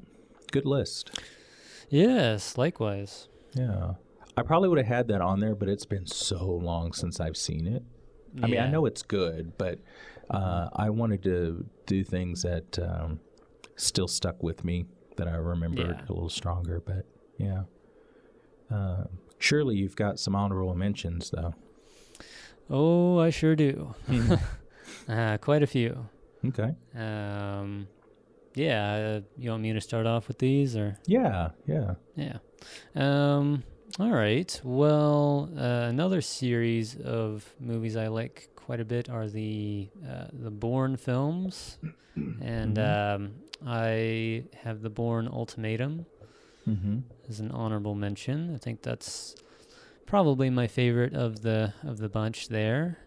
Good 0.52 0.66
list. 0.66 1.12
Yes. 1.90 2.58
Likewise. 2.58 3.28
Yeah. 3.54 3.96
I 4.36 4.42
probably 4.44 4.70
would 4.70 4.78
have 4.78 4.88
had 4.88 5.08
that 5.10 5.22
on 5.22 5.40
there, 5.40 5.56
but 5.56 5.68
it's 5.70 5.86
been 5.86 6.06
so 6.08 6.46
long 6.46 6.94
since 6.94 7.20
I've 7.20 7.38
seen 7.38 7.68
it. 7.68 7.84
I 8.44 8.48
mean, 8.48 8.60
I 8.60 8.70
know 8.70 8.86
it's 8.86 9.02
good, 9.04 9.58
but 9.58 9.80
uh, 10.30 10.70
I 10.74 10.90
wanted 10.90 11.24
to 11.24 11.66
do 11.86 12.04
things 12.04 12.44
that 12.44 12.78
um, 12.80 13.20
still 13.76 14.08
stuck 14.08 14.44
with 14.44 14.64
me 14.64 14.86
that 15.18 15.28
I 15.28 15.36
remembered 15.36 15.98
Yeah. 16.00 16.06
a 16.08 16.14
little 16.14 16.30
stronger. 16.30 16.80
But 16.86 17.06
yeah. 17.38 17.64
Uh, 18.70 19.06
surely 19.40 19.76
you've 19.78 19.96
got 19.96 20.20
some 20.20 20.36
honorable 20.36 20.76
mentions, 20.76 21.30
though. 21.32 21.54
Oh, 22.70 23.18
I 23.20 23.30
sure 23.30 23.56
do. 23.56 23.96
uh, 25.10 25.38
quite 25.38 25.64
a 25.64 25.68
few. 25.68 26.10
Okay. 26.46 26.76
Um, 26.96 27.88
yeah. 28.56 28.94
Uh, 28.94 29.22
you 29.38 29.50
want 29.52 29.64
me 29.64 29.74
to 29.74 29.82
start 29.82 30.06
off 30.06 30.28
with 30.28 30.40
these, 30.40 30.76
or 30.76 30.98
Yeah. 31.08 31.52
Yeah. 31.66 31.94
yeah? 32.16 32.38
Um, 32.96 33.64
All 34.00 34.12
right. 34.12 34.60
Well, 34.64 35.50
uh, 35.58 35.62
another 35.90 36.22
series 36.22 36.96
of 36.98 37.52
movies 37.60 37.96
I 37.96 38.08
like 38.08 38.50
quite 38.56 38.80
a 38.80 38.86
bit 38.86 39.10
are 39.10 39.28
the 39.28 39.90
uh, 40.08 40.26
the 40.34 40.52
Bourne 40.52 40.98
films, 40.98 41.80
and 42.42 42.78
um, 42.78 43.32
I 43.66 44.44
have 44.62 44.82
the 44.82 44.90
Bourne 44.90 45.28
Ultimatum 45.28 46.06
Mm-hmm. 46.68 46.98
as 47.30 47.40
an 47.40 47.50
honorable 47.52 47.96
mention. 47.96 48.54
I 48.54 48.58
think 48.58 48.82
that's 48.82 49.36
probably 50.06 50.50
my 50.50 50.68
favorite 50.68 51.14
of 51.14 51.42
the 51.42 51.74
of 51.84 51.98
the 51.98 52.10
bunch 52.10 52.50
there. 52.50 52.98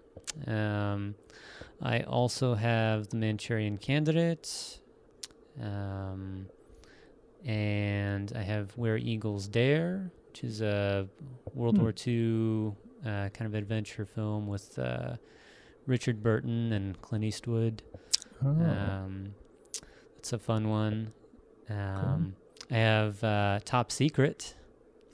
Um, 0.46 1.14
I 1.82 2.00
also 2.00 2.54
have 2.54 3.08
the 3.10 3.16
Manchurian 3.16 3.76
Candidate, 3.76 4.80
um, 5.62 6.46
and 7.44 8.32
I 8.34 8.42
have 8.42 8.70
Where 8.78 8.96
Eagles 8.96 9.46
Dare, 9.46 10.10
which 10.30 10.44
is 10.44 10.60
a 10.62 11.08
World 11.54 11.76
Hmm. 11.76 11.82
War 11.82 11.94
II 12.06 12.72
uh, 13.04 13.28
kind 13.30 13.46
of 13.46 13.54
adventure 13.54 14.04
film 14.06 14.46
with 14.46 14.78
uh, 14.78 15.16
Richard 15.86 16.22
Burton 16.22 16.72
and 16.72 17.00
Clint 17.02 17.24
Eastwood. 17.24 17.82
Oh. 18.44 18.48
Um, 18.48 19.34
it's 20.18 20.32
a 20.32 20.38
fun 20.38 20.68
one. 20.68 21.12
Um, 21.68 22.36
I 22.70 22.76
have 22.76 23.22
uh, 23.24 23.58
Top 23.64 23.90
Secret, 23.90 24.54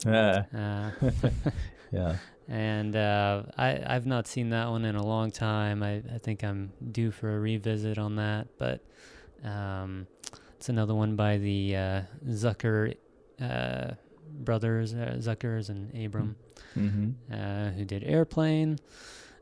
Ah, 0.05 0.45
uh, 0.55 0.91
yeah. 1.91 2.17
and 2.47 2.95
uh, 2.95 3.43
I 3.57 3.81
I've 3.87 4.05
not 4.05 4.27
seen 4.27 4.49
that 4.51 4.69
one 4.69 4.85
in 4.85 4.95
a 4.95 5.03
long 5.05 5.31
time. 5.31 5.81
I, 5.81 6.03
I 6.13 6.17
think 6.19 6.43
I'm 6.43 6.71
due 6.91 7.09
for 7.11 7.35
a 7.35 7.39
revisit 7.39 7.97
on 7.97 8.15
that, 8.17 8.47
but 8.59 8.81
um, 9.43 10.05
it's 10.55 10.69
another 10.69 10.93
one 10.93 11.15
by 11.15 11.37
the 11.37 11.75
uh, 11.75 12.01
Zucker 12.27 12.95
uh, 13.41 13.91
brothers, 14.37 14.93
uh, 14.93 15.15
Zuckers 15.19 15.69
and 15.69 15.89
Abram 16.05 16.35
Mm-hmm. 16.77 17.33
uh, 17.33 17.69
who 17.71 17.85
did 17.85 18.03
Airplane. 18.03 18.77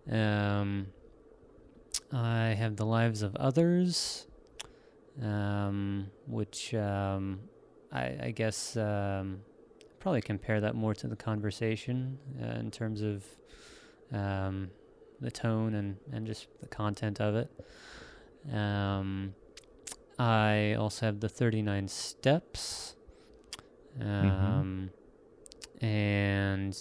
Um, 0.10 0.88
I 2.12 2.50
have 2.50 2.76
The 2.78 2.86
Lives 2.86 3.22
of 3.22 3.36
Others, 3.36 4.28
um, 5.22 6.08
which 6.28 6.74
um, 6.74 7.40
I, 7.92 8.16
I 8.24 8.32
guess 8.32 8.78
um, 8.78 9.40
probably 10.00 10.22
compare 10.22 10.62
that 10.62 10.76
more 10.76 10.94
to 10.94 11.08
The 11.08 11.16
Conversation 11.16 12.18
uh, 12.42 12.60
in 12.60 12.72
terms 12.72 13.02
of 13.02 13.26
um, 14.14 14.70
the 15.20 15.32
tone 15.32 15.74
and, 15.76 15.98
and 16.14 16.26
just 16.28 16.48
the 16.62 16.68
content 16.68 17.20
of 17.20 17.36
it. 17.36 17.50
Um, 18.54 19.34
I 20.20 20.74
also 20.74 21.08
have 21.08 21.20
The 21.20 21.30
39 21.30 21.88
Steps. 21.88 22.96
Um, 24.02 24.90
and 25.82 26.76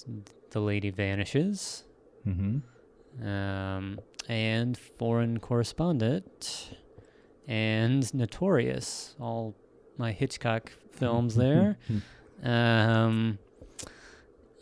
the 0.51 0.61
lady 0.61 0.91
vanishes. 0.91 1.85
Mm-hmm. 2.27 3.27
um, 3.27 4.01
and 4.31 4.79
foreign 4.79 5.39
correspondent 5.39 6.75
and 7.47 8.15
notorious 8.15 9.15
all 9.21 9.55
my 9.99 10.13
hitchcock 10.13 10.73
films 10.93 11.35
there. 11.35 11.79
Um, 12.43 13.39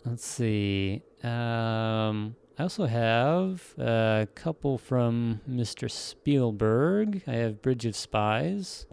let's 0.05 0.25
see. 0.25 1.03
Um, 1.25 2.37
i 2.57 2.63
also 2.63 2.85
have 2.87 3.75
a 3.79 4.29
couple 4.37 4.79
from 4.79 5.41
mr 5.51 5.91
spielberg. 5.91 7.23
I 7.27 7.33
have 7.33 7.61
bridge 7.63 7.87
of 7.87 7.97
spies. 7.97 8.87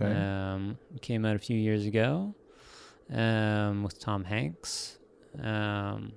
Okay. 0.00 0.12
um, 0.12 0.78
came 1.00 1.24
out 1.24 1.34
a 1.34 1.40
few 1.40 1.56
years 1.56 1.86
ago 1.86 2.34
um, 3.10 3.82
with 3.82 3.98
Tom 3.98 4.24
Hanks. 4.24 4.98
Um, 5.42 6.12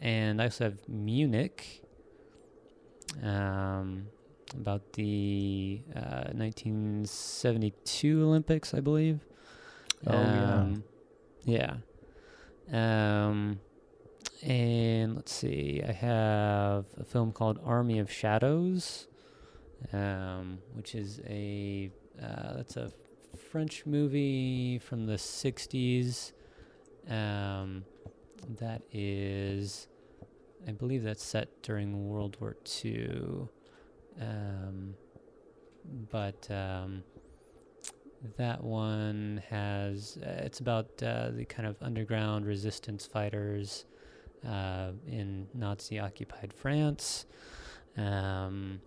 and 0.00 0.40
I 0.40 0.46
also 0.46 0.64
have 0.64 0.88
Munich 0.88 1.82
um, 3.22 4.06
about 4.54 4.92
the 4.94 5.82
uh, 5.94 6.32
1972 6.32 8.22
Olympics, 8.22 8.74
I 8.74 8.80
believe. 8.80 9.20
Oh, 10.06 10.12
yeah. 10.12 10.54
um, 10.54 10.84
yeah. 11.44 11.76
Um, 12.72 13.60
and 14.42 15.14
let's 15.16 15.32
see, 15.32 15.82
I 15.86 15.92
have 15.92 16.86
a 16.98 17.04
film 17.04 17.32
called 17.32 17.58
Army 17.64 17.98
of 17.98 18.10
Shadows, 18.10 19.06
um, 19.92 20.58
which 20.74 20.94
is 20.94 21.20
a 21.26 21.90
uh, 22.22 22.54
that's 22.54 22.76
a 22.76 22.90
French 23.34 23.86
movie 23.86 24.78
from 24.78 25.06
the 25.06 25.14
60s. 25.14 26.32
Um, 27.08 27.84
that 28.58 28.82
is, 28.92 29.88
I 30.66 30.72
believe 30.72 31.02
that's 31.02 31.24
set 31.24 31.62
during 31.62 32.08
World 32.08 32.36
War 32.40 32.56
II. 32.84 33.48
Um, 34.20 34.94
but 36.10 36.48
um, 36.50 37.02
that 38.36 38.62
one 38.62 39.42
has, 39.50 40.18
uh, 40.22 40.42
it's 40.44 40.60
about 40.60 41.02
uh, 41.02 41.30
the 41.30 41.44
kind 41.44 41.68
of 41.68 41.76
underground 41.82 42.46
resistance 42.46 43.06
fighters 43.06 43.84
uh, 44.46 44.90
in 45.06 45.46
Nazi 45.54 45.98
occupied 45.98 46.52
France. 46.52 47.26
Um, 47.96 48.80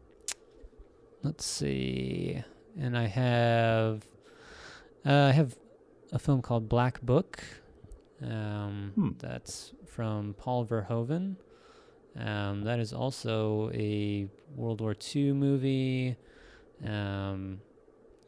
let's 1.23 1.45
see. 1.45 2.43
And 2.79 2.97
I 2.97 3.07
have 3.07 4.05
uh, 5.07 5.29
I 5.29 5.31
have 5.31 5.55
a 6.11 6.19
film 6.19 6.41
called 6.41 6.67
Black 6.69 7.01
Book. 7.01 7.41
Um, 8.21 8.91
Hmm. 8.95 9.09
That's 9.19 9.73
from 9.85 10.33
Paul 10.33 10.65
Verhoeven. 10.65 11.35
Um, 12.15 12.63
that 12.63 12.79
is 12.79 12.93
also 12.93 13.69
a 13.73 14.27
World 14.55 14.81
War 14.81 14.95
II 15.15 15.33
movie. 15.33 16.17
Um, 16.83 17.61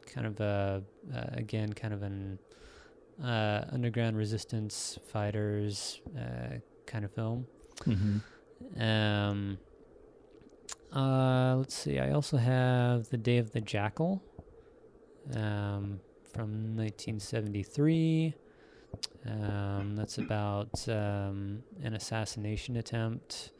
kind 0.06 0.26
of 0.26 0.40
a 0.40 0.82
uh, 1.14 1.24
again 1.32 1.72
kind 1.72 1.94
of 1.94 2.02
an 2.02 2.38
uh, 3.22 3.64
underground 3.70 4.16
resistance 4.16 4.98
fighters 5.08 6.00
uh, 6.16 6.58
kind 6.86 7.04
of 7.04 7.12
film. 7.12 7.46
Mm-hmm. 7.84 8.82
Um, 8.82 9.58
uh, 10.92 11.56
let's 11.56 11.74
see. 11.74 11.98
I 11.98 12.12
also 12.12 12.36
have 12.36 13.08
The 13.10 13.16
Day 13.16 13.38
of 13.38 13.52
the 13.52 13.60
Jackal 13.60 14.22
um, 15.34 16.00
from 16.32 16.76
1973. 16.76 18.34
Um, 19.26 19.94
that's 19.96 20.18
about 20.18 20.88
um, 20.88 21.62
an 21.82 21.94
assassination 21.94 22.76
attempt. 22.76 23.50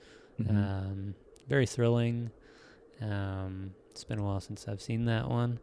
Mm-hmm. 0.41 0.57
Um, 0.57 1.15
very 1.49 1.67
thrilling. 1.67 2.31
Um, 3.01 3.75
it's 3.91 4.05
been 4.05 4.19
a 4.19 4.23
while 4.23 4.41
since 4.41 4.67
I've 4.69 4.81
seen 4.81 5.05
that 5.07 5.29
one. 5.29 5.59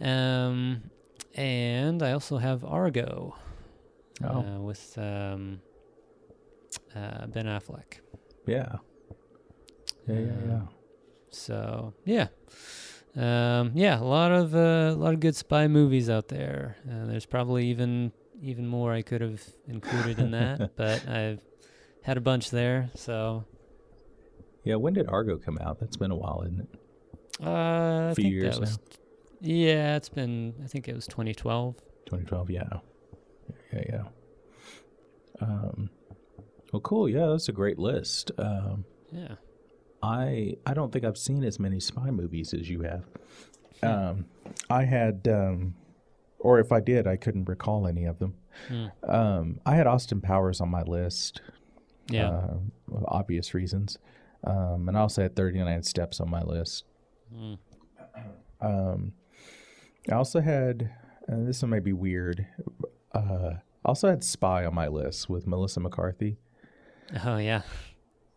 Um, 0.00 0.82
and 1.34 2.02
I 2.02 2.12
also 2.12 2.38
have 2.38 2.64
Argo 2.64 3.36
oh, 4.24 4.28
uh, 4.28 4.60
with 4.60 4.96
um, 4.98 5.60
uh, 6.94 7.26
Ben 7.26 7.46
Affleck. 7.46 8.00
yeah. 8.46 8.76
Yeah, 10.08 10.18
yeah, 10.18 10.32
yeah. 10.48 10.60
So 11.30 11.94
yeah, 12.04 12.28
um, 13.16 13.72
yeah, 13.74 13.98
a 14.00 14.04
lot 14.04 14.32
of 14.32 14.54
uh, 14.54 14.92
a 14.94 14.96
lot 14.96 15.14
of 15.14 15.20
good 15.20 15.36
spy 15.36 15.68
movies 15.68 16.08
out 16.08 16.28
there. 16.28 16.76
Uh, 16.88 17.06
there's 17.06 17.26
probably 17.26 17.66
even 17.68 18.12
even 18.42 18.66
more 18.66 18.92
I 18.92 19.02
could 19.02 19.20
have 19.20 19.42
included 19.68 20.18
in 20.18 20.30
that, 20.32 20.72
but 20.76 21.06
I've 21.08 21.40
had 22.02 22.16
a 22.16 22.20
bunch 22.20 22.50
there. 22.50 22.90
So 22.94 23.44
Yeah, 24.64 24.76
when 24.76 24.94
did 24.94 25.08
Argo 25.08 25.36
come 25.36 25.58
out? 25.60 25.80
That's 25.80 25.96
been 25.96 26.10
a 26.10 26.16
while, 26.16 26.42
isn't 26.46 26.60
it? 26.60 26.68
uh, 27.46 28.08
I 28.10 28.14
Few 28.14 28.28
years 28.30 28.54
that 28.54 28.60
was 28.60 28.78
yeah, 29.40 29.96
it's 29.96 30.08
been 30.08 30.54
I 30.62 30.66
think 30.66 30.88
it 30.88 30.94
was 30.94 31.06
2012. 31.06 31.76
2012, 32.06 32.50
yeah. 32.50 32.62
Yeah, 33.72 33.82
yeah. 33.88 34.02
Um, 35.40 35.90
well, 36.72 36.80
cool. 36.80 37.08
Yeah, 37.08 37.26
that's 37.26 37.48
a 37.48 37.52
great 37.52 37.78
list. 37.78 38.30
Um, 38.38 38.84
Yeah. 39.10 39.36
I 40.02 40.56
I 40.66 40.74
don't 40.74 40.92
think 40.92 41.04
I've 41.04 41.18
seen 41.18 41.44
as 41.44 41.58
many 41.58 41.80
spy 41.80 42.10
movies 42.10 42.54
as 42.54 42.68
you 42.68 42.82
have. 42.82 43.04
Um, 43.82 44.26
I 44.68 44.84
had, 44.84 45.26
um, 45.28 45.74
or 46.38 46.58
if 46.58 46.70
I 46.72 46.80
did, 46.80 47.06
I 47.06 47.16
couldn't 47.16 47.48
recall 47.48 47.86
any 47.86 48.04
of 48.04 48.18
them. 48.18 48.34
Hmm. 48.68 48.86
Um, 49.08 49.60
I 49.64 49.74
had 49.74 49.86
Austin 49.86 50.20
Powers 50.20 50.60
on 50.60 50.68
my 50.68 50.82
list. 50.82 51.40
Yeah. 52.10 52.28
uh, 52.28 52.58
obvious 53.06 53.54
reasons. 53.54 53.98
Um, 54.44 54.88
and 54.88 54.96
I 54.96 55.00
also 55.00 55.22
had 55.22 55.36
39 55.36 55.82
Steps 55.82 56.20
on 56.20 56.28
my 56.30 56.42
list. 56.42 56.84
Mm. 57.34 57.58
Um, 58.60 59.12
I 60.10 60.14
also 60.14 60.40
had, 60.40 60.90
and 61.28 61.46
this 61.46 61.62
one 61.62 61.70
may 61.70 61.80
be 61.80 61.92
weird, 61.92 62.46
uh, 63.14 63.52
I 63.84 63.88
also 63.88 64.08
had 64.08 64.24
Spy 64.24 64.64
on 64.64 64.74
my 64.74 64.88
list 64.88 65.28
with 65.28 65.46
Melissa 65.46 65.80
McCarthy. 65.80 66.38
Oh 67.24 67.38
yeah. 67.38 67.62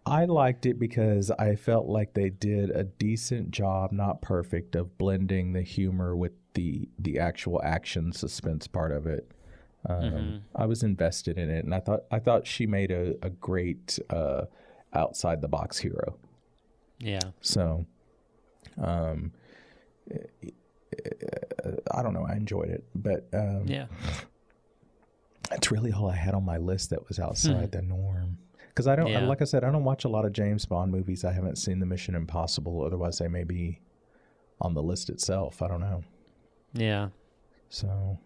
I 0.05 0.25
liked 0.25 0.65
it 0.65 0.77
because 0.79 1.31
I 1.31 1.55
felt 1.55 1.87
like 1.87 2.13
they 2.13 2.29
did 2.29 2.69
a 2.71 2.83
decent 2.83 3.51
job, 3.51 3.91
not 3.91 4.21
perfect, 4.21 4.75
of 4.75 4.97
blending 4.97 5.53
the 5.53 5.61
humor 5.61 6.15
with 6.15 6.33
the 6.53 6.89
the 6.99 7.19
actual 7.19 7.61
action 7.63 8.11
suspense 8.11 8.67
part 8.67 8.91
of 8.91 9.07
it. 9.07 9.31
Um, 9.87 10.03
Mhm. 10.03 10.41
I 10.55 10.65
was 10.65 10.83
invested 10.83 11.37
in 11.37 11.49
it, 11.49 11.63
and 11.65 11.73
I 11.73 11.79
thought 11.79 12.03
I 12.11 12.19
thought 12.19 12.45
she 12.47 12.65
made 12.67 12.91
a 12.91 13.15
a 13.25 13.29
great 13.29 13.97
uh, 14.09 14.45
outside 14.93 15.41
the 15.41 15.47
box 15.47 15.77
hero. 15.79 16.17
Yeah. 16.99 17.19
So, 17.41 17.85
um, 18.77 19.31
I 21.91 22.01
don't 22.03 22.13
know. 22.13 22.25
I 22.25 22.35
enjoyed 22.35 22.69
it, 22.69 22.83
but 22.93 23.27
um, 23.33 23.67
Yeah. 23.67 23.87
that's 25.49 25.71
really 25.71 25.91
all 25.91 26.09
I 26.09 26.15
had 26.15 26.33
on 26.33 26.45
my 26.45 26.57
list 26.57 26.89
that 26.91 27.07
was 27.07 27.19
outside 27.19 27.71
the 27.71 27.81
norm. 27.81 28.37
Because 28.73 28.87
I 28.87 28.95
don't. 28.95 29.07
Yeah. 29.07 29.19
like 29.25 29.41
I 29.41 29.45
said, 29.45 29.63
I 29.63 29.71
don't 29.71 29.83
watch 29.83 30.03
a 30.03 30.09
lot 30.09 30.25
of 30.25 30.33
James 30.33 30.65
Bond 30.65 30.91
movies. 30.91 31.23
I 31.23 31.31
haven't 31.31 31.57
seen 31.57 31.79
the 31.79 31.85
Mission 31.85 32.15
Impossible. 32.15 32.83
Otherwise, 32.83 33.19
they 33.19 33.27
may 33.27 33.43
be 33.43 33.79
on 34.61 34.73
the 34.73 34.81
list 34.81 35.09
itself. 35.09 35.61
I 35.61 35.67
don't 35.67 35.81
know. 35.81 36.03
Yeah. 36.73 37.09
So, 37.69 38.17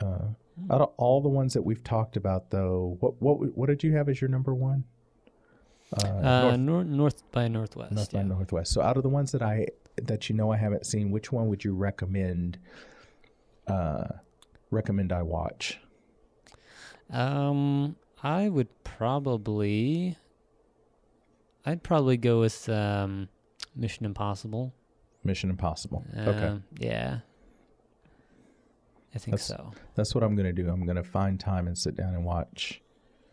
uh, 0.00 0.28
out 0.70 0.80
of 0.80 0.92
all 0.96 1.20
the 1.20 1.28
ones 1.28 1.52
that 1.54 1.62
we've 1.62 1.84
talked 1.84 2.16
about, 2.16 2.50
though, 2.50 2.96
what 3.00 3.20
what 3.20 3.56
what 3.56 3.68
did 3.68 3.82
you 3.82 3.92
have 3.96 4.08
as 4.08 4.20
your 4.20 4.30
number 4.30 4.54
one? 4.54 4.84
Uh, 5.92 6.06
Uh, 6.08 6.56
North, 6.56 6.58
north, 6.58 6.86
north 6.86 7.32
by 7.32 7.48
Northwest. 7.48 7.92
North 7.92 8.12
yeah. 8.14 8.22
by 8.22 8.28
Northwest. 8.28 8.72
So, 8.72 8.80
out 8.80 8.96
of 8.96 9.02
the 9.02 9.08
ones 9.10 9.30
that 9.32 9.42
I 9.42 9.66
that 10.02 10.30
you 10.30 10.34
know 10.34 10.50
I 10.50 10.56
haven't 10.56 10.86
seen, 10.86 11.10
which 11.10 11.30
one 11.32 11.48
would 11.48 11.64
you 11.64 11.74
recommend? 11.74 12.58
Uh, 13.66 14.04
recommend 14.70 15.12
I 15.12 15.22
watch. 15.22 15.78
Um, 17.10 17.96
I 18.24 18.48
would 18.48 18.68
probably, 18.84 20.16
I'd 21.66 21.82
probably 21.82 22.16
go 22.16 22.40
with 22.40 22.68
um, 22.70 23.28
Mission 23.76 24.06
Impossible. 24.06 24.72
Mission 25.22 25.50
Impossible. 25.50 26.04
okay. 26.16 26.46
Um, 26.46 26.64
Yeah. 26.78 27.18
I 29.14 29.18
think 29.18 29.36
That's- 29.36 29.46
so. 29.46 29.70
That's 29.94 30.12
what 30.14 30.24
I'm 30.24 30.34
going 30.34 30.46
to 30.52 30.62
do. 30.62 30.68
I'm 30.70 30.84
going 30.84 30.96
to 30.96 31.04
find 31.04 31.38
time 31.38 31.68
and 31.68 31.78
sit 31.78 31.94
down 31.94 32.14
and 32.14 32.24
watch 32.24 32.80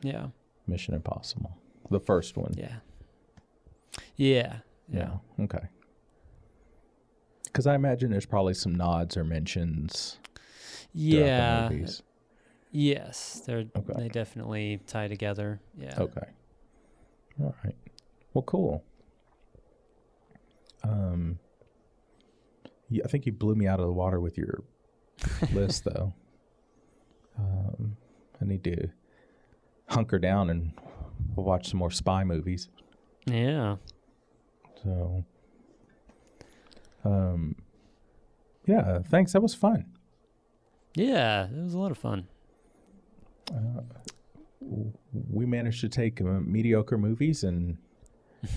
Yeah. 0.04 0.28
Mission 0.68 0.94
Impossible, 0.94 1.58
the 1.90 2.00
first 2.00 2.38
one. 2.38 2.54
Yeah. 2.56 2.76
Yeah. 4.16 4.58
Yeah. 4.90 5.18
Yeah. 5.38 5.44
Okay. 5.46 5.68
Because 7.46 7.66
I 7.66 7.76
imagine 7.76 8.12
there's 8.12 8.26
probably 8.26 8.54
some 8.54 8.76
nods 8.76 9.18
or 9.18 9.24
mentions 9.24 10.20
Yeah. 10.94 11.68
the 11.70 11.74
movies. 11.76 12.04
Yes, 12.72 13.42
they're 13.46 13.66
Okay. 13.76 13.94
they 13.98 14.08
definitely 14.08 14.80
tie 14.88 15.08
together. 15.08 15.60
Yeah. 15.78 15.94
Okay. 15.98 16.28
All 17.42 17.56
right. 17.64 17.76
Well, 18.34 18.44
cool. 18.44 18.84
Um, 20.84 21.38
yeah, 22.90 23.04
I 23.06 23.08
think 23.08 23.26
you 23.26 23.32
blew 23.34 23.56
me 23.56 23.68
out 23.68 23.80
of 23.80 23.86
the 23.88 23.92
water 23.92 24.20
with 24.20 24.38
your 24.38 24.64
list, 25.54 25.84
though. 25.84 26.14
Um, 27.38 27.98
I 28.42 28.46
need 28.46 28.64
to 28.64 28.90
hunker 29.90 30.20
down 30.20 30.50
and 30.50 30.72
watch 31.36 31.70
some 31.70 31.80
more 31.80 31.92
spy 31.92 32.24
movies. 32.24 32.70
Yeah. 33.26 33.78
So, 34.84 35.26
um, 37.04 37.56
yeah, 38.66 39.00
thanks. 39.00 39.34
That 39.34 39.42
was 39.42 39.54
fun. 39.54 39.86
Yeah, 40.96 41.46
it 41.46 41.64
was 41.64 41.74
a 41.74 41.80
lot 41.80 41.92
of 41.92 41.98
fun. 41.98 42.28
We 45.14 45.46
managed 45.46 45.82
to 45.82 45.90
take 45.90 46.22
uh, 46.22 46.26
mediocre 46.42 46.98
movies 46.98 47.44
and 47.44 47.78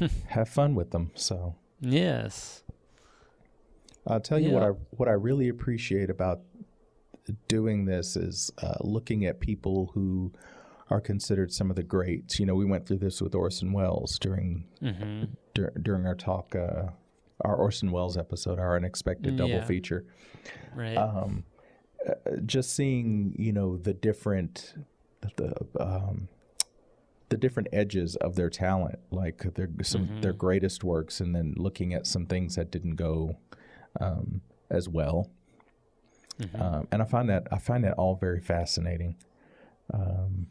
have 0.29 0.49
fun 0.49 0.75
with 0.75 0.91
them. 0.91 1.11
So, 1.15 1.57
Yes. 1.81 2.63
I'll 4.07 4.21
tell 4.21 4.39
you 4.39 4.51
what 4.51 4.63
I 4.63 4.69
what 4.91 5.09
I 5.09 5.13
really 5.13 5.49
appreciate 5.49 6.11
about 6.11 6.41
doing 7.49 7.87
this 7.87 8.17
is 8.17 8.51
uh, 8.63 8.75
looking 8.83 9.25
at 9.25 9.41
people 9.41 9.91
who 9.95 10.31
are 10.91 11.01
considered 11.01 11.51
some 11.53 11.71
of 11.71 11.77
the 11.77 11.83
greats. 11.83 12.39
You 12.39 12.45
know, 12.45 12.55
we 12.55 12.67
went 12.67 12.87
through 12.87 12.99
this 12.99 13.23
with 13.23 13.35
Orson 13.35 13.73
Welles 13.73 14.19
during 14.19 14.67
Mm-hmm. 14.83 15.25
dur- 15.55 15.73
during 15.81 16.05
our 16.07 16.15
talk, 16.15 16.55
uh, 16.55 16.89
our 17.41 17.57
Orson 17.57 17.91
Welles 17.91 18.19
episode, 18.19 18.59
our 18.59 18.77
unexpected 18.77 19.37
double 19.39 19.51
Yeah. 19.55 19.65
feature. 19.65 20.05
Right. 20.77 20.97
um, 20.99 21.45
uh, 22.07 22.37
just 22.45 22.75
seeing 22.75 23.35
you 23.39 23.53
know 23.53 23.77
the 23.77 23.95
different 23.95 24.75
the 25.37 25.55
um, 25.81 26.29
the 27.29 27.37
different 27.37 27.69
edges 27.73 28.17
of 28.17 28.37
their 28.37 28.51
talent, 28.51 28.99
like 29.11 29.55
their 29.55 29.69
some 29.83 30.21
their 30.21 30.33
greatest 30.33 30.85
works, 30.85 31.21
and 31.21 31.35
then 31.35 31.55
looking 31.57 31.95
at 31.95 32.07
some 32.07 32.27
things 32.27 32.57
that 32.57 32.71
didn't 32.71 32.97
go 32.97 33.37
um, 34.01 34.41
as 34.71 34.89
well. 34.89 35.31
Um, 36.59 36.89
and 36.91 37.01
I 37.01 37.05
find 37.05 37.29
that 37.31 37.47
I 37.53 37.59
find 37.59 37.85
that 37.85 37.95
all 37.95 38.17
very 38.17 38.41
fascinating. 38.41 39.17
Um, 39.93 40.47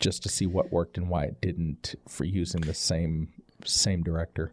just 0.00 0.22
to 0.24 0.28
see 0.28 0.46
what 0.46 0.72
worked 0.72 0.96
and 0.96 1.08
why 1.08 1.24
it 1.24 1.40
didn't 1.40 1.94
for 2.08 2.24
using 2.24 2.62
the 2.62 2.74
same 2.74 3.28
same 3.64 4.02
director. 4.02 4.52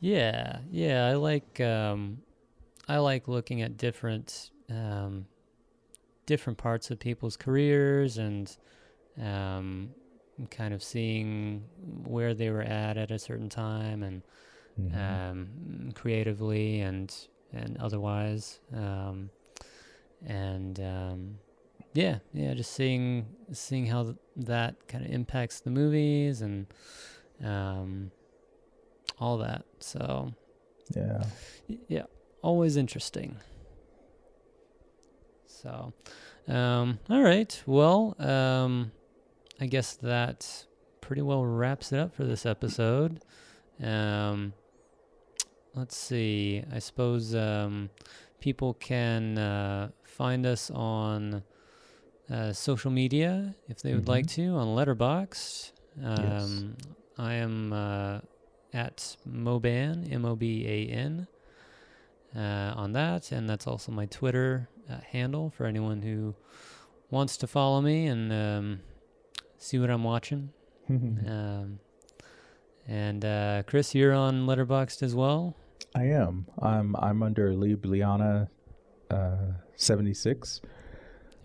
Yeah, 0.00 0.58
yeah, 0.70 1.06
I 1.06 1.14
like 1.14 1.60
um, 1.60 2.18
I 2.88 2.98
like 2.98 3.28
looking 3.28 3.62
at 3.62 3.76
different 3.76 4.50
um, 4.70 5.26
different 6.26 6.58
parts 6.58 6.90
of 6.90 6.98
people's 6.98 7.36
careers 7.36 8.18
and 8.18 8.56
um, 9.20 9.90
kind 10.50 10.74
of 10.74 10.82
seeing 10.82 11.64
where 12.04 12.34
they 12.34 12.50
were 12.50 12.62
at 12.62 12.96
at 12.96 13.10
a 13.10 13.18
certain 13.18 13.48
time 13.48 14.02
and 14.02 14.22
um, 14.94 15.92
creatively 15.94 16.80
and 16.80 17.14
and 17.52 17.76
otherwise 17.78 18.60
um, 18.74 19.30
and 20.26 20.80
um, 20.80 21.38
yeah, 21.94 22.18
yeah, 22.32 22.54
just 22.54 22.72
seeing 22.72 23.26
seeing 23.52 23.86
how 23.86 24.02
th- 24.02 24.16
that 24.36 24.88
kind 24.88 25.04
of 25.04 25.12
impacts 25.12 25.60
the 25.60 25.70
movies 25.70 26.42
and 26.42 26.66
um, 27.42 28.10
all 29.20 29.38
that. 29.38 29.64
So 29.78 30.32
Yeah. 30.94 31.24
yeah, 31.88 32.04
always 32.44 32.76
interesting. 32.76 33.36
So, 35.46 35.94
um, 36.46 36.98
all 37.08 37.22
right. 37.22 37.62
Well, 37.66 38.14
um, 38.18 38.92
I 39.60 39.66
guess 39.66 39.94
that 39.94 40.66
pretty 41.00 41.22
well 41.22 41.44
wraps 41.44 41.92
it 41.92 41.98
up 41.98 42.14
for 42.14 42.24
this 42.24 42.44
episode. 42.44 43.22
Um, 43.82 44.52
let's 45.74 45.96
see. 45.96 46.62
I 46.70 46.78
suppose 46.80 47.34
um, 47.34 47.88
people 48.40 48.74
can 48.74 49.38
uh, 49.38 49.88
find 50.04 50.44
us 50.44 50.70
on 50.70 51.42
uh, 52.30 52.52
social 52.52 52.90
media 52.90 53.54
if 53.68 53.80
they 53.80 53.94
would 53.94 54.08
like 54.08 54.26
to 54.26 54.48
on 54.48 54.68
Letterboxd. 54.68 55.72
Um, 56.02 56.76
I 57.16 57.34
am 57.34 57.72
uh, 57.72 58.18
at 58.72 59.16
Moban, 59.26 60.12
M 60.12 60.24
O 60.24 60.36
B 60.36 60.66
A 60.66 60.92
N, 60.92 61.26
on 62.40 62.92
that, 62.92 63.32
and 63.32 63.48
that's 63.48 63.66
also 63.66 63.92
my 63.92 64.06
Twitter 64.06 64.68
uh, 64.90 64.98
handle 65.10 65.50
for 65.50 65.66
anyone 65.66 66.02
who 66.02 66.34
wants 67.10 67.36
to 67.38 67.46
follow 67.46 67.80
me 67.80 68.06
and 68.06 68.32
um, 68.32 68.80
see 69.58 69.78
what 69.78 69.90
I'm 69.90 70.04
watching. 70.04 70.50
um, 70.88 71.78
and 72.86 73.24
uh, 73.24 73.62
Chris, 73.66 73.94
you're 73.94 74.12
on 74.12 74.46
Letterboxd 74.46 75.02
as 75.02 75.14
well. 75.14 75.56
I 75.94 76.04
am. 76.04 76.46
I'm 76.60 76.96
I'm 76.96 77.22
under 77.22 77.52
Ljubljana 77.52 78.48
uh, 79.10 79.36
76, 79.76 80.60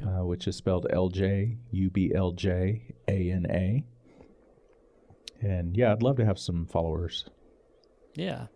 uh, 0.04 0.26
which 0.26 0.48
is 0.48 0.56
spelled 0.56 0.88
L 0.90 1.10
J 1.10 1.58
U 1.72 1.90
B 1.90 2.12
L 2.14 2.32
J 2.32 2.96
A 3.08 3.32
N 3.32 3.46
A. 3.50 3.84
And 5.42 5.78
yeah, 5.78 5.92
I'd 5.94 6.04
love 6.04 6.18
to 6.18 6.26
have 6.26 6.40
some 6.40 6.66
followers. 6.66 7.30
Yeah. 8.16 8.48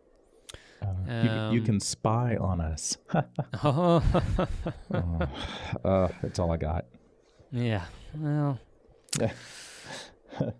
Uh, 0.83 0.89
you, 1.23 1.29
can- 1.29 1.53
you 1.53 1.59
Um, 1.59 1.65
can 1.65 1.79
spy 1.79 2.35
on 2.37 2.59
us. 2.61 2.97
Oh, 3.63 4.03
uh, 5.83 6.07
that's 6.21 6.39
all 6.39 6.51
I 6.51 6.57
got. 6.57 6.85
yeah. 7.51 7.85
Well. 8.15 8.59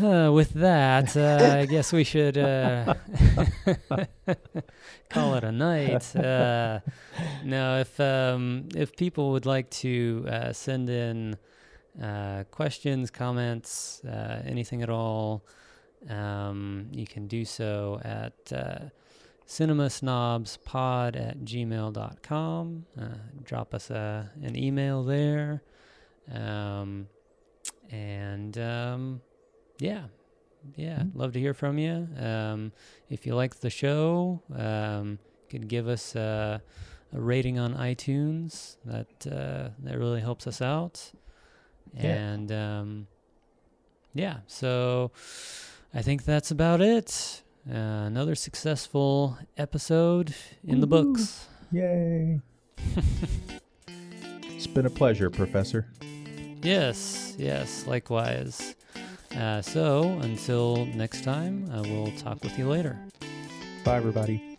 Uh, 0.00 0.30
with 0.32 0.50
that, 0.54 1.16
uh, 1.16 1.58
I 1.58 1.66
guess 1.66 1.92
we 1.92 2.04
should 2.04 2.38
uh, 2.38 2.94
call 5.10 5.34
it 5.34 5.42
a 5.44 5.50
night. 5.52 6.14
Uh, 6.14 6.78
now, 7.44 7.76
if 7.78 7.98
um, 7.98 8.68
if 8.76 8.94
people 8.96 9.32
would 9.32 9.46
like 9.46 9.68
to 9.70 10.24
uh, 10.28 10.52
send 10.52 10.88
in 10.88 11.36
uh, 12.00 12.44
questions, 12.52 13.10
comments, 13.10 14.00
uh, 14.04 14.40
anything 14.46 14.80
at 14.82 14.90
all, 14.90 15.44
um, 16.08 16.86
you 16.92 17.04
can 17.06 17.26
do 17.26 17.44
so 17.44 18.00
at 18.04 18.52
uh, 18.52 18.78
cinemasnobspod 19.50 21.16
at 21.16 21.40
gmail.com. 21.40 22.86
Uh, 22.96 23.04
drop 23.42 23.74
us 23.74 23.90
a, 23.90 24.30
an 24.42 24.56
email 24.56 25.02
there. 25.02 25.62
Um, 26.32 27.08
and 27.90 28.56
um, 28.56 29.20
yeah, 29.80 30.04
yeah, 30.76 31.02
love 31.14 31.32
to 31.32 31.40
hear 31.40 31.52
from 31.52 31.78
you. 31.78 32.06
Um, 32.16 32.70
if 33.08 33.26
you 33.26 33.34
like 33.34 33.56
the 33.56 33.70
show, 33.70 34.40
um, 34.56 35.18
you 35.42 35.58
could 35.58 35.66
give 35.66 35.88
us 35.88 36.14
a, 36.14 36.62
a 37.12 37.20
rating 37.20 37.58
on 37.58 37.74
iTunes. 37.74 38.76
That 38.84 39.26
uh, 39.26 39.70
that 39.80 39.98
really 39.98 40.20
helps 40.20 40.46
us 40.46 40.62
out. 40.62 41.10
Yeah. 41.94 42.02
And 42.06 42.52
um, 42.52 43.06
yeah, 44.14 44.38
so 44.46 45.10
I 45.92 46.02
think 46.02 46.24
that's 46.24 46.52
about 46.52 46.80
it. 46.80 47.42
Uh, 47.68 47.74
another 48.06 48.34
successful 48.34 49.38
episode 49.56 50.34
in 50.66 50.80
the 50.80 50.86
Woohoo. 50.86 51.12
books. 51.12 51.46
Yay! 51.70 52.40
it's 54.48 54.66
been 54.66 54.86
a 54.86 54.90
pleasure, 54.90 55.30
Professor. 55.30 55.86
Yes, 56.62 57.34
yes, 57.38 57.86
likewise. 57.86 58.74
Uh, 59.36 59.62
so 59.62 60.02
until 60.22 60.86
next 60.86 61.22
time, 61.22 61.68
I 61.72 61.80
will 61.80 62.10
talk 62.18 62.42
with 62.42 62.58
you 62.58 62.68
later. 62.68 62.98
Bye, 63.84 63.96
everybody. 63.96 64.49